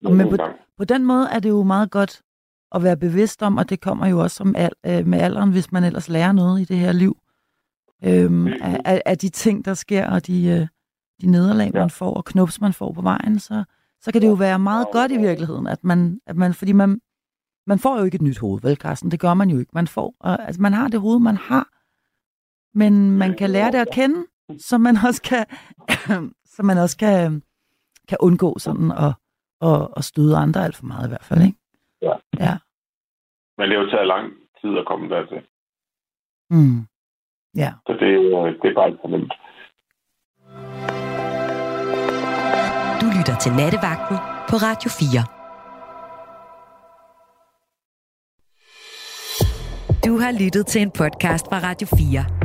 Og 0.05 0.13
Men 0.15 0.29
på... 0.29 0.35
på, 0.37 0.43
på 0.77 0.85
den 0.85 1.05
måde 1.05 1.27
er 1.31 1.39
det 1.39 1.49
jo 1.49 1.63
meget 1.63 1.91
godt 1.91 2.21
at 2.71 2.83
være 2.83 2.97
bevidst 2.97 3.43
om, 3.43 3.57
og 3.57 3.69
det 3.69 3.81
kommer 3.81 4.07
jo 4.07 4.19
også 4.19 4.35
som 4.35 4.55
al, 4.55 4.71
øh, 4.85 5.07
med 5.07 5.19
alderen, 5.19 5.51
hvis 5.51 5.71
man 5.71 5.83
ellers 5.83 6.09
lærer 6.09 6.31
noget 6.31 6.61
i 6.61 6.65
det 6.65 6.77
her 6.77 6.91
liv, 6.91 7.17
øhm, 8.05 8.47
af, 8.47 8.81
af, 8.85 9.01
af 9.05 9.17
de 9.17 9.29
ting, 9.29 9.65
der 9.65 9.73
sker, 9.73 10.11
og 10.11 10.27
de, 10.27 10.47
øh, 10.47 10.67
de 11.21 11.31
nederlag, 11.31 11.71
Ja. 11.73 11.79
man 11.79 11.89
får, 11.89 12.13
og 12.13 12.25
knups, 12.25 12.61
man 12.61 12.73
får 12.73 12.91
på 12.93 13.01
vejen, 13.01 13.39
så, 13.39 13.63
så 14.01 14.11
kan 14.11 14.21
det 14.21 14.27
jo 14.27 14.33
være 14.33 14.59
meget 14.59 14.87
godt 14.91 15.11
i 15.11 15.17
virkeligheden, 15.17 15.67
at 15.67 15.83
man, 15.83 16.19
at 16.25 16.35
man 16.35 16.53
fordi 16.53 16.71
man, 16.71 16.99
man 17.67 17.79
får 17.79 17.97
jo 17.97 18.03
ikke 18.03 18.15
et 18.15 18.21
nyt 18.21 18.39
hoved, 18.39 18.61
vel, 18.61 18.75
Carsten? 18.75 19.11
Det 19.11 19.19
gør 19.19 19.33
man 19.33 19.49
jo 19.49 19.59
ikke. 19.59 19.71
Man 19.73 19.87
får, 19.87 20.15
øh, 20.25 20.47
altså, 20.47 20.61
man 20.61 20.73
har 20.73 20.87
det 20.87 20.99
hoved, 21.01 21.19
man 21.19 21.37
har, 21.37 21.67
men 22.77 23.11
man 23.11 23.33
kan 23.37 23.49
lære 23.49 23.71
det 23.71 23.77
at 23.77 23.87
kende, 23.91 24.25
så 24.57 24.77
man 24.77 24.95
også 25.07 25.21
kan, 25.21 25.45
så 26.55 26.63
man 26.63 26.77
også 26.77 26.97
kan, 26.97 27.43
kan 28.07 28.17
undgå 28.21 28.59
sådan 28.59 28.91
at, 28.91 29.13
at, 29.61 29.87
at 29.97 30.03
støde 30.03 30.37
andre 30.37 30.63
alt 30.63 30.75
for 30.75 30.85
meget 30.85 31.07
i 31.07 31.09
hvert 31.09 31.23
fald, 31.23 31.41
ikke? 31.41 31.57
Ja. 32.01 32.15
Ja. 32.39 32.57
Men 33.57 33.69
det 33.69 33.77
har 33.77 33.83
jo 33.83 33.89
taget 33.89 34.07
lang 34.07 34.33
tid 34.61 34.77
at 34.77 34.85
komme 34.85 35.09
dertil. 35.09 35.41
Mm. 36.49 36.79
Ja. 37.55 37.71
Så 37.87 37.93
det, 37.93 38.09
det 38.61 38.69
er 38.69 38.75
bare 38.75 38.89
et 38.89 39.09
nemt. 39.09 39.33
Du 43.01 43.05
lytter 43.17 43.35
til 43.43 43.51
Nattevagten 43.59 44.17
på 44.49 44.55
Radio 44.67 44.89
4. 44.89 45.35
Du 50.05 50.17
har 50.19 50.31
lyttet 50.43 50.67
til 50.67 50.81
en 50.81 50.91
podcast 50.91 51.45
fra 51.49 51.59
Radio 51.69 51.87
4. 51.87 52.44